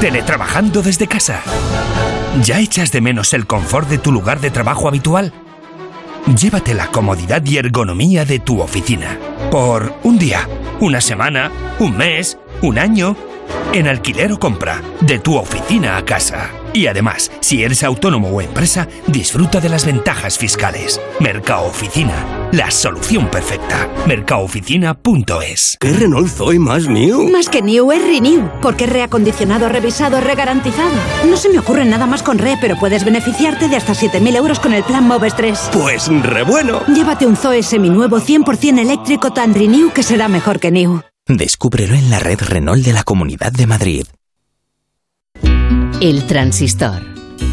[0.01, 1.43] Teletrabajando desde casa.
[2.43, 5.31] ¿Ya echas de menos el confort de tu lugar de trabajo habitual?
[6.41, 9.15] Llévate la comodidad y ergonomía de tu oficina.
[9.51, 10.49] Por un día,
[10.80, 13.15] una semana, un mes, un año.
[13.73, 16.51] En alquiler o compra, de tu oficina a casa.
[16.73, 20.99] Y además, si eres autónomo o empresa, disfruta de las ventajas fiscales.
[21.19, 23.88] Mercado Oficina, la solución perfecta.
[24.07, 25.77] Mercaoficina.es.
[25.80, 27.30] ¿Qué Renault Zoe más new?
[27.30, 30.95] Más que New es Renew, porque es reacondicionado, revisado, regarantizado.
[31.30, 34.59] No se me ocurre nada más con Re, pero puedes beneficiarte de hasta 7.000 euros
[34.59, 35.69] con el plan Moves 3.
[35.73, 36.81] Pues re bueno.
[36.88, 41.12] Llévate un Zoe seminuevo 100% eléctrico tan Renew que será mejor que New.
[41.27, 44.03] Descúbrelo en la red Renault de la Comunidad de Madrid.
[46.01, 47.01] El transistor.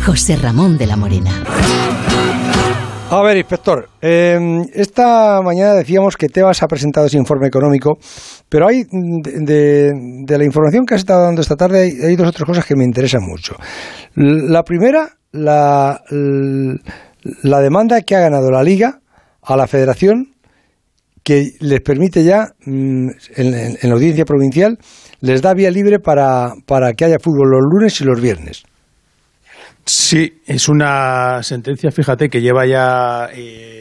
[0.05, 1.30] José Ramón de la Morena.
[3.10, 4.38] A ver, inspector, eh,
[4.74, 7.97] esta mañana decíamos que Tebas ha presentado ese informe económico,
[8.48, 9.92] pero hay de, de-
[10.26, 12.66] de la información que has estado dando esta tarde hay, hay dos o tres cosas
[12.66, 13.55] que me interesan mucho.
[14.16, 19.01] La primera, la, la demanda que ha ganado la Liga
[19.42, 20.34] a la Federación
[21.22, 24.78] que les permite ya, mm, en, la audiencia provincial,
[25.20, 28.64] les da vía libre para, para que haya fútbol los lunes y los viernes.
[29.84, 33.80] Sí, es una sentencia, fíjate, que lleva ya eh,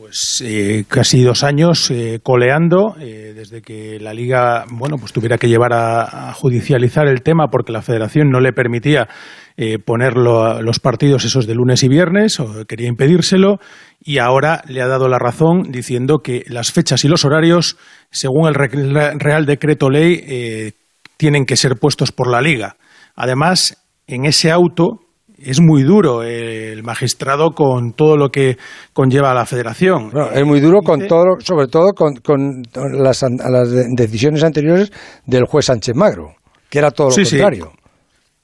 [0.00, 5.36] pues eh, casi dos años eh, coleando eh, desde que la liga, bueno, pues tuviera
[5.36, 9.08] que llevar a, judicializar el tema porque la Federación no le permitía
[9.56, 13.58] eh, ponerlo a los partidos esos de lunes y viernes o quería impedírselo
[14.02, 17.76] y ahora le ha dado la razón diciendo que las fechas y los horarios,
[18.10, 20.72] según el re- Real Decreto Ley, eh,
[21.16, 22.76] tienen que ser puestos por la liga.
[23.14, 25.00] Además, en ese auto
[25.36, 28.56] es muy duro el magistrado con todo lo que
[28.92, 30.10] conlleva la federación.
[30.12, 32.62] No, es muy duro con todo, sobre todo con, con
[33.02, 34.90] las, las de- decisiones anteriores
[35.26, 36.34] del juez Sánchez Magro,
[36.68, 37.38] que era todo lo Sí, sí.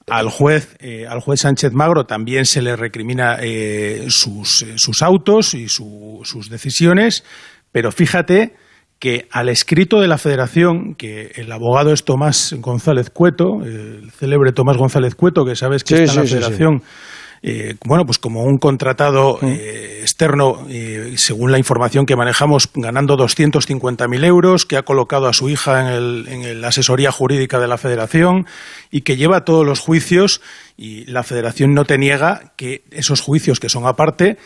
[0.09, 5.01] Al juez, eh, al juez Sánchez Magro también se le recrimina eh, sus, eh, sus
[5.01, 7.25] autos y su- sus decisiones,
[7.73, 8.55] pero fíjate
[8.99, 14.53] que al escrito de la Federación, que el abogado es Tomás González Cueto, el célebre
[14.53, 16.33] Tomás González Cueto, que sabes que Sí, está en la sí.
[16.35, 16.81] Federación,
[17.49, 23.15] eh, bueno, pues como un contratado eh, externo, eh, según la información que manejamos, ganando
[23.17, 27.67] 250.000 euros, que ha colocado a su hija en, el- en la asesoría jurídica de
[27.67, 28.45] la Federación
[28.91, 30.41] y que lleva todos los juicios
[30.75, 34.37] y la Federación no te niega que esos juicios que son aparte,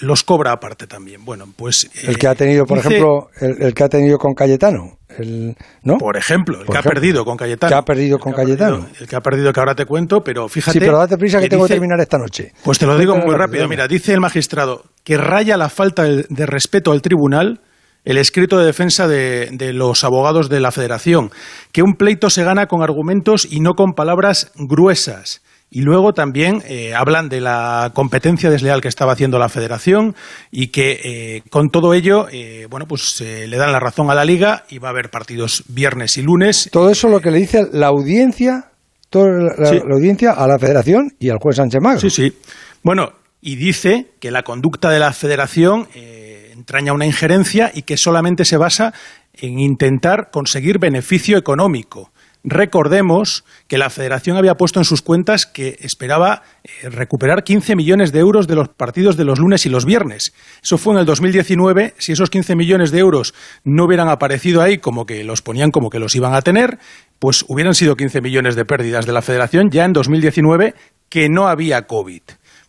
[0.00, 1.24] los cobra aparte también.
[1.24, 1.90] Bueno, pues...
[2.06, 4.98] El que ha tenido, por dice- ejemplo, el, el que ha tenido con Cayetano.
[5.18, 5.98] El, ¿no?
[5.98, 7.70] Por ejemplo, el Por que ha perdido con Cayetano.
[7.70, 8.86] Que ha perdido con Cayetano.
[9.00, 10.78] El que ha perdido que ahora te cuento, pero fíjate...
[10.78, 12.52] Sí, pero date prisa que, que tengo que terminar esta noche.
[12.64, 13.68] Pues te lo digo muy rápido.
[13.68, 17.60] Mira, dice el magistrado que raya la falta de, de respeto al tribunal
[18.04, 21.30] el escrito de defensa de, de los abogados de la Federación,
[21.72, 25.42] que un pleito se gana con argumentos y no con palabras gruesas.
[25.74, 30.14] Y luego también eh, hablan de la competencia desleal que estaba haciendo la Federación
[30.50, 34.26] y que eh, con todo ello, eh, bueno, pues le dan la razón a la
[34.26, 36.68] Liga y va a haber partidos viernes y lunes.
[36.70, 38.66] Todo eso lo que le dice la audiencia,
[39.08, 39.80] toda la, la- Sí.
[39.88, 42.00] la audiencia a la Federación y al juez Sánchez Magro.
[42.00, 42.36] Sí, sí.
[42.82, 47.96] Bueno, y dice que la conducta de la federación eh, entraña una injerencia y que
[47.96, 48.92] solamente se basa
[49.34, 52.11] en intentar conseguir beneficio económico.
[52.44, 58.10] Recordemos que la federación había puesto en sus cuentas que esperaba eh, recuperar 15 millones
[58.10, 60.34] de euros de los partidos de los lunes y los viernes.
[60.62, 61.94] Eso fue en el 2019.
[61.98, 63.32] Si esos 15 millones de euros
[63.62, 66.78] no hubieran aparecido ahí como que los ponían como que los iban a tener,
[67.20, 70.74] pues hubieran sido 15 millones de pérdidas de la federación ya en 2019
[71.08, 72.22] que no había COVID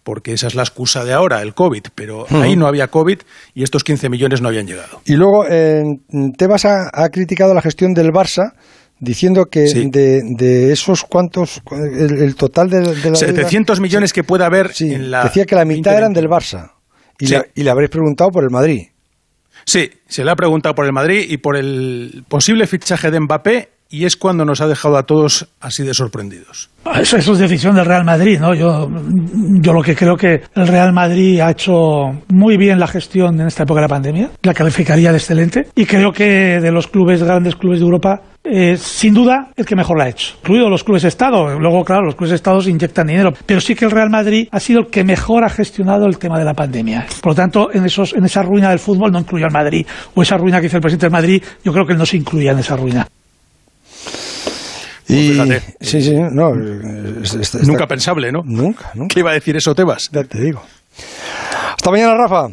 [0.04, 3.20] porque esa es la excusa de ahora, el COVID, pero ahí no había COVID
[3.54, 5.02] y estos 15 millones no habían llegado.
[5.06, 5.82] Y luego eh,
[6.38, 8.52] Tebas ha, ha criticado la gestión del Barça
[9.04, 9.90] diciendo que Sí.
[9.90, 14.46] de, de esos cuantos, el, el total de, de la deuda- 700 millones que puede
[14.46, 15.24] haber en la...
[15.26, 16.72] decía que la mitad eran del Barça.
[17.20, 17.34] Y, Sí.
[17.36, 18.88] le, y le habréis preguntado por el Madrid.
[19.66, 23.70] Sí, se le ha preguntado por el Madrid y por el posible fichaje de Mbappé
[23.90, 26.70] y es cuando nos ha dejado a todos así de sorprendidos.
[27.00, 28.56] Eso, eso es decisión del Real Madrid, ¿no?
[28.56, 28.90] Yo,
[29.62, 31.74] yo lo que creo que el Real Madrid ha hecho
[32.30, 35.86] muy bien la gestión en esta época de la pandemia, la calificaría de excelente, y
[35.86, 39.98] creo que de los clubes, grandes clubes de Europa, eh, sin duda el que mejor
[39.98, 41.58] la ha hecho, incluido los clubes Estado.
[41.60, 44.82] Luego, claro, los clubes Estados inyectan dinero, pero sí que el Real Madrid ha sido
[44.82, 47.06] el que mejor ha gestionado el tema de la pandemia.
[47.22, 50.22] Por lo tanto, en, esos, en esa ruina del fútbol no incluye al Madrid, o
[50.22, 52.52] esa ruina que hizo el presidente del Madrid, yo creo que él no se incluía
[52.52, 53.08] en esa ruina.
[55.08, 55.62] Y, fíjate.
[55.82, 56.54] sí, sí, no.
[57.22, 58.42] es- es- está- Nunca pensable, ¿no?
[58.46, 59.14] Nunca, nunca.
[59.14, 60.10] ¿Qué iba a decir eso, Tebas?
[60.12, 60.64] Ya te digo.
[61.76, 62.48] Hasta mañana, Rafa.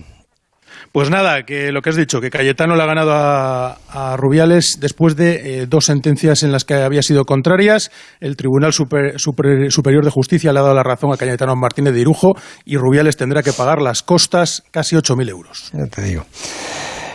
[0.93, 5.15] Pues nada, que lo que has dicho, que Cayetano le ha ganado a, Rubiales después
[5.15, 7.93] de eh, dos sentencias en las que había sido contrarias.
[8.19, 11.95] El Tribunal Super- Super- Superior de Justicia le ha dado la razón a Cayetano Martínez
[11.95, 12.33] de Irujo
[12.65, 15.71] y Rubiales tendrá que pagar las costas casi 8.000 euros.
[15.73, 16.25] Ya te digo.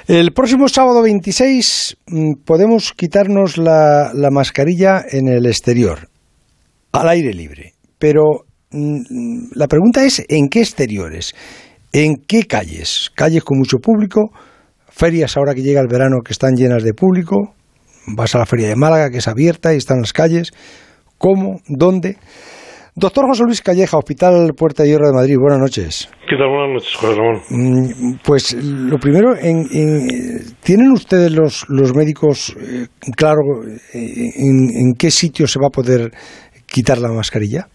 [0.08, 6.08] El próximo sábado 26 mm, podemos quitarnos la, la mascarilla en el exterior,
[6.94, 7.74] al aire libre.
[8.00, 11.34] Pero mm, la pregunta es, ¿en qué exteriores?
[11.98, 13.10] ¿En qué calles?
[13.16, 14.30] Calles con mucho público,
[14.90, 17.54] ferias ahora que llega el verano que están llenas de público,
[18.08, 20.52] vas a la feria de Málaga que es abierta y están las calles.
[21.18, 21.62] ¿Cómo?
[21.70, 22.18] ¿Dónde?
[22.96, 26.10] Doctor José Luis Calleja, Hospital Puerta de Hierro de Madrid, buenas noches.
[26.30, 26.50] ¿Qué tal?
[26.50, 27.42] Buenas noches, José Ramón.
[27.50, 33.40] Mm, Pues lo primero, en, en- ¿tienen ustedes los, los médicos eh, claro
[33.94, 36.12] eh, en, en qué sitio se va a poder
[36.66, 37.68] quitar la mascarilla?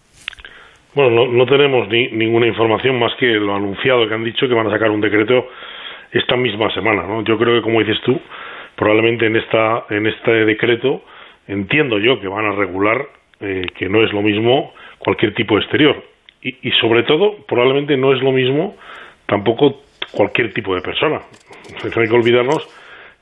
[0.93, 4.53] Bueno, no, no tenemos ni, ninguna información más que lo anunciado que han dicho que
[4.53, 5.47] van a sacar un decreto
[6.11, 7.03] esta misma semana.
[7.03, 7.23] ¿no?
[7.23, 8.19] Yo creo que, como dices tú,
[8.75, 11.01] probablemente en, esta, en este decreto
[11.47, 13.05] entiendo yo que van a regular
[13.39, 16.03] eh, que no es lo mismo cualquier tipo de exterior.
[16.41, 18.75] Y, y sobre todo, probablemente no es lo mismo
[19.27, 19.81] tampoco
[20.11, 21.21] cualquier tipo de persona.
[21.83, 22.67] No hay que olvidarnos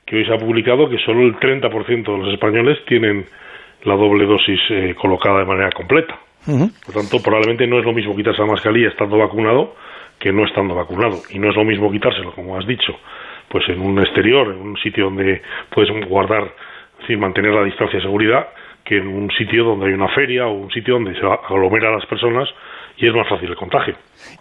[0.06, 3.24] que hoy se ha publicado que solo el 30% de los españoles tienen
[3.84, 6.18] la doble dosis eh, colocada de manera completa.
[6.46, 9.74] Por tanto, probablemente no es lo mismo quitarse la mascarilla estando vacunado
[10.18, 11.18] que no estando vacunado.
[11.30, 12.92] Y no es lo mismo quitárselo, como has dicho,
[13.48, 15.40] pues en un exterior, en un sitio donde
[15.74, 18.48] puedes guardar, es decir, mantener la distancia de seguridad,
[18.84, 21.92] que en un sitio donde hay una feria o un sitio donde se aglomera a
[21.92, 22.48] las personas
[22.98, 23.94] y es más fácil el contagio.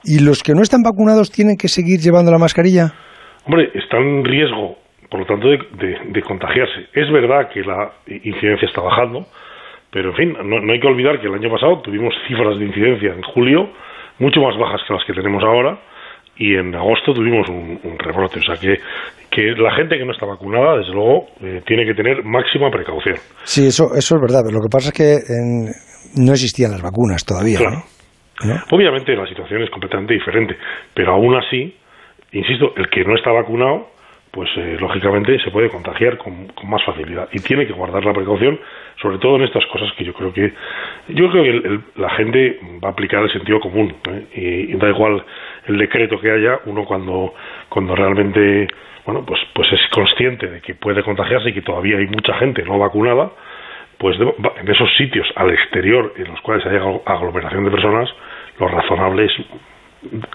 [0.04, 2.92] ¿Y los que no están vacunados tienen que seguir llevando la mascarilla?
[3.46, 4.78] Hombre, está en riesgo,
[5.10, 6.88] por lo tanto, de, de- de contagiarse.
[6.94, 9.26] Es verdad que la incidencia está bajando,
[9.91, 12.66] pero en fin, no, no hay que olvidar que el año pasado tuvimos cifras de
[12.66, 13.70] incidencia en julio
[14.20, 15.80] mucho más bajas que las que tenemos ahora
[16.38, 18.40] y en agosto tuvimos un, un rebrote.
[18.40, 18.80] O sea que,
[19.30, 23.16] que la gente que no está vacunada, desde luego, eh, tiene que tener máxima precaución.
[23.44, 24.41] Sí, eso, eso es verdad.
[24.45, 25.68] Pero lo que pasa es que en
[26.16, 27.84] no existían las vacunas todavía, Claro.
[28.45, 28.56] ¿no?
[28.72, 30.56] Obviamente la situación es completamente diferente,
[30.94, 31.76] pero aún así,
[32.32, 33.90] insisto, el que no está vacunado,
[34.31, 38.14] pues eh, lógicamente se puede contagiar con, con más facilidad y tiene que guardar la
[38.14, 38.60] precaución,
[39.01, 40.53] sobre todo en estas cosas que yo creo que
[41.07, 44.68] yo creo que el- la gente va a aplicar el sentido común ¿eh?
[44.69, 45.23] y, da igual
[45.68, 47.34] el decreto que haya, uno cuando
[47.69, 48.68] cuando realmente
[49.06, 52.61] bueno pues pues es consciente de que puede contagiarse y que todavía hay mucha gente
[52.64, 53.31] no vacunada,
[53.97, 54.31] pues de-
[54.61, 58.10] en esos sitios al exterior en los cuales hay aglo- aglomeración de personas,
[58.60, 59.34] lo razonable es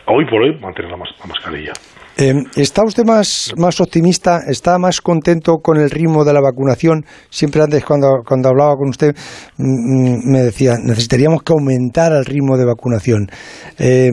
[0.07, 1.73] hoy por hoy mantener la, la mascarilla.
[2.17, 4.39] Eh, ¿Está usted más, más optimista?
[4.49, 7.05] ¿Está más contento con el ritmo de la vacunación?
[7.29, 9.15] Siempre antes, cuando, cuando hablaba con usted,
[9.59, 13.27] mm, mm, me decía, necesitaríamos que aumentar el ritmo de vacunación.
[13.79, 14.11] Eh,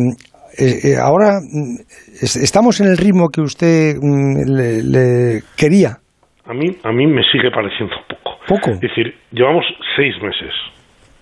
[0.57, 1.75] eh, eh, ahora, mm,
[2.21, 5.97] es- ¿estamos en el ritmo que usted le, le quería?
[6.45, 8.31] A mí, a mí me sigue pareciendo poco.
[8.47, 8.71] Poco.
[8.71, 9.63] Es decir, llevamos
[9.95, 10.51] seis meses,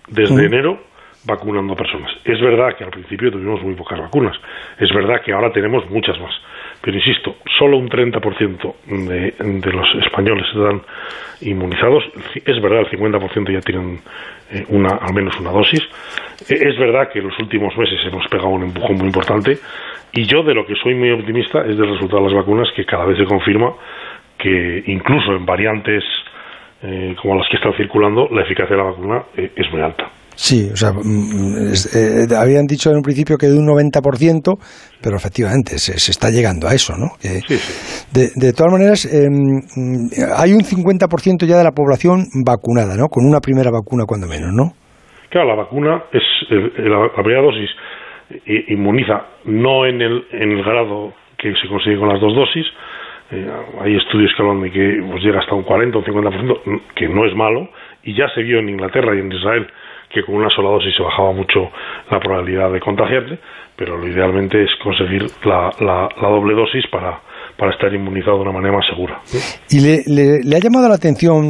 [0.08, 0.78] desde enero,
[1.24, 2.10] vacunando a personas.
[2.24, 4.36] Es verdad que al principio tuvimos muy pocas vacunas.
[4.78, 6.32] Es verdad que ahora tenemos muchas más.
[6.82, 10.80] Pero insisto, solo un 30% de, de los españoles están
[11.42, 12.04] inmunizados.
[12.34, 13.98] Es verdad, el 50% ya tienen
[14.50, 15.82] eh, una, al menos una dosis.
[16.48, 19.58] Eh, Es verdad que en los últimos meses hemos pegado un empujón muy importante.
[20.12, 22.84] Y yo de lo que soy muy optimista es del resultado de las vacunas, que
[22.84, 23.72] cada vez se confirma
[24.38, 26.02] que incluso en variantes
[26.82, 30.08] eh, como las que están circulando, la eficacia de la vacuna eh, es muy alta.
[30.34, 34.58] Sí, o sea, mm, es- eh, habían dicho en un principio que de un 90%,
[35.02, 37.08] pero efectivamente se, se está llegando a eso, ¿no?
[37.20, 37.40] Que-
[38.12, 43.08] de, de todas maneras, eh, mm, hay un 50% ya de la población vacunada, ¿no?
[43.08, 44.72] Con una primera vacuna, cuando menos, ¿no?
[45.30, 47.70] Claro, la vacuna es eh, la, la primera dosis
[48.30, 52.66] eh, inmuniza no en el, en el grado que se consigue con las dos dosis.
[53.32, 53.46] Eh,
[53.80, 57.08] hay estudios que hablan de que pues, llega hasta un 40 o un 50%, que
[57.08, 57.68] no es malo,
[58.02, 59.66] y ya se vio en Inglaterra y en Israel
[60.12, 61.70] que con una sola dosis se bajaba mucho
[62.10, 63.38] la probabilidad de contagiarte,
[63.76, 67.20] pero lo idealmente es conseguir la, la, la doble dosis para,
[67.56, 69.20] para estar inmunizado de una manera más segura.
[69.70, 71.40] ¿Y le, le- le ha llamado la atención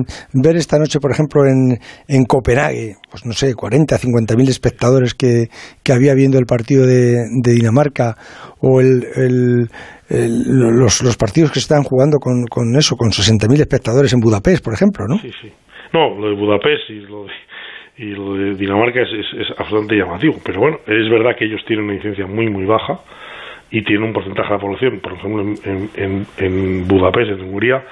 [0.00, 0.04] mm,
[0.42, 1.78] ver esta noche, por ejemplo, en,
[2.08, 5.46] en Copenhague, pues no sé, 40, 50 mil espectadores que,
[5.84, 8.16] que había viendo el partido de, de Dinamarca
[8.60, 9.68] o el, el-
[10.10, 10.42] el-
[10.78, 14.20] los, los partidos que se están jugando con, con eso, con 60 mil espectadores en
[14.20, 15.18] Budapest, por ejemplo, ¿no?
[15.18, 15.52] Sí, sí.
[15.92, 17.30] No, lo de Budapest y lo de,
[17.98, 20.36] y lo de Dinamarca es, es, es absolutamente llamativo.
[20.44, 23.00] Pero bueno, es verdad que ellos tienen una incidencia muy, muy baja
[23.70, 25.00] y tienen un porcentaje de la población.
[25.00, 27.82] Por ejemplo, en, en, en, en Budapest, en Hungría,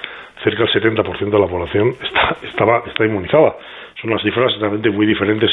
[0.43, 3.55] cerca del 70% de la población está, estaba, está inmunizada.
[4.01, 5.49] Son unas cifras realmente muy diferentes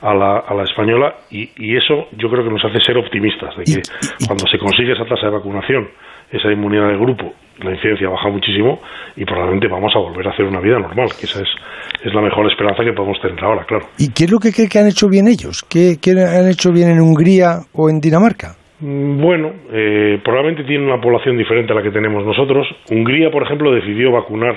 [0.00, 3.56] a la, a la española y, y eso yo creo que nos hace ser optimistas
[3.56, 3.82] de que
[4.26, 5.88] cuando se consigue esa tasa de vacunación,
[6.30, 8.80] esa inmunidad de grupo, la incidencia baja muchísimo
[9.16, 11.48] y probablemente vamos a volver a hacer una vida normal, que esa es,
[12.04, 13.86] es la mejor esperanza que podemos tener ahora, claro.
[13.98, 15.62] ¿Y qué es lo que cree que han hecho bien ellos?
[15.68, 18.54] ¿Qué, qué han hecho bien en Hungría o en Dinamarca?
[18.80, 22.66] Mm, Bueno, eh, probablemente tiene una población diferente a la que tenemos nosotros.
[22.90, 24.54] Hungría, por ejemplo, decidió vacunar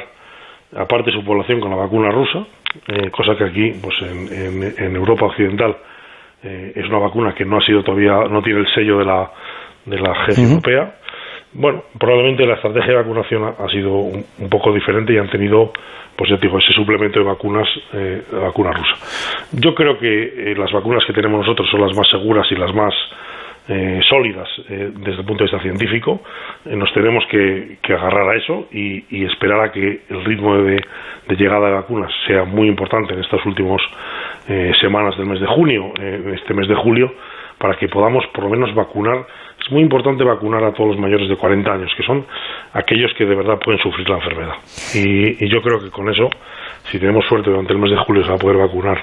[0.76, 2.46] aparte su población con la vacuna rusa,
[2.88, 5.76] eh, cosa que aquí, pues en, en- en Europa occidental,
[6.44, 9.32] eh, es una vacuna que no ha sido todavía, no tiene el sello de la,
[9.86, 10.54] de la agencia Ujú.
[10.56, 10.96] europea.
[11.54, 15.72] Bueno, probablemente la estrategia de vacunación ha, sido un, un poco diferente y han tenido,
[16.16, 18.96] pues ya te digo, ese suplemento de vacunas, eh, vacuna rusa.
[19.52, 22.74] Yo creo que eh, las vacunas que tenemos nosotros son las más seguras y las
[22.74, 22.94] más
[23.66, 26.22] eh, sólidas eh, desde el punto de vista científico.
[26.66, 30.84] Eh, nos tenemos que, que agarrar a eso y, esperar a que el ritmo de,
[31.30, 33.82] de llegada de vacunas sea muy importante en estas últimas
[34.82, 37.14] semanas del mes de junio, en este mes de julio,
[37.58, 39.26] para que podamos por lo menos vacunar.
[39.66, 42.26] Es muy importante vacunar a todos los mayores de 40 años, que son
[42.74, 44.54] aquellos que de verdad pueden sufrir la enfermedad.
[44.94, 46.30] Y, y yo creo que con eso,
[46.92, 48.98] si tenemos suerte durante el mes de julio, se va a poder vacunar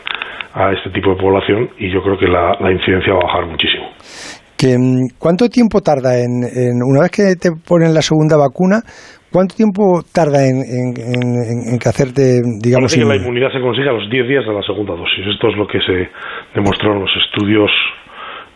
[0.52, 3.46] a este tipo de población y yo creo que la, la incidencia va a bajar
[3.46, 3.88] muchísimo.
[4.62, 8.82] Mm, ¿Cuánto tiempo tarda en, en- una vez que te ponen la segunda vacuna,
[9.32, 13.88] cuánto tiempo tarda en, en, en- que hacerte, digamos, Parece que la inmunidad se consigue
[13.88, 15.26] a los 10 días de la segunda dosis.
[15.32, 16.10] Esto es lo que se
[16.54, 17.70] demostró en los estudios,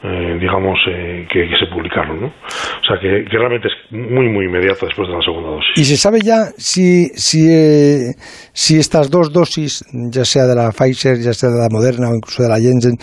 [0.06, 2.20] eh, digamos, eh, que, que se publicaron.
[2.20, 2.26] ¿no?
[2.26, 5.78] O sea, que, que realmente es muy, muy inmediato después de la segunda dosis.
[5.78, 8.12] ¿Y se sabe ya si, si, eh,
[8.52, 9.82] si estas dos dosis,
[10.12, 12.98] ya sea de la Pfizer, ya sea de la Moderna o incluso de la Janssen,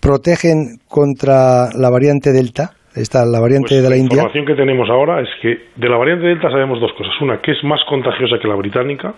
[0.00, 2.70] protegen contra la variante Delta?
[2.94, 4.14] Esta, la variante de la La India.
[4.14, 7.12] información que tenemos ahora es que de la variante Delta sabemos dos cosas.
[7.20, 9.12] Una, que es más contagiosa que la británica,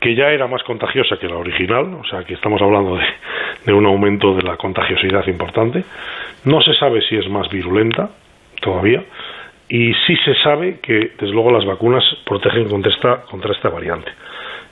[0.00, 3.04] que ya era más contagiosa que la original, o sea que estamos hablando de,
[3.66, 5.84] de un aumento de la contagiosidad importante.
[6.46, 8.08] No se sabe si es más virulenta
[8.62, 9.02] todavía
[9.68, 14.12] y sí se sabe que desde luego las vacunas protegen contra esta, contra esta variante.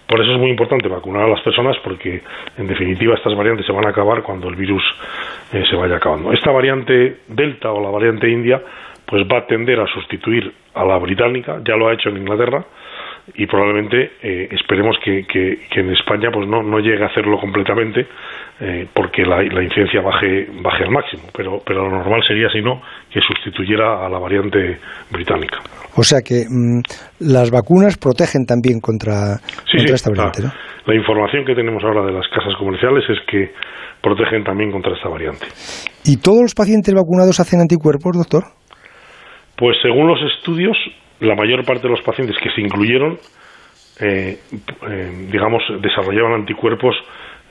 [0.07, 2.23] Por eso es muy importante vacunar a las personas porque,
[2.59, 4.85] en definitiva, estas variantes se van a acabar cuando el virus
[5.53, 6.33] eh, se vaya acabando.
[6.33, 8.63] Esta variante Delta o la variante India
[9.05, 12.65] pues va a tender a sustituir a la británica, ya lo ha hecho en Inglaterra,
[13.35, 15.25] y probablemente eh, esperemos que,
[15.75, 18.07] en España pues no, no llegue a hacerlo completamente
[18.61, 21.23] eh, porque la, incidencia baje baje al máximo.
[21.35, 24.79] Pero pero lo normal sería si no que sustituyera a la variante
[25.11, 25.59] británica.
[25.97, 26.81] O sea que mm,
[27.21, 29.41] las vacunas protegen también contra,
[29.73, 30.55] esta variante la,
[30.87, 33.53] la información que tenemos ahora de las casas comerciales es que
[34.03, 35.47] protegen también contra esta variante.
[36.05, 38.45] Y todos los pacientes vacunados hacen anticuerpos doctor
[39.57, 40.77] pues según los estudios
[41.21, 43.19] la mayor parte de los pacientes que se incluyeron,
[44.01, 44.39] eh,
[44.89, 46.97] eh, digamos, desarrollaban anticuerpos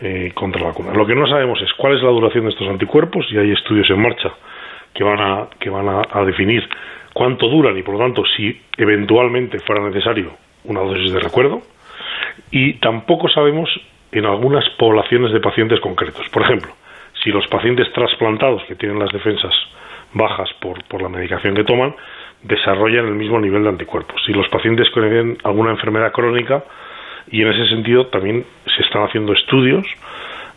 [0.01, 0.93] eh, contra la vacuna.
[0.93, 3.89] Lo que no sabemos es cuál es la duración de estos anticuerpos y hay estudios
[3.89, 4.33] en marcha
[4.93, 6.67] que van a, que van a, definir
[7.13, 10.33] cuánto duran y, por lo tanto, si eventualmente fuera necesario
[10.65, 11.61] una dosis de recuerdo.
[12.51, 13.69] Y tampoco sabemos
[14.11, 16.27] en algunas poblaciones de pacientes concretos.
[16.29, 16.73] Por ejemplo,
[17.23, 19.53] si los pacientes trasplantados que tienen las defensas
[20.13, 21.95] bajas por, por la medicación que toman,
[22.43, 24.21] desarrollan el mismo nivel de anticuerpos.
[24.25, 26.63] Si los pacientes tienen alguna enfermedad crónica,
[27.31, 29.85] y en ese sentido también se están haciendo estudios,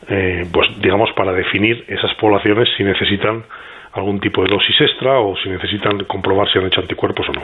[0.09, 3.45] eh, pues digamos, para definir esas poblaciones si necesitan
[3.93, 7.43] algún tipo de dosis extra o si necesitan comprobar si han hecho anticuerpos o no.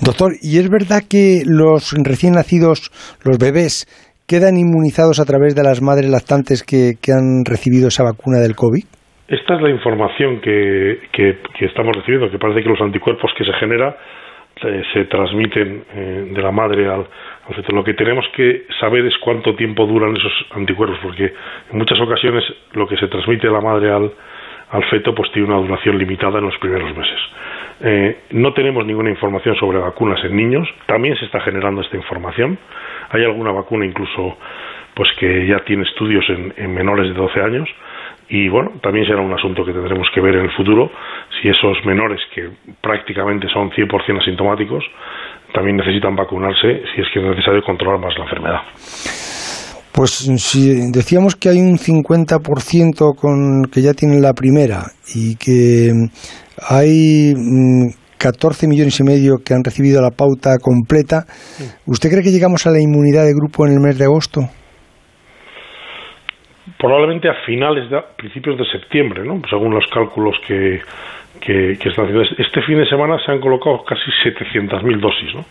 [0.00, 2.90] Doctor, ¿y es verdad que los recién nacidos,
[3.24, 3.86] los bebés,
[4.26, 8.54] quedan inmunizados a través de las madres lactantes que, que han recibido esa vacuna del
[8.54, 8.84] COVID?
[9.30, 13.52] Esta es la información que, que, estamos recibiendo, que parece que los anticuerpos que se
[13.52, 13.94] generan
[14.60, 17.06] eh, se transmiten eh, de la madre al,
[17.54, 17.72] feto.
[17.72, 21.32] Lo que tenemos que saber es cuánto tiempo duran esos anticuerpos, porque
[21.70, 22.42] en muchas ocasiones
[22.72, 24.10] lo que se transmite de la madre al,
[24.70, 27.20] al feto pues tiene una duración limitada en los primeros meses.
[27.82, 32.58] Eh, no tenemos ninguna información sobre vacunas en niños, también se está generando esta información.
[33.10, 34.38] Hay alguna vacuna incluso
[34.94, 37.68] pues que ya tiene estudios en, en menores de 12 años
[38.30, 40.88] y bueno, también será un asunto que tendremos que ver en el futuro
[41.42, 42.48] si esos menores que
[42.80, 44.84] prácticamente son 100% asintomáticos
[45.52, 48.60] también necesitan vacunarse si es que es necesario controlar más la enfermedad.
[49.92, 55.90] Pues si decíamos que hay un 50% con que ya tienen la primera y que
[56.68, 57.34] hay
[58.16, 61.24] 14 mm, millones y medio que han recibido la pauta completa,
[61.84, 64.42] ¿usted cree que llegamos a la inmunidad de grupo en el mes de agosto?
[66.80, 69.42] Probablemente a finales de principios de septiembre, ¿no?
[69.48, 70.80] según los cálculos que,
[71.38, 72.22] que, están haciendo.
[72.38, 75.44] Este fin de semana se han colocado casi 700.000 dosis, ¿no?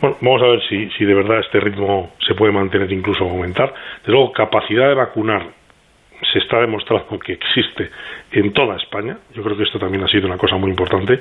[0.00, 3.74] Bueno, vamos a ver si, si de verdad este ritmo se puede mantener, incluso aumentar.
[4.06, 5.42] De luego, capacidad de vacunar
[6.32, 7.90] se está demostrando que existe
[8.32, 9.18] en toda España.
[9.34, 11.20] Yo creo que esto también ha sido una cosa muy importante.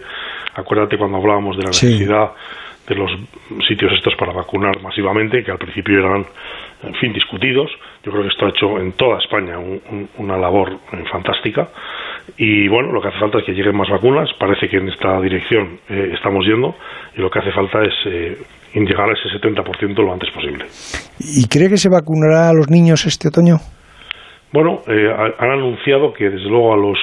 [0.53, 2.31] Acuérdate cuando hablábamos de la necesidad
[2.87, 3.11] de los
[3.67, 6.25] sitios estos para vacunar masivamente, que al principio eran,
[6.83, 7.71] en fin, discutidos.
[8.09, 9.59] Yo creo que esto ha hecho en toda España
[10.17, 11.67] una labor eh, fantástica.
[12.37, 14.27] Y bueno, lo que hace falta es que lleguen más vacunas.
[14.39, 16.73] Parece que en esta dirección eh, estamos yendo.
[17.15, 18.35] Y lo que hace falta es eh,
[18.73, 20.65] llegar a ese 70% lo antes posible.
[21.19, 23.57] ¿Y cree que se vacunará a los niños este otoño?
[24.51, 26.97] Bueno, han anunciado que desde luego a los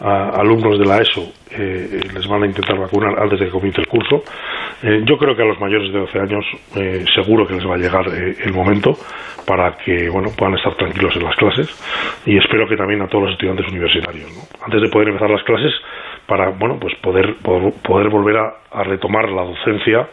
[0.00, 3.86] alumnos de la ESO eh, les van a intentar vacunar antes de que comience el
[3.86, 4.24] curso.
[4.82, 6.44] Eh, yo creo que a los mayores de 12 años
[6.76, 8.94] eh, seguro que les va a llegar el momento
[9.46, 11.68] para que bueno puedan estar tranquilos en las clases
[12.26, 14.26] y espero que también a todos los estudiantes universitarios
[14.64, 15.72] antes de poder empezar las clases
[16.26, 20.08] para bueno pues poder poder, volver a, retomar la docencia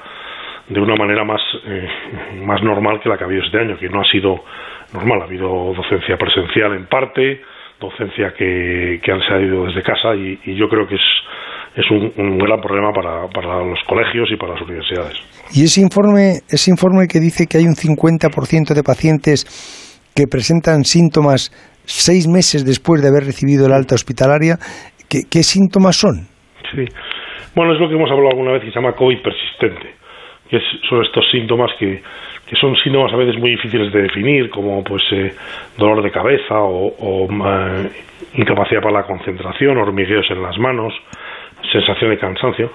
[0.67, 1.41] de una manera más
[2.43, 4.43] más normal que la que ha habido este año que no ha sido
[4.93, 7.41] normal ha habido docencia presencial en parte
[7.81, 11.01] docencia que, que han salido desde casa y, yo creo que es,
[11.75, 15.17] es un, gran problema para, para, los colegios y para las universidades.
[15.53, 19.43] Y ese informe, ese informe que dice que hay un 50% de pacientes
[20.15, 21.51] que presentan síntomas
[21.85, 24.55] seis meses después de haber recibido el alta hospitalaria,
[25.09, 26.27] ¿qué, qué síntomas son?
[26.71, 26.85] Sí,
[27.55, 29.95] bueno, es lo que hemos hablado alguna vez que se llama COVID persistente,
[30.49, 32.01] que son estos síntomas que
[32.59, 35.33] son síntomas a veces muy difíciles de definir, como pues eh,
[35.77, 37.89] dolor de cabeza o, eh,
[38.35, 40.93] incapacidad para la concentración, hormigueos en las manos,
[41.71, 42.71] sensación de cansancio.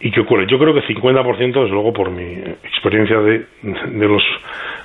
[0.00, 0.46] ¿Y qué ocurre?
[0.46, 2.32] Yo creo que 50%, desde luego por mi
[2.64, 4.22] experiencia de, de los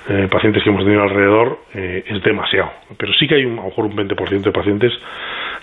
[0.08, 2.70] eh, pacientes que hemos tenido alrededor, es demasiado.
[2.98, 4.92] Pero sí que hay un, a lo mejor un 20% de pacientes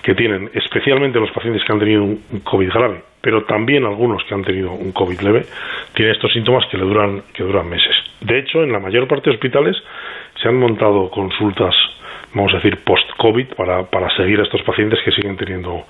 [0.02, 4.34] que tienen, especialmente los pacientes que han tenido un COVID grave, pero también algunos que
[4.34, 5.46] han tenido un COVID leve,
[5.94, 7.96] tienen estos síntomas que le duran, que duran meses.
[8.20, 9.78] De hecho, en la mayor parte de hospitales
[10.42, 11.74] se han montado consultas,
[12.34, 15.86] vamos a decir, post-COVID para, para seguir a estos pacientes que siguen teniendo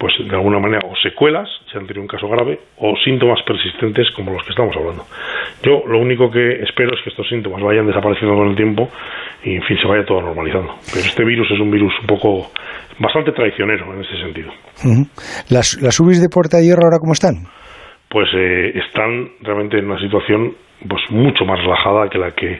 [0.00, 4.10] pues de alguna manera o secuelas, si han tenido un caso grave, o síntomas persistentes
[4.16, 5.04] como los que estamos hablando.
[5.62, 8.88] Yo lo único que espero es que estos síntomas vayan desapareciendo con el tiempo
[9.44, 10.72] y en fin se vaya todo normalizando.
[10.90, 12.50] Pero este virus es un virus un poco
[12.98, 14.50] bastante traicionero en ese sentido.
[15.50, 17.44] ¿Las, ¿Las UBIs de Puerta de Hierro ahora cómo están?
[18.08, 20.54] Pues eh, están realmente en una situación
[20.88, 22.52] pues mucho más relajada que la que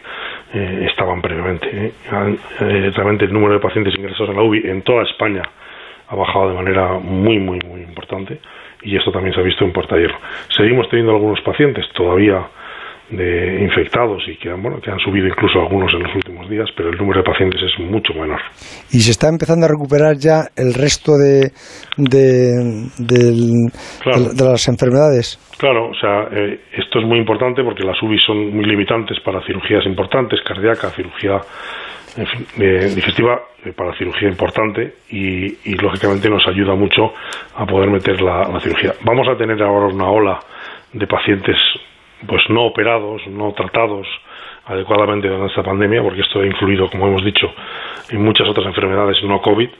[0.52, 1.68] eh, estaban previamente.
[1.72, 1.92] ¿eh?
[2.12, 5.42] Eh, realmente el número de pacientes ingresados en la UBI en toda España
[6.10, 8.38] ha bajado de manera muy, muy, muy importante
[8.82, 10.18] y esto también se ha visto en Puerta Hierro.
[10.56, 12.46] Seguimos teniendo algunos pacientes todavía
[13.10, 16.68] de infectados y que han, bueno, que han subido incluso algunos en los últimos días,
[16.76, 18.40] pero el número de pacientes es mucho menor.
[18.92, 21.50] Y se está empezando a recuperar ya el resto de,
[21.96, 23.66] de, del-
[24.06, 25.38] de- de las enfermedades.
[25.58, 29.44] Claro, o sea, eh, esto es muy importante porque las UBI son muy limitantes para
[29.44, 31.40] cirugías importantes, cardíaca, cirugía
[32.16, 37.12] digestiva, eh, para cirugía importante y, y, lógicamente nos ayuda mucho
[37.56, 38.94] a poder meter la, la cirugía.
[39.02, 40.40] Vamos a tener ahora una ola
[40.92, 41.56] de pacientes
[42.26, 44.06] pues no operados, no tratados
[44.66, 47.52] adecuadamente durante esta pandemia, porque esto ha influido, como hemos dicho,
[48.10, 49.70] en muchas otras enfermedades no COVID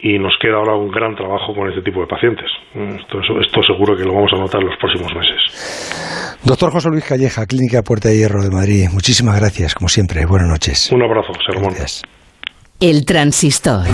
[0.00, 2.46] y nos queda ahora un gran trabajo con este tipo de pacientes.
[2.74, 6.38] Esto, esto seguro que lo vamos a notar en los próximos meses.
[6.44, 8.88] Doctor José Luis Calleja, Clínica Puerta de Hierro de Madrid.
[8.92, 10.26] Muchísimas gracias, como siempre.
[10.26, 10.92] Buenas noches.
[10.92, 11.74] Un abrazo, Ramón.
[12.80, 13.86] El transistor.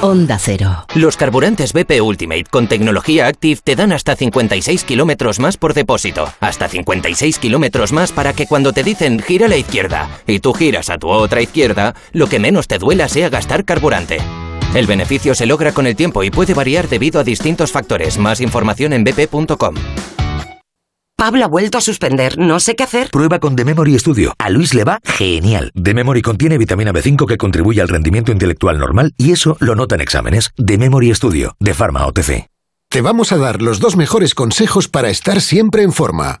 [0.00, 0.86] Onda Cero.
[0.94, 6.32] Los carburantes BP Ultimate con tecnología Active te dan hasta 56 kilómetros más por depósito.
[6.38, 10.52] Hasta 56 kilómetros más para que cuando te dicen gira a la izquierda y tú
[10.52, 14.18] giras a tu otra izquierda, lo que menos te duela sea gastar carburante.
[14.74, 18.18] El beneficio se logra con el tiempo y puede variar debido a distintos factores.
[18.18, 19.74] Más información en bp.com.
[21.16, 22.38] Pablo ha vuelto a suspender.
[22.38, 23.10] No sé qué hacer.
[23.10, 24.34] Prueba con The Memory Studio.
[24.38, 25.72] A Luis le va genial.
[25.74, 29.96] The Memory contiene vitamina B5 que contribuye al rendimiento intelectual normal y eso lo nota
[29.96, 30.52] en exámenes.
[30.64, 32.46] The Memory Studio, de Pharma OTC.
[32.88, 36.40] Te vamos a dar los dos mejores consejos para estar siempre en forma.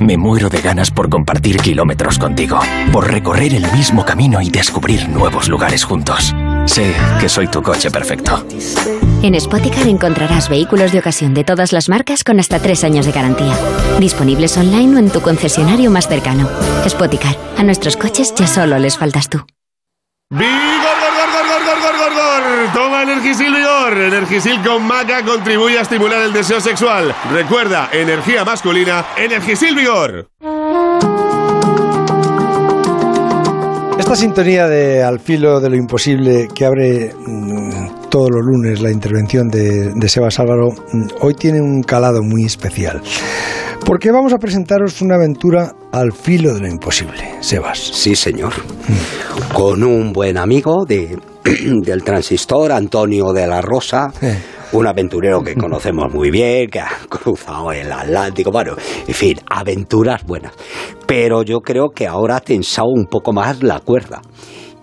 [0.00, 2.60] Me muero de ganas por compartir kilómetros contigo,
[2.92, 6.34] por recorrer el mismo camino y descubrir nuevos lugares juntos.
[6.66, 8.46] Sé que soy tu coche perfecto.
[9.22, 13.12] En Spoticar encontrarás vehículos de ocasión de todas las marcas con hasta tres años de
[13.12, 13.54] garantía.
[13.98, 16.48] Disponibles online o en tu concesionario más cercano.
[16.88, 19.44] Spoticar, a nuestros coches ya solo les faltas tú.
[20.30, 22.72] ¡Vigor, gor, gor, gor, gor, gor, gor, gor!
[22.74, 23.98] Toma Energisil Vigor.
[23.98, 27.12] Energisil con maca contribuye a estimular el deseo sexual.
[27.32, 30.28] Recuerda, energía masculina, Energisil Vigor.
[33.98, 38.92] Esta sintonía de Al filo de lo imposible que abre mm, todos los lunes la
[38.92, 43.02] intervención de, de Sebas Álvaro, mm, hoy tiene un calado muy especial.
[43.84, 47.78] Porque vamos a presentaros una aventura al filo de lo imposible, Sebas.
[47.78, 48.52] Sí, señor.
[49.52, 51.18] Con un buen amigo de,
[51.82, 54.12] del transistor, Antonio de la Rosa.
[54.72, 58.74] Un aventurero que conocemos muy bien, que ha cruzado el Atlántico, bueno,
[59.06, 60.52] en fin, aventuras buenas.
[61.06, 64.20] Pero yo creo que ahora ha tensado un poco más la cuerda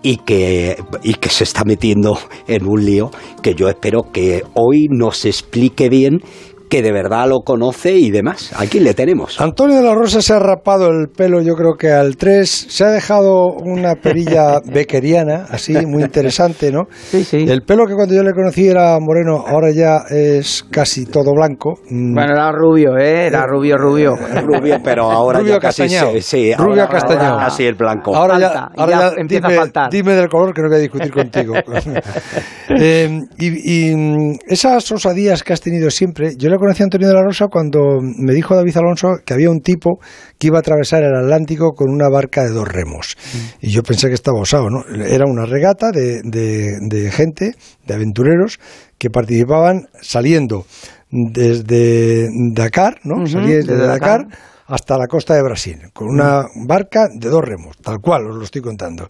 [0.02, 2.18] y que, y que se está metiendo
[2.48, 3.10] en un lío
[3.42, 6.20] que yo espero que hoy nos explique bien
[6.68, 8.52] que de verdad lo conoce y demás.
[8.56, 9.40] Aquí le tenemos.
[9.40, 12.84] Antonio de la Rosa se ha rapado el pelo, yo creo que al 3, se
[12.84, 16.84] ha dejado una perilla bequeriana, así, muy interesante, ¿no?
[17.10, 17.44] Sí, sí.
[17.48, 21.74] El pelo que cuando yo le conocí era moreno, ahora ya es casi todo blanco.
[21.90, 23.26] Mm, Bueno, era rubio, ¿eh?
[23.26, 24.16] Era rubio, rubio.
[24.16, 27.34] Rubio, pero ahora Rubio ya casi se- sí, Rubio ahora- castañado.
[27.34, 28.14] ahora casi el blanco.
[28.16, 29.90] Ahora ya, Falta, y ahora ya ya empieza a dime, faltar.
[29.90, 31.54] dime del color que no voy a discutir contigo.
[32.68, 37.08] Eh, y, y, mm, esas osadías que has tenido siempre, yo le conocí a Antonio
[37.08, 39.98] de la Rosa cuando me dijo David Alonso que había un tipo
[40.38, 43.16] que iba a atravesar el Atlántico con una barca de dos remos.
[43.60, 44.84] Y yo pensé que estaba osado, ¿no?
[45.04, 47.52] Era una regata de, de- de gente,
[47.86, 48.58] de aventureros,
[48.98, 50.64] que participaban saliendo
[51.10, 53.26] desde Dakar, ¿no?
[53.26, 54.38] Salíais desde desde Dakar, Dakar.
[54.68, 58.42] Hasta la costa de Brasil, con una barca de dos remos, tal cual, os lo
[58.42, 59.08] estoy contando.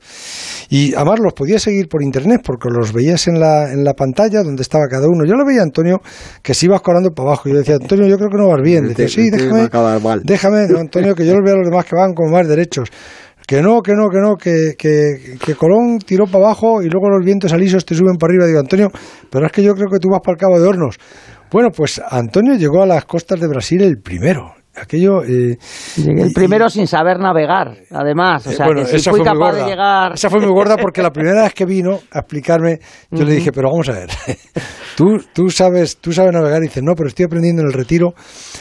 [0.69, 4.43] Y además los podías seguir por internet, porque los veías en la, en la pantalla
[4.43, 5.25] donde estaba cada uno.
[5.25, 6.01] Yo lo veía a Antonio
[6.43, 7.49] que se iba colando para abajo.
[7.49, 8.89] Y yo decía, Antonio, yo creo que no vas bien.
[8.89, 9.69] Decía, sí, déjame,
[10.25, 12.91] déjame, Antonio, que yo los veo a los demás que van como más derechos.
[13.47, 17.09] Que no, que no, que no, que, que, que Colón tiró para abajo y luego
[17.09, 18.47] los vientos alisos te suben para arriba.
[18.47, 18.89] Digo, Antonio,
[19.31, 20.99] pero es que yo creo que tú vas para el Cabo de Hornos.
[21.53, 24.56] Bueno, pues Antonio llegó a las costas de Brasil el primero.
[24.81, 25.23] Aquello...
[25.25, 25.57] Eh,
[25.97, 28.47] Llegué el primero sin saber navegar, además.
[28.47, 29.71] O sea, bueno, que si esa fui fue muy capaz de gorda.
[29.71, 30.13] llegar...
[30.15, 32.79] Esa fue muy gorda porque la primera vez que vino a explicarme,
[33.11, 34.09] yo le dije, pero vamos a ver,
[34.97, 38.15] tú, tú, sabes, tú sabes navegar, y dice, no, pero estoy aprendiendo en el retiro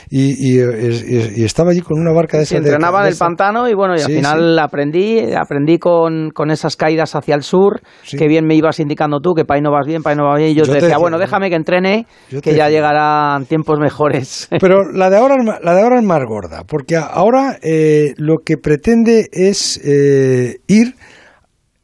[0.10, 3.04] y, y, y- y estaba allí con una barca de Sí, esas de- entrenaba en
[3.04, 6.76] de el esa- pantano y bueno, y al Sí, final aprendí, aprendí con, con esas
[6.76, 9.86] caídas hacia el sur, que bien me ibas indicando tú, que para ahí no vas
[9.88, 11.56] bien, para ahí no vas bien, y yo, Yo te decía, decía, bueno, déjame que
[11.56, 12.06] entrene,
[12.42, 14.48] que ya llegarán tiempos mejores.
[14.60, 19.30] Pero la de ahora, la de ahora más gorda, porque ahora eh, lo que pretende
[19.32, 20.96] es eh, ir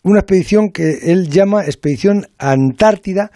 [0.04, 3.32] una expedición que él llama Expedición Antártida,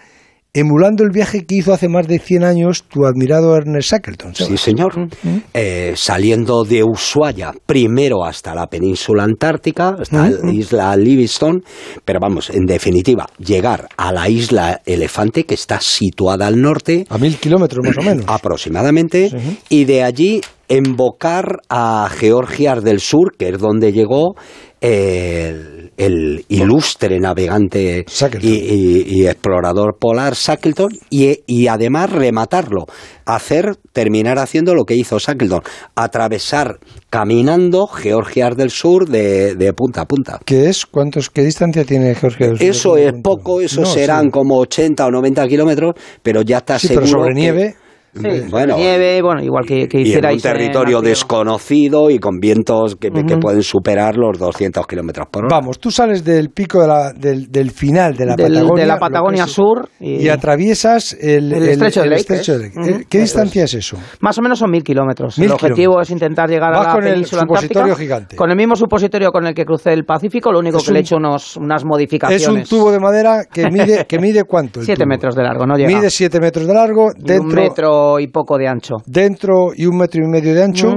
[0.56, 4.34] emulando el viaje que hizo hace más de 100 años tu admirado Ernest Shackleton.
[4.34, 4.62] Sí, Sebas.
[4.62, 5.10] señor.
[5.54, 11.60] Eh, saliendo de Ushuaia, primero hasta la península antártica, hasta la isla Livingstone,
[12.06, 17.06] pero vamos, en definitiva, llegar a la isla Elefante, que está situada al norte.
[17.10, 18.26] A mil kilómetros más o menos.
[18.28, 19.30] Aproximadamente.
[19.68, 24.36] Y de allí embocar a Georgias del Sur, que es donde llegó
[24.80, 28.06] el, el ilustre navegante
[28.42, 32.86] y, y- y explorador polar Shackleton, y, y además rematarlo,
[33.26, 35.62] hacer, terminar haciendo lo que hizo Shackleton,
[35.96, 40.40] atravesar caminando Georgias del Sur de, de punta a punta.
[40.46, 40.86] ¿Qué es?
[40.86, 42.68] ¿Cuántos, ¿Qué distancia tiene Georgia del Sur?
[42.68, 44.32] Eso es poco, eso No, serán sí.
[44.32, 47.76] como 80 o 90 kilómetros, pero ya está Sí, seguro pero sobre que- nieve.
[48.16, 52.40] Sí, bueno, nieve, bueno, igual que, que y en un territorio en desconocido y con
[52.40, 53.40] vientos que, que Ujú.
[53.40, 55.58] pueden superar los 200 kilómetros por hora.
[55.58, 58.84] Vamos, tú sales del pico de la, del, del final de la Del- Patagonia.
[58.84, 62.54] de la que Patagonia es- sur Y, y- atraviesas el, El estrecho de Lake, estrecho
[62.54, 62.58] ¿eh?
[62.58, 62.80] de Lake.
[62.80, 62.90] Ujú.
[62.90, 63.74] Eh, ¿Qué Eso distancia es.
[63.74, 63.98] eso?
[64.22, 65.38] Más o menos son mil kilómetros.
[65.38, 66.08] Mil el objetivo kilómetros.
[66.08, 68.36] es intentar llegar Vas a la con el península supositorio antártica gigante.
[68.36, 71.00] con el mismo supositorio con el que crucé el Pacífico, lo único Es que le
[71.00, 72.72] he un- hecho unos, unas Es modificaciones.
[72.72, 74.80] un tubo de madera que mide, que mide cuánto.
[74.80, 75.10] el Siete tubo?
[75.10, 75.88] metros de largo, no llega.
[75.90, 77.62] Mide 7 metros de largo, Y un dentro,
[78.06, 78.96] metro y poco de ancho.
[79.06, 80.88] dentro y un metro y medio de ancho.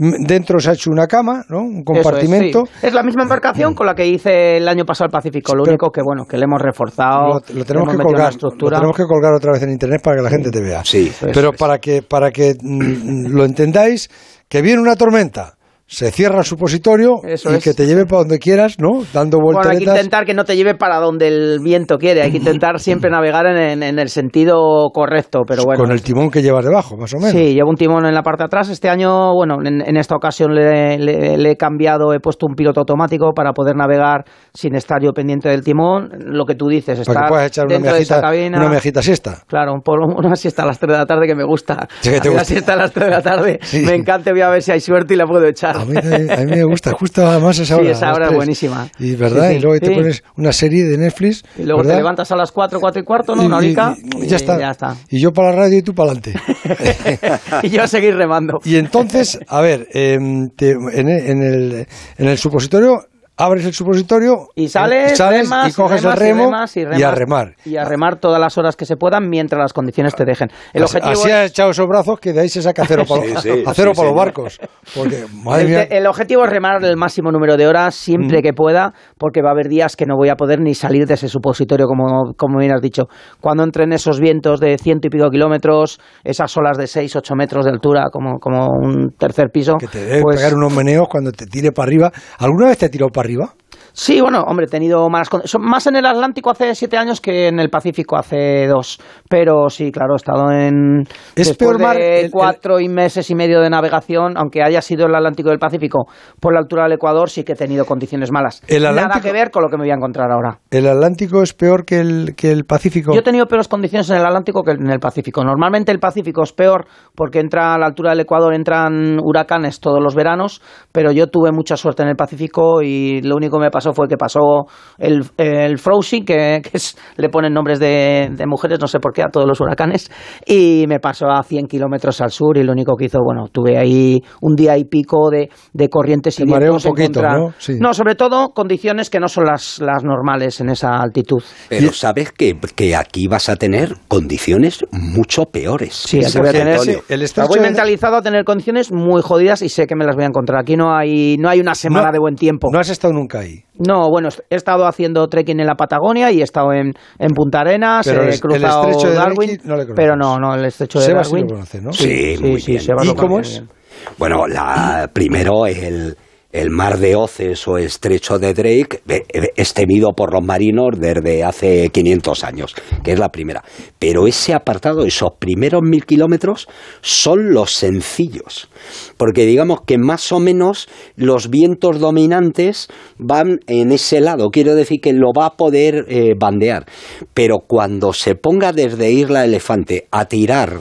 [0.00, 1.58] Dentro se ha hecho una cama, ¿no?
[1.58, 2.62] Un es, compartimento.
[2.66, 2.86] sí.
[2.86, 5.72] Es la misma embarcación con la que hice el año pasado el Pacífico, lo Pero-
[5.72, 8.32] único que bueno, que le hemos reforzado, Lo, lo le tenemos hemos que colgar.
[8.40, 10.84] Lo tenemos que colgar otra vez en internet para que la gente te vea.
[10.84, 11.10] Sí.
[11.34, 14.08] Pero para que para que mm, lo entendáis,
[14.48, 15.54] que viene una tormenta,
[15.90, 17.64] se cierra el supositorio Eso y es.
[17.64, 19.02] que te lleve para donde quieras, ¿no?
[19.12, 22.30] Dando Bueno, hay que intentar que no te lleve para donde el viento quiere, hay
[22.30, 25.82] que intentar siempre navegar en, en- en el sentido correcto, pero bueno.
[25.82, 27.32] con el timón que llevas debajo, más o menos.
[27.32, 28.68] Sí, llevo un timón en la parte de atrás.
[28.68, 32.54] Este año, bueno, en, en esta ocasión le, le- le he cambiado, he puesto un
[32.54, 36.10] piloto automático para poder navegar sin estar yo pendiente del timón.
[36.18, 38.58] Lo que tú dices, para estar que puedas echar una dentro de esa mejita, cabina.
[38.58, 39.42] una mejita siesta.
[39.46, 39.82] Claro, un
[40.18, 41.88] una siesta a las 3 de la tarde que me gusta.
[42.00, 42.44] Sí, que te A mí la gusta.
[42.44, 43.82] siesta a las 3 de la tarde Sí.
[43.86, 45.77] me encanta, voy a ver si hay suerte y la puedo echar.
[45.80, 47.90] A mí, a mí me gusta justo además esa Sí, hora.
[47.90, 48.88] esa a las hora es buenísima.
[48.98, 49.94] Y verdad, Sí, sí, y luego te sí.
[49.94, 51.42] pones una serie de Netflix.
[51.58, 51.92] Y luego ¿verdad?
[51.94, 53.42] te levantas a las 4, 4 y cuarto, ¿no?
[53.42, 53.96] Y- Una horica.
[54.22, 54.58] y ya está.
[54.58, 54.96] ya está.
[55.10, 56.34] Y yo para la radio y tú para adelante.
[57.62, 58.60] y yo a seguir remando.
[58.64, 61.86] Y entonces, a ver, em, te- en, en el-
[62.18, 63.00] en el supositorio,
[63.38, 67.02] abres el supositorio Y sales, sales remas, y coges remas, el remo remas, y, remas,
[67.02, 67.54] a remar.
[67.64, 70.48] Y a remar todas las horas que se puedan mientras las condiciones te dejen.
[70.74, 73.04] El Así- objetivo Así es- has echado esos brazos que de ahí se saca cero
[73.08, 73.50] para, Sí, los- sí,
[73.94, 74.58] sí, barcos.
[74.94, 78.52] Porque, madre el, mía, el objetivo es remar el máximo número de horas siempre que
[78.52, 81.28] pueda, porque va a haber días que no voy a poder ni salir de ese
[81.28, 83.04] supositorio, como, como bien has dicho.
[83.40, 87.64] Cuando entren esos vientos de ciento y pico kilómetros, esas olas de 6, 8 metros
[87.64, 91.30] de altura, como, como un tercer piso, que te debe pues pegar unos meneos cuando
[91.30, 92.12] te tire para arriba.
[92.38, 93.54] ¿Alguna vez te tirado para arriba?
[94.00, 97.20] Sí, bueno, hombre, he tenido malas con- son Más en el Atlántico hace siete años
[97.20, 99.00] que en el Pacífico hace dos.
[99.28, 101.00] Pero sí, claro, he estado en.
[101.34, 104.62] Es después peor mar de el- el- cuatro y meses y medio de navegación, aunque
[104.62, 106.06] haya sido el Atlántico y el Pacífico,
[106.40, 108.62] por la altura del Ecuador, sí que he tenido condiciones malas.
[108.68, 110.60] El Nada Atlántico- que ver con lo que me voy a encontrar ahora.
[110.70, 113.12] ¿El Atlántico es peor que el, que el Pacífico?
[113.12, 115.42] Yo he tenido peores condiciones en el Atlántico que en el Pacífico.
[115.42, 120.00] Normalmente el Pacífico es peor porque entra a la altura del Ecuador, entran huracanes todos
[120.00, 120.62] los veranos,
[120.92, 124.08] pero yo tuve mucha suerte en el Pacífico y lo único que me pasó fue
[124.08, 124.64] que pasó
[124.98, 129.12] el, el Frozen, que, que es- le ponen nombres de, de mujeres, no sé por
[129.12, 130.10] qué, a todos los huracanes,
[130.46, 133.78] y me pasó a 100 kilómetros al sur y lo único que hizo, bueno, tuve
[133.78, 137.52] ahí un día y pico de, de corrientes y un vientos en poquito, contra- ¿no?
[137.58, 137.74] Sí.
[137.80, 141.42] No, sobre todo condiciones que no son las, las normales en esa altitud.
[141.68, 145.94] Pero sabes que, que aquí vas a tener condiciones mucho peores.
[145.94, 146.78] Sí, aquí voy a tener.
[147.08, 150.28] El voy mentalizado a tener condiciones muy jodidas y sé que me las voy a
[150.28, 150.60] encontrar.
[150.60, 152.68] Aquí no hay, no hay una semana No- de buen tiempo.
[152.72, 153.64] No has estado nunca ahí.
[153.86, 157.60] No, bueno, he estado haciendo trekking en la Patagonia y he estado en, en Punta
[157.60, 159.94] Arenas, Pero el- he el cruzado estrecho de Darwin, Drake no le conoces.
[159.96, 161.46] pero no, no, el estrecho de Sebas sí Darwin.
[161.48, 161.92] lo conoce, ¿no?
[161.92, 162.82] Sí, sí, muy sí, bien.
[162.82, 163.60] Sebas ¿Y lo cómo conoce es?
[163.60, 163.70] bien.
[164.18, 166.16] Bueno, la, primero el,
[166.52, 170.90] el mar de Oces o estrecho de Drake eh, eh, es temido por los marinos
[170.98, 173.62] desde hace 500 años, que es la primera.
[173.98, 176.68] Pero ese apartado, esos primeros mil kilómetros,
[177.02, 178.68] son los sencillos.
[179.16, 182.88] Porque digamos que más o menos los vientos dominantes
[183.18, 184.50] van en ese lado.
[184.50, 186.86] Quiero decir que lo va a poder eh, bandear.
[187.34, 190.80] Pero cuando se ponga desde Isla Elefante a tirar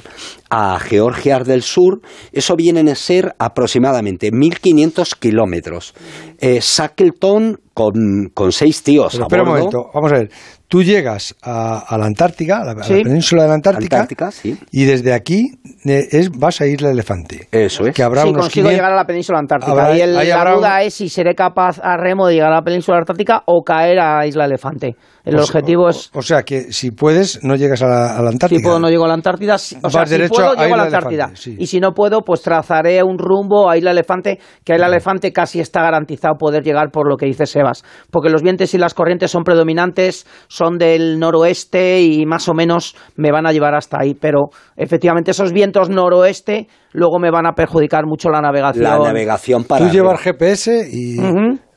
[0.49, 2.01] a Georgia del Sur,
[2.31, 5.93] eso vienen a ser aproximadamente 1.500 kilómetros.
[6.39, 10.29] Eh, Shackleton con, con seis tíos Pero a espera un momento, vamos a ver.
[10.67, 13.03] Tú llegas a, a la Antártica, a la, a la Sí.
[13.03, 14.57] península de la Antártica, Antártica, sí.
[14.71, 15.45] y desde aquí
[15.89, 17.47] es, vas a Isla Elefante.
[17.51, 17.95] Eso es.
[17.95, 19.71] Que habrá sí, unos consigo 500 llegar a la península antártica.
[19.71, 22.51] Habrá- y el- la habrá duda un- es si seré capaz a remo de llegar
[22.51, 24.95] a la península antártica o caer a Isla Elefante.
[25.25, 26.09] El O sea- objetivo es...
[26.13, 28.59] O sea que si puedes, no llegas a la, a la Antártica.
[28.59, 29.57] Si puedo, no llego a la Antártida.
[29.57, 31.25] si- O sea, si puedo, a llego a la Antártida.
[31.25, 31.55] Elefante, sí.
[31.59, 35.33] Y si no puedo, pues trazaré un rumbo a Isla Elefante, que a Isla Elefante
[35.33, 37.83] casi está garantizado poder llegar por lo que dice Sebas.
[38.09, 42.95] Porque los vientos y las corrientes son predominantes, son del noroeste y más o menos
[43.17, 44.13] me van a llevar hasta ahí.
[44.13, 44.45] Pero
[44.77, 48.83] efectivamente esos vientos noroeste luego me van a perjudicar mucho la navegación.
[48.83, 51.17] La navegación para Tú llevas GPS y...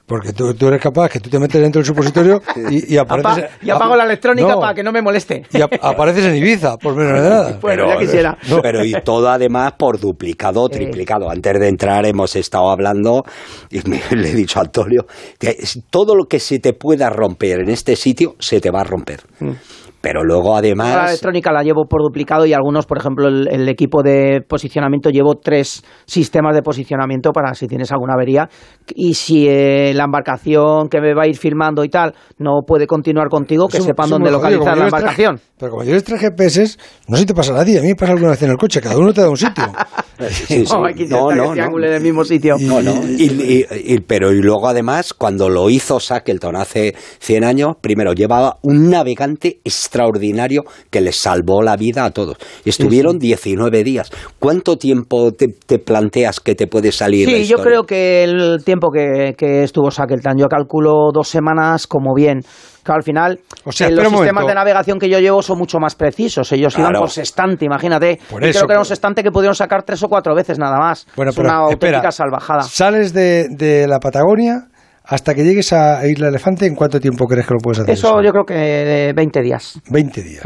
[0.07, 3.45] Porque tú, tú eres capaz que tú te metes dentro del supositorio y, y apareces...
[3.45, 5.45] Apa- y apago la electrónica No, para que no me moleste.
[5.53, 7.59] Y ap- apareces en Ibiza, por menos de nada.
[7.63, 8.37] Bueno, ya quisiera.
[8.61, 11.31] Pero y todo además por duplicado o triplicado.
[11.31, 13.23] Antes de entrar hemos estado hablando
[13.71, 15.07] y me- le he dicho a Antonio
[15.39, 15.57] que
[15.91, 19.21] todo lo que se te pueda romper en este sitio se te va a romper.
[20.01, 21.11] Pero luego La además...
[21.11, 25.35] electrónica la llevo por duplicado y algunos, por ejemplo, el, el equipo de posicionamiento llevo
[25.35, 28.49] tres sistemas de posicionamiento para si tienes alguna avería.
[28.95, 32.87] Y si eh, la embarcación que me va a ir filmando y tal no puede
[32.87, 35.41] continuar contigo, que Eso- sepan eso dónde jodido, localizar la embarcación.
[35.59, 36.77] pero como lleves tres GPS,
[37.09, 37.79] no sé si te pasa a nadie.
[37.79, 39.65] A mí me pasa alguna vez en el coche, cada uno te da un sitio.
[40.21, 40.75] Sí, sí.
[41.09, 42.01] No, No, no, no.
[42.01, 42.57] mismo sitio.
[42.61, 42.93] No, no.
[43.09, 48.13] Y, y- y- pero y luego además, cuando lo hizo Shackleton hace 100 años, primero
[48.13, 49.61] llevaba un navegante
[49.91, 52.37] extraordinario que les salvó la vida a todos.
[52.65, 54.11] Y estuvieron 19 días.
[54.39, 57.29] ¿Cuánto tiempo te, te planteas que te puede salir?
[57.29, 61.89] la Sí, yo creo que el tiempo que, que estuvo Shackleton, yo calculo dos semanas
[61.89, 62.41] como bien.
[62.83, 64.49] Claro, al final, O sea, eh, los sistemas momento.
[64.49, 66.51] de navegación que yo llevo son mucho más precisos.
[66.53, 68.19] Ellos iban por sextante, imagínate.
[68.31, 70.59] Por y eso, creo que era un sextante que pudieron sacar tres o cuatro veces
[70.59, 71.07] nada más.
[71.15, 72.63] Bueno, es pero una auténtica espera, salvajada.
[72.63, 74.70] Sales de, de la Patagonia
[75.11, 77.93] hasta que llegues a Isla Elefante, ¿en cuánto tiempo crees que lo puedes hacer?
[77.95, 79.81] Eso yo creo que de 20 días.
[79.91, 80.43] 20 días,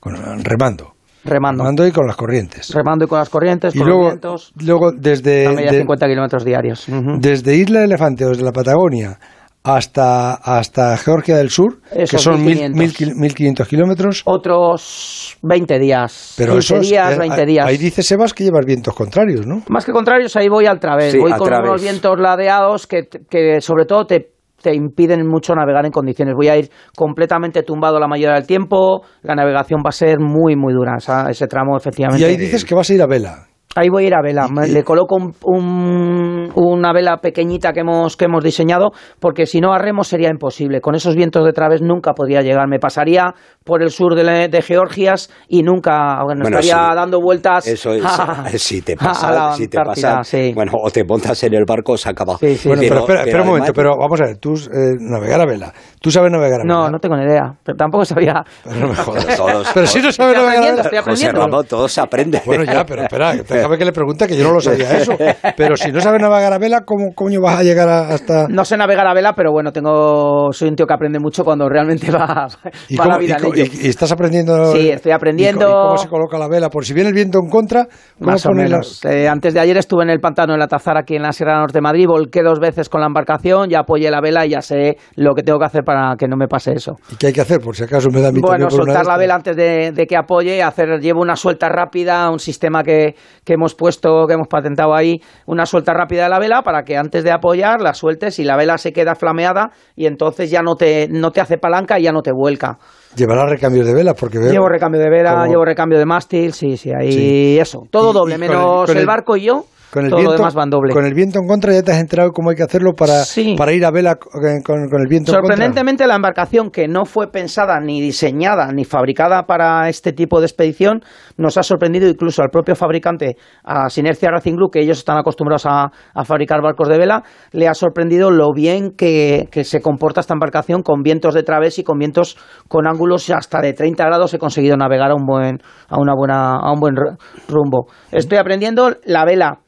[0.00, 0.94] con- remando.
[1.24, 1.64] Remando.
[1.64, 2.72] Remando y con las corrientes.
[2.72, 4.52] Remando y con las corrientes, Y con luego, los vientos.
[4.64, 6.86] luego desde, A media de- 50 kilómetros diarios.
[7.18, 9.18] Desde Isla Elefante o desde la Patagonia
[9.66, 12.78] hasta, hasta Georgia del Sur, que son mil- 1500.
[12.80, 14.22] mil kil- 1500 kilómetros.
[14.24, 16.34] Otros 20 días.
[16.36, 17.66] Pero 15 esos, días, eh, 20 ahí- días.
[17.66, 19.62] Ahí dice Sebas que llevas vientos contrarios, ¿no?
[19.68, 21.12] Más que contrarios, ahí voy al través.
[21.12, 21.68] Sí, voy a con través.
[21.68, 24.30] unos vientos ladeados que, que sobre todo te,
[24.62, 26.34] te impiden mucho navegar en condiciones.
[26.34, 29.02] Voy a ir completamente tumbado la mayoría del tiempo.
[29.22, 30.94] La navegación va a ser muy, muy dura.
[30.98, 32.22] esa- ese tramo, efectivamente.
[32.22, 33.46] Y ahí dices que vas a ir a vela.
[33.76, 34.48] Ahí voy a ir a vela.
[34.68, 38.90] Le coloco un- un- una vela pequeñita que hemos, que hemos diseñado,
[39.20, 40.80] porque si no a remo sería imposible.
[40.80, 42.66] Con esos vientos de través nunca podría llegar.
[42.68, 43.34] Me pasaría
[43.64, 46.96] por el sur de, la- de Georgias y nunca bueno, Bueno, estaría sí.
[46.96, 47.66] dando vueltas.
[47.66, 50.52] Eso es, a- si te pasa, la si te pasa, sí.
[50.54, 52.36] bueno, o te montas en el barco, se acaba.
[52.40, 55.72] bueno, pero, espera, espera un momento, pero vamos a ver, tú eh, navegar a vela.
[56.00, 56.74] ¿Tú sabes navegar a vela?
[56.74, 57.52] No, no tengo ni idea.
[57.64, 58.42] Pero tampoco sabía.
[58.64, 59.36] Pero no me jodas.
[59.36, 60.82] Todos- pero si no sabes navegar a vela.
[60.82, 61.32] estoy José.
[61.32, 62.40] Ramón, todo se aprende.
[62.46, 63.34] Bueno, ya, pero espera,
[63.66, 65.12] déjame que le pregunte que yo no lo sabía eso.
[65.56, 68.46] Pero si no sabes navegar a vela, ¿cómo coño vas a llegar a- hasta...?
[68.48, 71.68] No sé navegar a vela, pero bueno, tengo soy un tío que aprende mucho cuando
[71.68, 72.46] realmente va,
[72.88, 73.72] ¿Y, va cómo- la vida y en ello.
[73.82, 74.72] y- y estás aprendiendo?
[74.72, 75.68] Sí, estoy aprendiendo.
[75.68, 76.70] ¿Y, cómo se coloca la vela?
[76.70, 77.86] Por si viene el viento en contra,
[78.18, 79.04] ¿cómo Más o menos.
[79.04, 81.58] Eh, antes de ayer estuve en el pantano de la Tazara aquí en la Sierra
[81.58, 84.60] Norte de Madrid, volqué dos veces con la embarcación, ya apoyé la vela y ya
[84.60, 86.96] sé lo que tengo que hacer para que no me pase eso.
[87.10, 87.60] ¿Y qué hay que hacer?
[87.60, 90.62] Por si acaso me da mi Bueno, soltar la vela antes de, de que apoye,
[90.62, 93.14] hacer llevo una suelta rápida, un sistema que,
[93.44, 96.96] que hemos puesto, que hemos patentado ahí, una suelta rápida de la vela para que
[96.96, 100.76] antes de apoyar la sueltes y la vela se queda flameada y entonces ya no
[100.76, 102.78] te, no te hace palanca y ya no te vuelca.
[103.16, 104.52] Llevará recambios de velas, porque veo...
[104.52, 107.58] Llevo recambio de vela, como- llevo recambio de mástil, sí, sí, ahí Sí.
[107.58, 109.64] eso, todo Y- doble, y con el- menos el- barco y yo,
[109.96, 110.92] Con el, todo viento, lo demás van doble.
[110.92, 113.22] con el viento en contra ya te has enterado cómo hay que hacerlo para,
[113.56, 115.56] para ir a vela con, el viento en contra.
[115.56, 120.46] Sorprendentemente, la embarcación que no fue pensada ni diseñada ni fabricada para este tipo de
[120.46, 121.00] expedición
[121.38, 125.64] nos ha sorprendido incluso al propio fabricante, a Sinercia Racing Blue, que ellos están acostumbrados
[125.66, 130.20] a, a fabricar barcos de vela, le ha sorprendido lo bien que, que se comporta
[130.20, 132.36] esta embarcación con vientos de través y con vientos
[132.68, 134.34] con ángulos hasta de 30 grados.
[134.34, 135.58] He conseguido navegar a un buen,
[135.88, 137.16] a una buena, a un buen ru-
[137.48, 137.86] rumbo.
[138.12, 139.60] Estoy aprendiendo la vela.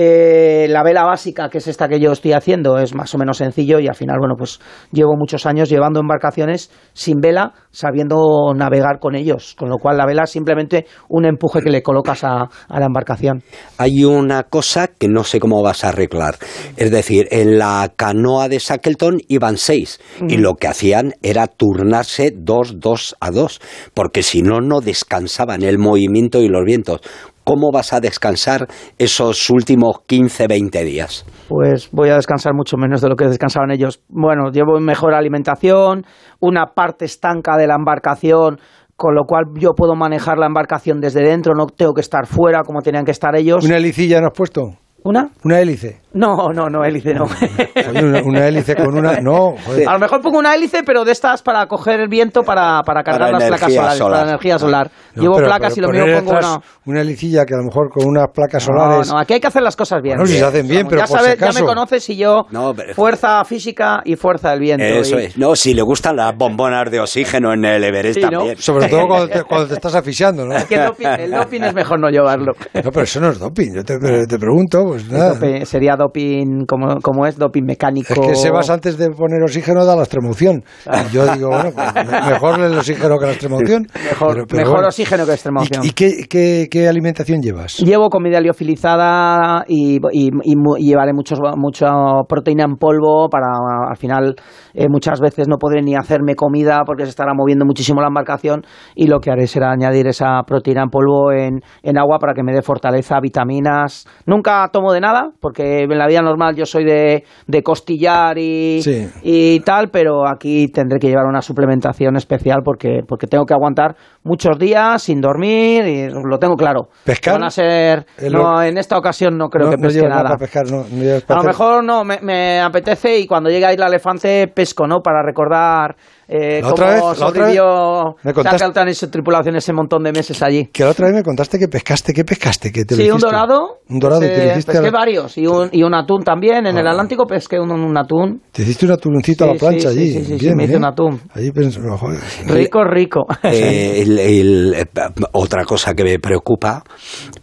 [0.00, 3.38] Eh, la vela básica, que es esta que yo estoy haciendo, es más o menos
[3.38, 4.60] sencillo y al final, bueno, pues
[4.92, 10.06] llevo muchos años llevando embarcaciones sin vela, sabiendo navegar con ellos, con lo cual la
[10.06, 13.42] vela es simplemente un empuje que le colocas a, a la embarcación.
[13.78, 16.36] Hay una cosa que no sé cómo vas a arreglar.
[16.76, 19.98] Es decir, en la canoa de Shackleton iban seis
[20.28, 23.60] y lo que hacían era turnarse dos, dos a dos,
[23.94, 27.00] porque si no, no descansaban el movimiento y los vientos.
[27.48, 28.66] ¿Cómo vas a descansar
[28.98, 31.24] esos últimos 15, 20 días?
[31.48, 34.02] Pues voy a descansar mucho menos de lo que descansaban ellos.
[34.10, 36.04] Bueno, llevo mejor alimentación,
[36.40, 38.60] una parte estanca de la embarcación,
[38.96, 42.64] con lo cual yo puedo manejar la embarcación desde dentro, no tengo que estar fuera
[42.64, 43.64] como tenían que estar ellos.
[43.64, 44.74] ¿Una helicilla no has puesto?
[45.04, 45.30] ¿Una?
[45.42, 46.02] Una hélice.
[46.14, 47.24] No, no, no, hélice no.
[47.90, 49.20] Oye, una, una hélice con una.
[49.20, 49.86] No, joder.
[49.88, 53.02] A lo mejor pongo una hélice, pero de estas para coger el viento para, para
[53.02, 54.18] cargar Para las placas energía solares, solar.
[54.20, 54.90] para energía solar.
[55.14, 56.60] No, Llevo pero- placas pero y lo mío pongo una...
[56.86, 59.12] Una helicilla que a lo mejor con unas placas No, solares.
[59.12, 60.16] no, aquí hay que hacer las cosas bien.
[60.16, 61.58] Bueno, si se hacen bien, Vamos, pero ya por sabes, si acaso.
[61.58, 64.84] ya me conoces y yo No, pero- fuerza física y fuerza del viento.
[64.84, 65.36] Eso y- es.
[65.36, 68.30] No, si le gustan las bombonas de oxígeno en el Everest Sí, ¿no?
[68.30, 68.56] también.
[68.56, 70.56] Sobre todo cuando te, cuando te estás asfixiando, ¿no?
[70.56, 72.52] Es que el doping, el doping es mejor no llevarlo.
[72.72, 73.74] No, pero eso no es doping.
[73.74, 75.34] Yo te, te pregunto, pues Es nada.
[75.34, 78.14] doping- sería doping, como, como es, doping mecánico.
[78.14, 80.64] Es que Sebas antes de poner oxígeno da la extremoción.
[80.86, 83.86] Y yo digo, bueno, pues, me- mejor el oxígeno que la extremoción.
[83.94, 84.88] Mejor, Pero- pero mejor bueno.
[84.88, 85.84] oxígeno que extremoción.
[85.84, 87.78] ¿Y, y qué, qué- qué alimentación llevas?
[87.80, 91.88] Llevo comida liofilizada y, y, y y llevaré muchos, mucha
[92.28, 93.46] proteína en polvo para
[93.90, 94.36] al final
[94.74, 98.62] eh, muchas veces no podré ni hacerme comida porque se estará moviendo muchísimo la embarcación
[98.94, 102.42] y lo que haré será añadir esa proteína en polvo en, en agua para que
[102.42, 104.06] me dé fortaleza, vitaminas.
[104.26, 108.80] Nunca tomo de nada porque en la vida normal yo soy de, de costillar y,
[108.82, 109.08] Sí.
[109.22, 113.96] y tal, pero aquí tendré que llevar una suplementación especial porque, porque tengo que aguantar
[114.24, 116.88] muchos días sin dormir y lo tengo claro.
[117.04, 117.34] ¿Pescar?
[117.34, 118.06] Van a ser...
[118.30, 120.22] No, en esta ocasión no creo no, que pesque nada.
[120.22, 123.66] para pescar, no, no llevas A lo mejor no, me, me apetece y cuando llegue
[123.66, 125.00] a Isla Elefante pesco, ¿no?
[125.00, 125.96] Para recordar
[126.28, 130.12] eh, La otra cómo vez- sobrevivió me contaste- Shackleton y su tripulación ese montón de
[130.12, 130.66] meses allí.
[130.72, 132.12] Que la otra vez me contaste que pescaste.
[132.12, 132.70] ¿Qué pescaste?
[132.70, 133.26] Que te lo Sí, un hiciste?
[133.26, 133.78] dorado.
[133.88, 136.66] Un dorado te lo Eh, a pesqué la- varios y un, y un atún también.
[136.66, 136.90] En el Ah.
[136.90, 138.42] Atlántico pesqué un, un atún.
[138.52, 140.12] Te hiciste un atuncito a Sí, la plancha sí, allí.
[140.12, 140.82] sí, sí, sí, Bien, me hice bien.
[140.82, 141.20] un atún.
[141.34, 142.20] Allí pensé, joder.
[142.46, 143.26] Rico, rico.
[143.44, 144.86] Eh, el- el- eh,
[145.32, 146.82] otra cosa que me preocupa,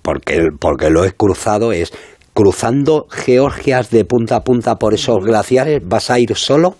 [0.01, 1.91] porque, porque lo he cruzado, es
[2.33, 6.75] cruzando Georgias de punta a punta por esos glaciares, ¿vas a ir solo?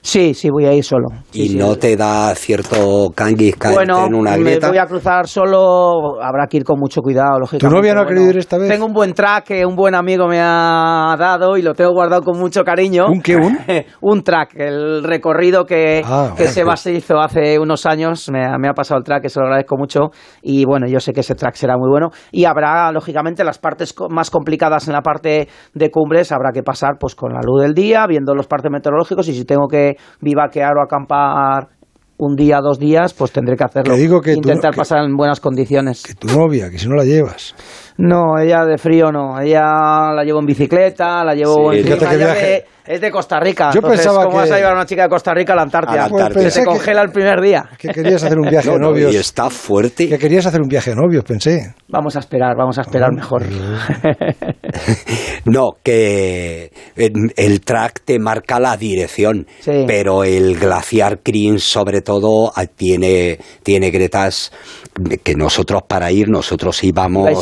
[0.00, 1.06] Sí, sí, voy a ir solo.
[1.30, 1.56] Sí, y sí.
[1.56, 4.68] no te da cierto canguis Bueno, en una me grieta.
[4.68, 7.76] voy a cruzar solo, habrá que ir con mucho cuidado, lógicamente.
[7.76, 8.68] novia no ha Bueno, querido ir esta vez?
[8.68, 12.22] Tengo un buen track que un buen amigo me ha dado y lo tengo guardado
[12.22, 13.06] con mucho cariño.
[13.08, 13.58] ¿Un qué, un?
[14.00, 18.44] un track, el recorrido que, Ah, que bueno, Sebas se hizo hace unos años, me,
[18.44, 20.10] ha- me ha pasado el track, que se lo agradezco mucho
[20.42, 23.94] y bueno, yo sé que ese track será muy bueno y habrá, lógicamente, las partes
[24.10, 27.74] más complicadas en la parte de cumbres, habrá que pasar pues con la luz del
[27.74, 31.68] día, viendo los partes meteorológicos y si tengo que vivaquear o acampar
[32.20, 33.94] un día, dos días, pues tendré que hacerlo.
[33.94, 36.02] Que digo que tú- Intentar que- pasar en buenas condiciones.
[36.18, 37.54] Tu novia, que si no la llevas.
[37.98, 39.40] No, ella de frío no.
[39.40, 43.70] Ella la llevo en bicicleta, la llevo Sí, en Ella de- es de Costa Rica.
[43.72, 45.56] Yo entonces, pensaba ¿Cómo que- vas a llevar a una chica de Costa Rica a
[45.56, 45.92] la Antártida?
[45.92, 46.28] A la Antártida.
[46.28, 47.68] Que Pensé se que- congela el primer día.
[47.76, 49.12] Que querías hacer un viaje No, de no, novios.
[49.12, 50.08] y está fuerte.
[50.08, 51.74] Que querías hacer un viaje de novios, pensé.
[51.88, 53.42] Vamos a esperar, vamos a esperar mejor.
[55.44, 59.84] No, que en- el track te marca la dirección, Sí.
[59.86, 64.52] pero el glaciar Krin sobre todo ah, tiene, tiene gretas
[65.24, 67.38] que nosotros para ir, nosotros íbamos Vais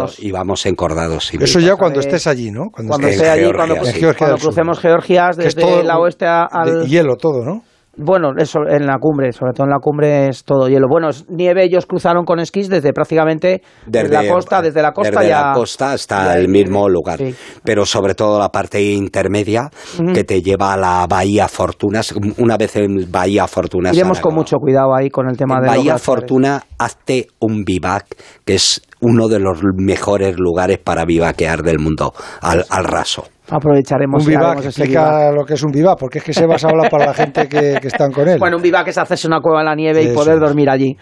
[0.00, 0.12] encordados.
[0.14, 1.26] atados, íbamos encordados.
[1.26, 1.36] sí.
[1.40, 2.70] Eso ya cuando estés allí, ¿no?
[2.72, 4.42] Cuando Cuando esté allí, Georgia, cuando, sí.
[4.42, 6.82] crucemos Georgias desde la oeste a- al...
[6.82, 7.62] de hielo todo, ¿no?
[8.02, 10.86] Bueno, eso en la cumbre, sobre todo en la cumbre es todo hielo.
[10.88, 15.20] Bueno, es nieve ellos cruzaron con esquís desde prácticamente desde, la costa, desde la costa
[15.20, 15.48] desde ya...
[15.48, 17.18] la costa hasta el mismo lugar.
[17.18, 17.34] Sí.
[17.62, 19.70] Pero sobre todo la parte intermedia
[20.14, 22.14] que te lleva a la Bahía Fortunas.
[22.38, 23.94] Una vez en Bahía Fortunas.
[23.94, 25.98] Iremos con mucho cuidado ahí con el tema En de Bahía.
[25.98, 28.06] Fortuna, hazte un vivac,
[28.44, 33.24] que es uno de los mejores lugares para vivaquear del mundo, al, al raso.
[33.50, 35.34] Aprovecharemos Un vivac, explica vivac.
[35.34, 37.88] lo que es un vivac, porque es que Sebas habla para la gente que, que
[37.88, 38.38] están con él.
[38.38, 40.96] Bueno, un vivac es hacerse una cueva en la nieve y poder dormir allí.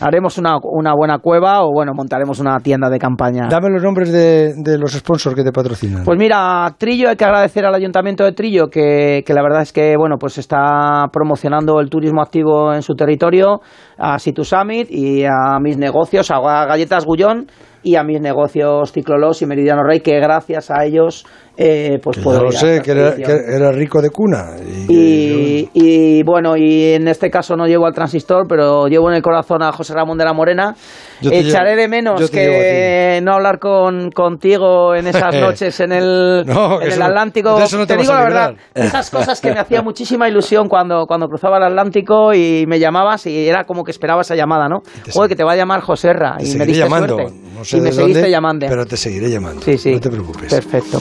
[0.00, 3.48] Haremos una, una buena cueva o, bueno, montaremos una tienda de campaña.
[3.50, 6.04] Dame los nombres de, de los sponsors que te patrocinan.
[6.04, 9.72] Pues mira, Trillo, hay que agradecer al Ayuntamiento de Trillo que, que la verdad es
[9.72, 13.60] que bueno pues está promocionando el turismo activo en su territorio,
[13.98, 17.46] a Situ Summit y a mis negocios, a Galletas Gullón,
[17.82, 21.24] y a mis negocios Ciclolos y Meridiano Rey, que gracias a ellos
[21.60, 23.38] eh, pues Que puedo ya lo sé, que era, expedición.
[23.46, 24.50] que era rico de cuna.
[24.88, 29.16] Y- Y, y, bueno, y en este caso no llevo al transistor, pero llevo en
[29.16, 30.76] el corazón a José Ramón de la Morena.
[31.20, 36.78] Echaré llevo- de menos que no hablar con, contigo en esas noches en el, No,
[36.78, 37.58] que en el eso- Atlántico.
[37.58, 41.26] eso no te digo la verdad, esas cosas que me hacía muchísima ilusión cuando, cuando
[41.26, 44.82] cruzaba el Atlántico y me llamabas y era como que esperaba esa llamada, ¿no?
[45.12, 46.36] Joder, que te va a llamar Joserra.
[46.38, 47.16] Te Y me diste llamando.
[47.16, 47.34] suerte.
[47.56, 48.66] No sé y me seguiste dónde, llamando.
[48.68, 49.60] Pero te seguiré llamando.
[49.62, 49.90] Sí, sí.
[49.92, 50.54] No te preocupes.
[50.54, 51.00] Perfecto.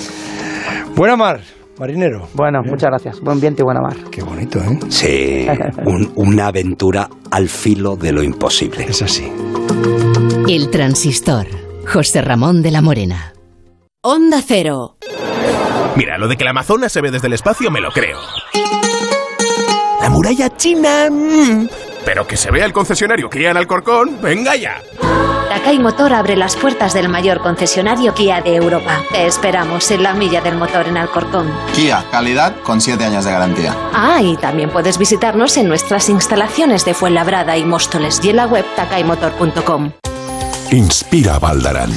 [0.98, 1.41] Buena mar,
[1.78, 2.28] marinero.
[2.34, 3.19] Bueno, muchas gracias.
[3.22, 3.95] Buen viento y buena mar.
[4.11, 4.80] Qué bonito, ¿eh?
[4.90, 5.48] Sí,
[5.86, 8.86] un- una aventura al filo de lo imposible.
[8.90, 9.32] Es así.
[10.49, 11.45] El transistor.
[11.86, 13.34] José Ramón de la Morena.
[14.02, 14.98] Onda Cero.
[15.95, 18.18] Mira, lo de que la Amazonas se ve desde el espacio me lo creo.
[20.02, 21.10] La muralla china...
[21.10, 21.68] mm,
[22.06, 24.82] Pero que se vea el concesionario Kia en Alcorcón, venga ya.
[25.57, 29.01] Takai Motor abre las puertas del mayor concesionario Kia de Europa.
[29.11, 31.51] Te esperamos en la milla del motor en Alcorcón.
[31.73, 33.75] Kia, calidad con 7 años de garantía.
[33.91, 38.45] Ah, y también puedes visitarnos en nuestras instalaciones de Fuenlabrada y Móstoles y en la
[38.45, 39.93] web takaimotor.com.
[40.69, 41.91] Inspira Valdarán.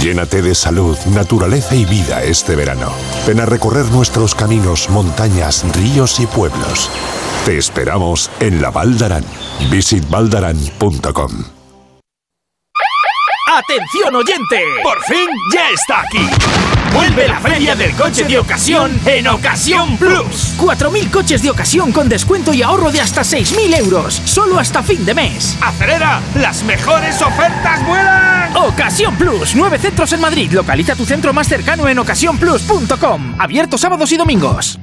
[0.00, 2.92] Llénate de salud, naturaleza y vida este verano.
[3.26, 6.88] Ven a recorrer nuestros caminos, montañas, ríos y pueblos.
[7.44, 9.24] Te esperamos en la Valdarán.
[9.70, 11.55] Visitvaldarán.com.
[13.56, 14.60] ¡Atención oyente!
[14.82, 16.28] ¡Por fin ya está aquí!
[16.92, 20.58] Vuelve la feria del coche de ocasión en Ocasión Plus.
[20.58, 24.20] 4.000 coches de ocasión con descuento y ahorro de hasta 6.000 euros.
[24.26, 25.56] Solo hasta fin de mes.
[25.62, 26.20] ¡Acelera!
[26.34, 28.54] ¡Las mejores ofertas vuelan!
[28.58, 29.54] Ocasión Plus.
[29.54, 30.52] Nueve centros en Madrid.
[30.52, 33.36] Localiza tu centro más cercano en ocasiónplus.com.
[33.38, 34.78] Abierto sábados y domingos.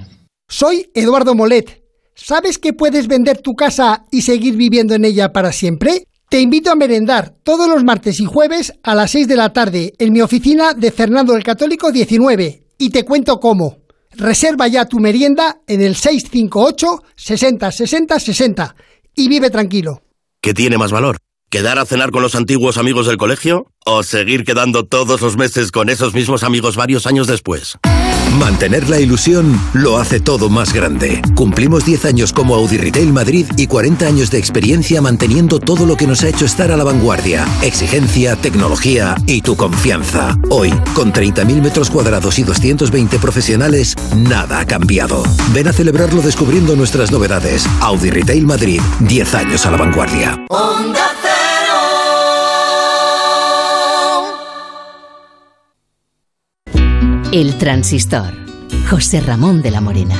[0.47, 1.83] Soy Eduardo Molet.
[2.15, 6.07] ¿Sabes que puedes vender tu casa y seguir viviendo en ella para siempre?
[6.33, 9.93] Te invito a merendar todos los martes y jueves a las 6 de la tarde
[9.99, 13.83] en mi oficina de Fernando el Católico 19 y te cuento cómo.
[14.13, 18.75] Reserva ya tu merienda en el 658 60 60 60
[19.13, 20.01] y vive tranquilo.
[20.41, 21.19] ¿Qué tiene más valor?
[21.51, 23.67] ¿Quedar a cenar con los antiguos amigos del colegio?
[23.85, 27.77] ¿O seguir quedando todos los meses con esos mismos amigos varios años después?
[28.39, 31.21] Mantener la ilusión lo hace todo más grande.
[31.35, 35.95] Cumplimos 10 años como Audi Retail Madrid y 40 años de experiencia manteniendo todo lo
[35.95, 37.45] que nos ha hecho estar a la vanguardia.
[37.61, 40.35] Exigencia, tecnología y tu confianza.
[40.49, 45.23] Hoy, con 30.000 metros cuadrados y 220 profesionales, nada ha cambiado.
[45.53, 47.67] Ven a celebrarlo descubriendo nuestras novedades.
[47.81, 50.43] Audi Retail Madrid, 10 años a la vanguardia.
[57.33, 58.31] El transistor.
[58.89, 60.15] José Ramón de la Morena.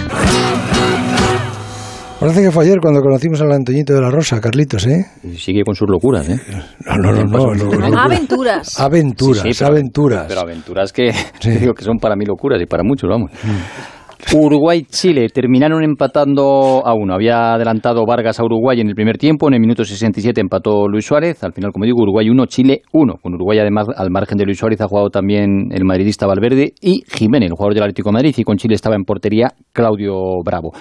[2.19, 5.05] Parece que fue ayer cuando conocimos al Antoñito de la Rosa, Carlitos, ¿eh?
[5.37, 6.39] Sigue con sus locuras, ¿eh?
[6.85, 7.53] No, no, no, no.
[7.53, 7.99] no, no.
[7.99, 8.79] Aventuras.
[8.79, 10.25] Aventuras, Sí, sí, pero- aventuras.
[10.27, 11.11] Pero aventuras que
[11.59, 13.31] digo que son para mí locuras y para muchos, vamos.
[14.31, 17.13] Uruguay-Chile terminaron empatando a uno.
[17.13, 19.47] Había adelantado Vargas a Uruguay en el primer tiempo.
[19.47, 21.43] En el minuto 67 empató Luis Suárez.
[21.43, 23.15] Al final, como digo, Uruguay 1, Chile 1.
[23.21, 27.03] Con Uruguay, además, al margen de Luis Suárez, ha jugado también el madridista Valverde y
[27.07, 28.33] Jiménez, el jugador del Atlético Madrid.
[28.37, 30.13] Y con Chile estaba en portería Claudio
[30.43, 30.71] Bravo.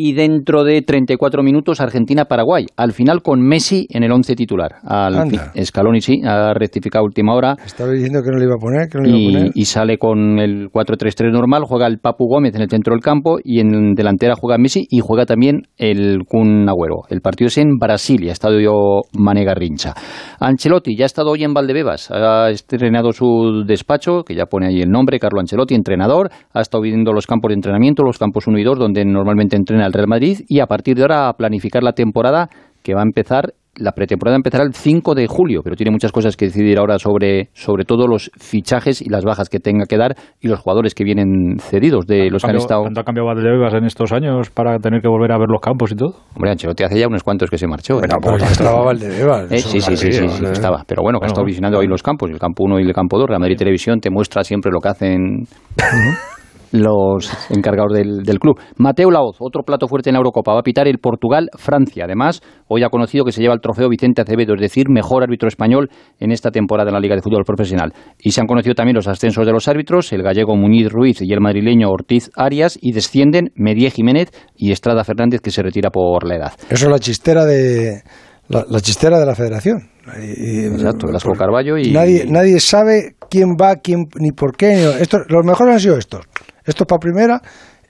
[0.00, 2.66] Y dentro de 34 minutos, Argentina-Paraguay.
[2.76, 4.76] Al final, con Messi en el 11 titular.
[4.84, 5.28] Al
[5.60, 7.56] Scaloni sí, ha rectificado última hora.
[7.66, 9.50] Estaba diciendo que no le iba a poner, que no le iba a Y, poner.
[9.56, 13.38] y sale con el 4-3-3 normal, juega el Papu Gómez en el centro del campo
[13.42, 17.02] y en delantera juega Messi y juega también el Kun Agüero.
[17.10, 19.94] El partido es en Brasilia, estadio Mane Garrincha.
[20.38, 24.80] Ancelotti ya ha estado hoy en Valdebebas, ha estrenado su despacho, que ya pone ahí
[24.80, 28.60] el nombre, Carlo Ancelotti, entrenador, ha estado viendo los campos de entrenamiento, los campos 1
[28.60, 31.82] y 2, donde normalmente entrena el Real Madrid, y a partir de ahora a planificar
[31.82, 32.48] la temporada
[32.82, 36.36] que va a empezar la pretemporada empezará el 5 de julio, pero tiene muchas cosas
[36.36, 40.16] que decidir ahora sobre, sobre todo los fichajes y las bajas que tenga que dar
[40.40, 42.82] y los jugadores que vienen cedidos de los que han estado.
[42.82, 45.92] ¿Cuánto ha cambiado Valdebebas en estos años para tener que volver a ver los campos
[45.92, 46.14] y todo?
[46.34, 47.98] Hombre, Ancelotti hace ya unos cuantos que se marchó.
[47.98, 48.08] ¿eh?
[48.20, 50.52] pero ya estaba Valdebebas, Eh, sí, sí, sí, sí, ¿vale?
[50.52, 50.84] estaba.
[50.86, 51.46] Pero bueno, que ha estado bueno.
[51.48, 53.28] visionando hoy los campos, el campo 1 y el campo 2.
[53.28, 55.44] Real Madrid Televisión te muestra siempre lo que hacen
[56.72, 58.58] los encargados del, del club.
[58.76, 62.04] Mateo Laoz, otro plato fuerte en la Eurocopa, va a pitar el Portugal-Francia.
[62.04, 65.48] Además, hoy ha conocido que se lleva el trofeo Vicente Acevedo, es decir, mejor árbitro
[65.48, 65.88] español
[66.18, 67.92] en esta temporada en la Liga de Fútbol Profesional.
[68.18, 71.32] Y se han conocido también los ascensos de los árbitros, el gallego Muñiz Ruiz y
[71.32, 76.26] el madrileño Ortiz Arias, y descienden Medié Jiménez y Estrada Fernández, que se retira por
[76.26, 76.52] la edad.
[76.70, 78.02] Eso es la chistera de
[78.48, 79.90] la, la chistera de la federación.
[80.16, 81.92] Exacto, Velasco Carballo y...
[81.92, 84.90] Nadie, nadie sabe quién va, quién, ni por qué.
[85.00, 86.22] Esto, los mejores han sido estos.
[86.68, 87.40] Estos para primera,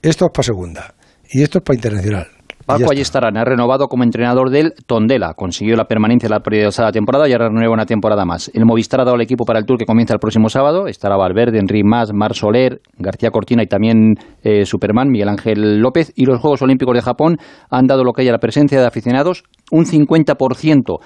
[0.00, 0.94] estos para segunda.
[1.32, 2.28] Y estos para internacional.
[2.64, 5.34] Paco Ayestarán ha renovado como entrenador del Tondela.
[5.34, 8.52] Consiguió la permanencia la la temporada y ahora renueva una temporada más.
[8.54, 10.86] El Movistar ha dado al equipo para el Tour que comienza el próximo sábado.
[10.86, 14.14] Estará Valverde, Enrique Mas, Mar Soler, García Cortina y también
[14.44, 16.12] eh, Superman, Miguel Ángel López.
[16.14, 17.38] Y los Juegos Olímpicos de Japón
[17.70, 19.42] han dado lo que hay a la presencia de aficionados,
[19.72, 20.98] un 50%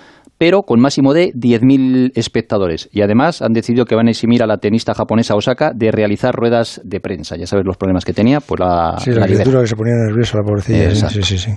[0.42, 2.88] pero con máximo de 10.000 espectadores.
[2.90, 6.34] Y además han decidido que van a eximir a la tenista japonesa Osaka de realizar
[6.34, 7.36] ruedas de prensa.
[7.36, 8.96] Ya sabes los problemas que tenía, pues la.
[8.98, 10.96] Sí, la, criatura que se ponía nerviosa, la pobrecilla.
[10.96, 11.52] Sí, sí, sí.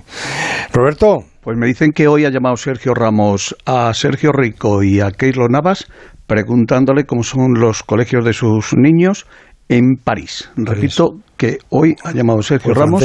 [0.72, 1.24] Roberto.
[1.40, 5.48] Pues me dicen que hoy ha llamado Sergio Ramos a Sergio Rico y a Keilo
[5.48, 5.86] Navas
[6.28, 9.26] preguntándole cómo son los colegios de sus niños
[9.68, 10.48] en París.
[10.56, 13.02] Repito que hoy ha llamado Sergio Ramos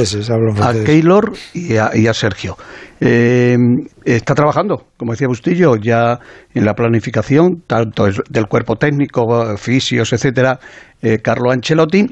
[0.62, 2.58] a Keylor y a, Sergio.
[3.00, 3.58] Eh,
[4.06, 6.20] está trabajando, como decía Bustillo, ya
[6.54, 10.60] en la planificación, tanto del cuerpo técnico, fisios, etcétera,
[11.02, 12.08] eh, Carlo Ancelotti.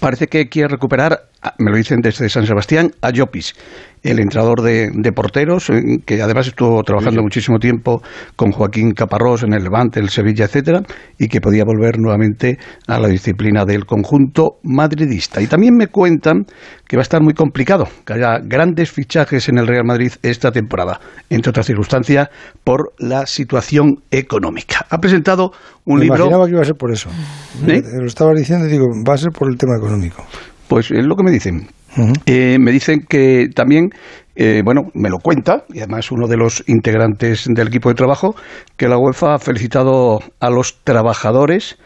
[0.00, 1.28] Parece que quiere recuperar,
[1.58, 3.54] me lo dicen desde San Sebastián, a Llopis
[4.06, 8.02] el entrenador de, porteros, eh, que además estuvo trabajando muchísimo tiempo
[8.36, 10.82] con Joaquín Caparrós en el Levante, el Sevilla, etcétera,
[11.18, 15.40] y que podía volver nuevamente a la disciplina del conjunto madridista.
[15.40, 16.44] Y también me cuentan
[16.86, 20.52] que va a estar muy complicado, que haya grandes fichajes en el Real Madrid esta
[20.52, 21.00] temporada,
[21.30, 22.28] entre otras circunstancias,
[22.64, 24.86] por la situación económica.
[24.90, 25.50] Ha presentado
[25.84, 26.18] un me libro.
[26.18, 27.10] Imaginaba que iba a ser por eso.
[27.66, 27.82] ¿Eh?
[27.98, 30.24] Lo estaba diciendo y digo, va a ser por el tema económico.
[30.68, 31.68] Pues es lo que me dicen.
[32.26, 33.90] Eh, me dicen que también,
[34.34, 38.34] eh, bueno, me lo cuenta, y además uno de los integrantes del equipo de trabajo,
[38.76, 41.78] que la UEFA ha felicitado a los trabajadores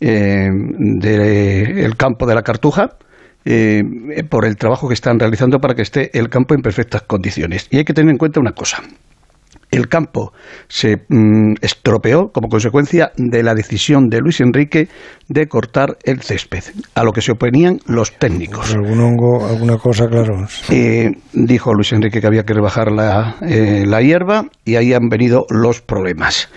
[0.00, 2.96] eh, del campo de la Cartuja.
[4.30, 7.68] por el trabajo que están realizando para que esté el campo en perfectas condiciones.
[7.70, 8.82] Y hay que tener en cuenta una cosa
[9.76, 10.32] el campo
[10.68, 14.88] se mm, estropeó como consecuencia de la decisión de Luis Enrique
[15.28, 16.64] de cortar el césped,
[16.94, 18.74] a lo que se oponían los técnicos.
[18.74, 20.46] ¿Algún hongo, alguna cosa, claro?
[20.70, 25.08] Eh, dijo Luis Enrique que había que rebajar la, eh, la hierba y ahí han
[25.08, 26.48] venido los problemas.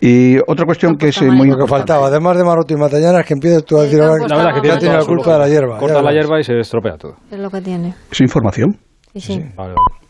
[0.00, 3.34] Y otra cuestión que es muy Lo que faltaba, además de Maroto y Matallanas, que
[3.34, 5.78] empieces tú a decir ahora la verdad que ya tiene la culpa de la hierba.
[5.78, 7.16] Corta la hierba y se estropea todo.
[7.30, 7.94] Es lo que tiene.
[8.10, 8.78] Es información.
[9.14, 9.44] Sí, sí.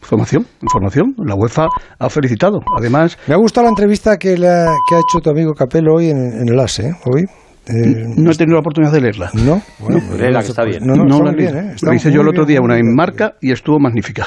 [0.02, 1.14] Información, información.
[1.24, 1.68] La UEFA
[1.98, 2.60] ha felicitado.
[2.78, 3.16] Además.
[3.26, 6.10] Me ha gustado la entrevista que, le ha, que ha hecho tu amigo Capello hoy
[6.10, 7.24] en, en el ASE, hoy.
[7.70, 9.30] Eh, no he tenido la oportunidad de leerla.
[9.34, 10.84] No, bueno, pues, que está bien.
[10.84, 11.74] No, no, la bien, ¿eh?
[11.82, 14.26] Lo hice yo el otro día, una en marca, y estuvo magnífica.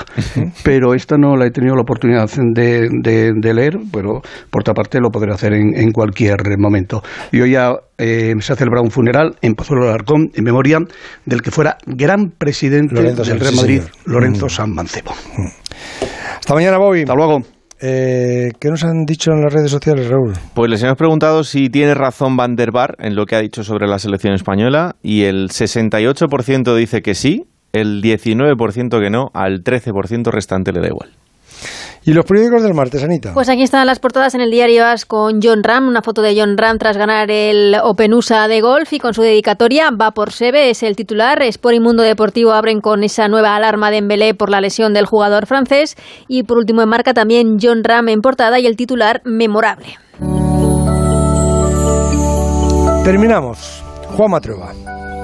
[0.63, 4.99] Pero esta no la he tenido la oportunidad de, de, leer, pero por otra parte
[4.99, 7.01] lo podré hacer en, en cualquier momento.
[7.31, 10.79] Y hoy ya eh, se ha celebrado un funeral en Pozuelo de Alarcón en memoria
[11.25, 15.11] del que fuera gran presidente del Real Madrid, Lorenzo San Mancebo.
[16.39, 17.01] Hasta mañana, Bobby.
[17.01, 17.41] Hasta luego.
[17.85, 20.31] Eh, ¿Qué nos han dicho en las redes sociales, Raúl?
[20.53, 23.65] Pues les hemos preguntado si tiene razón Van der Bar en lo que ha dicho
[23.65, 27.43] sobre la selección española y el 68% dice que sí,
[27.73, 31.09] el 19% que no, al 13% restante le da igual.
[32.05, 33.33] ¿Y los periódicos del martes, Anita?
[33.33, 36.37] Pues aquí están las portadas en el diario As con John Ram, una foto de
[36.37, 40.31] John Ram tras ganar el Open USA de golf y con su dedicatoria va por
[40.31, 41.41] Sebe, es el titular.
[41.41, 45.05] Sport y Mundo Deportivo abren con esa nueva alarma de Embelé por la lesión del
[45.05, 45.95] jugador francés
[46.27, 49.97] y por último en marca también John Ram en portada y el titular memorable.
[53.05, 53.81] Terminamos.
[54.15, 54.73] Juan Matrueva.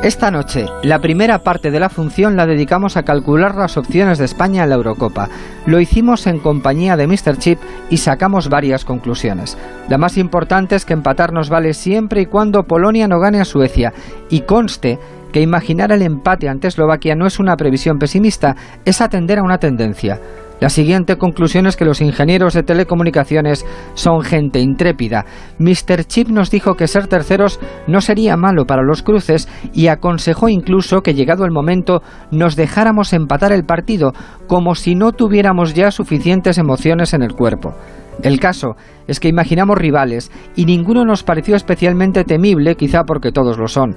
[0.01, 4.23] Esta noche, la primera parte de la función la dedicamos a calcular las opciones de
[4.23, 5.27] España en la Eurocopa.
[5.65, 7.37] Lo hicimos en compañía de Mr.
[7.37, 7.59] Chip
[7.89, 9.57] y sacamos varias conclusiones.
[9.89, 13.45] La más importante es que empatar nos vale siempre y cuando Polonia no gane a
[13.45, 13.91] Suecia.
[14.29, 14.99] Y conste
[15.33, 18.55] que imaginar el empate ante Eslovaquia no es una previsión pesimista,
[18.85, 20.21] es atender a una tendencia.
[20.59, 25.25] La siguiente conclusión es que los ingenieros de telecomunicaciones son gente intrépida.
[25.57, 26.03] Mr.
[26.05, 31.01] Chip nos dijo que ser terceros no sería malo para los cruces y aconsejó incluso
[31.01, 34.13] que llegado el momento nos dejáramos empatar el partido
[34.47, 37.73] como si no tuviéramos ya suficientes emociones en el cuerpo.
[38.21, 38.75] El caso
[39.07, 43.95] es que imaginamos rivales y ninguno nos pareció especialmente temible, quizá porque todos lo son.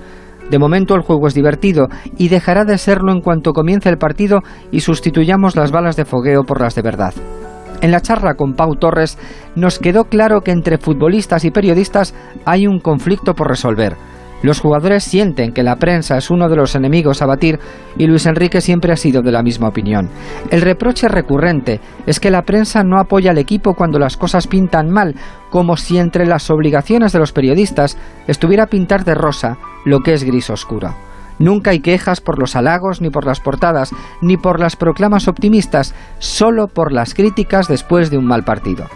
[0.51, 1.89] De momento el juego es divertido
[2.19, 4.41] y dejará de serlo en cuanto comience el partido
[4.71, 7.15] y sustituyamos las balas de fogueo por las de verdad.
[7.81, 9.19] En la charla con Pau Torres
[9.57, 12.15] nos quedó claro que entre futbolistas y periodistas
[12.45, 13.97] hay un conflicto por resolver.
[14.43, 17.61] Los jugadores sienten que la prensa es uno de los enemigos a batir
[17.97, 20.11] y Luis Enrique siempre ha sido de la misma opinión.
[20.51, 24.91] El reproche recurrente es que la prensa no apoya al equipo cuando las cosas pintan
[24.91, 25.15] mal,
[25.51, 27.97] como si entre las obligaciones de los periodistas
[28.27, 30.95] estuviera pintar de rosa lo que es gris oscuro.
[31.39, 33.91] Nunca hay quejas por los halagos, ni por las portadas,
[34.21, 38.87] ni por las proclamas optimistas, solo por las críticas después de un mal partido.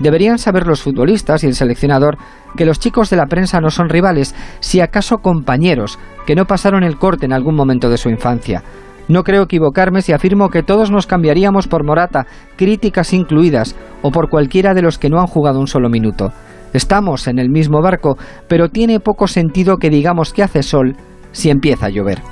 [0.00, 2.16] Deberían saber los futbolistas y el seleccionador
[2.56, 6.82] que los chicos de la prensa no son rivales, si acaso compañeros, que no pasaron
[6.82, 8.64] el corte en algún momento de su infancia.
[9.08, 14.30] No creo equivocarme si afirmo que todos nos cambiaríamos por Morata, críticas incluidas, o por
[14.30, 16.32] cualquiera de los que no han jugado un solo minuto.
[16.72, 18.16] Estamos en el mismo barco,
[18.48, 20.96] pero tiene poco sentido que digamos que hace sol
[21.32, 22.22] si empieza a llover.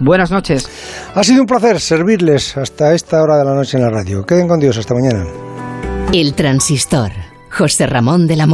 [0.00, 0.68] Buenas noches.
[1.14, 4.24] Ha sido un placer servirles hasta esta hora de la noche en la radio.
[4.24, 4.76] Queden con Dios.
[4.76, 5.24] Hasta mañana.
[6.12, 7.12] El transistor.
[7.50, 8.52] José Ramón de la Morena.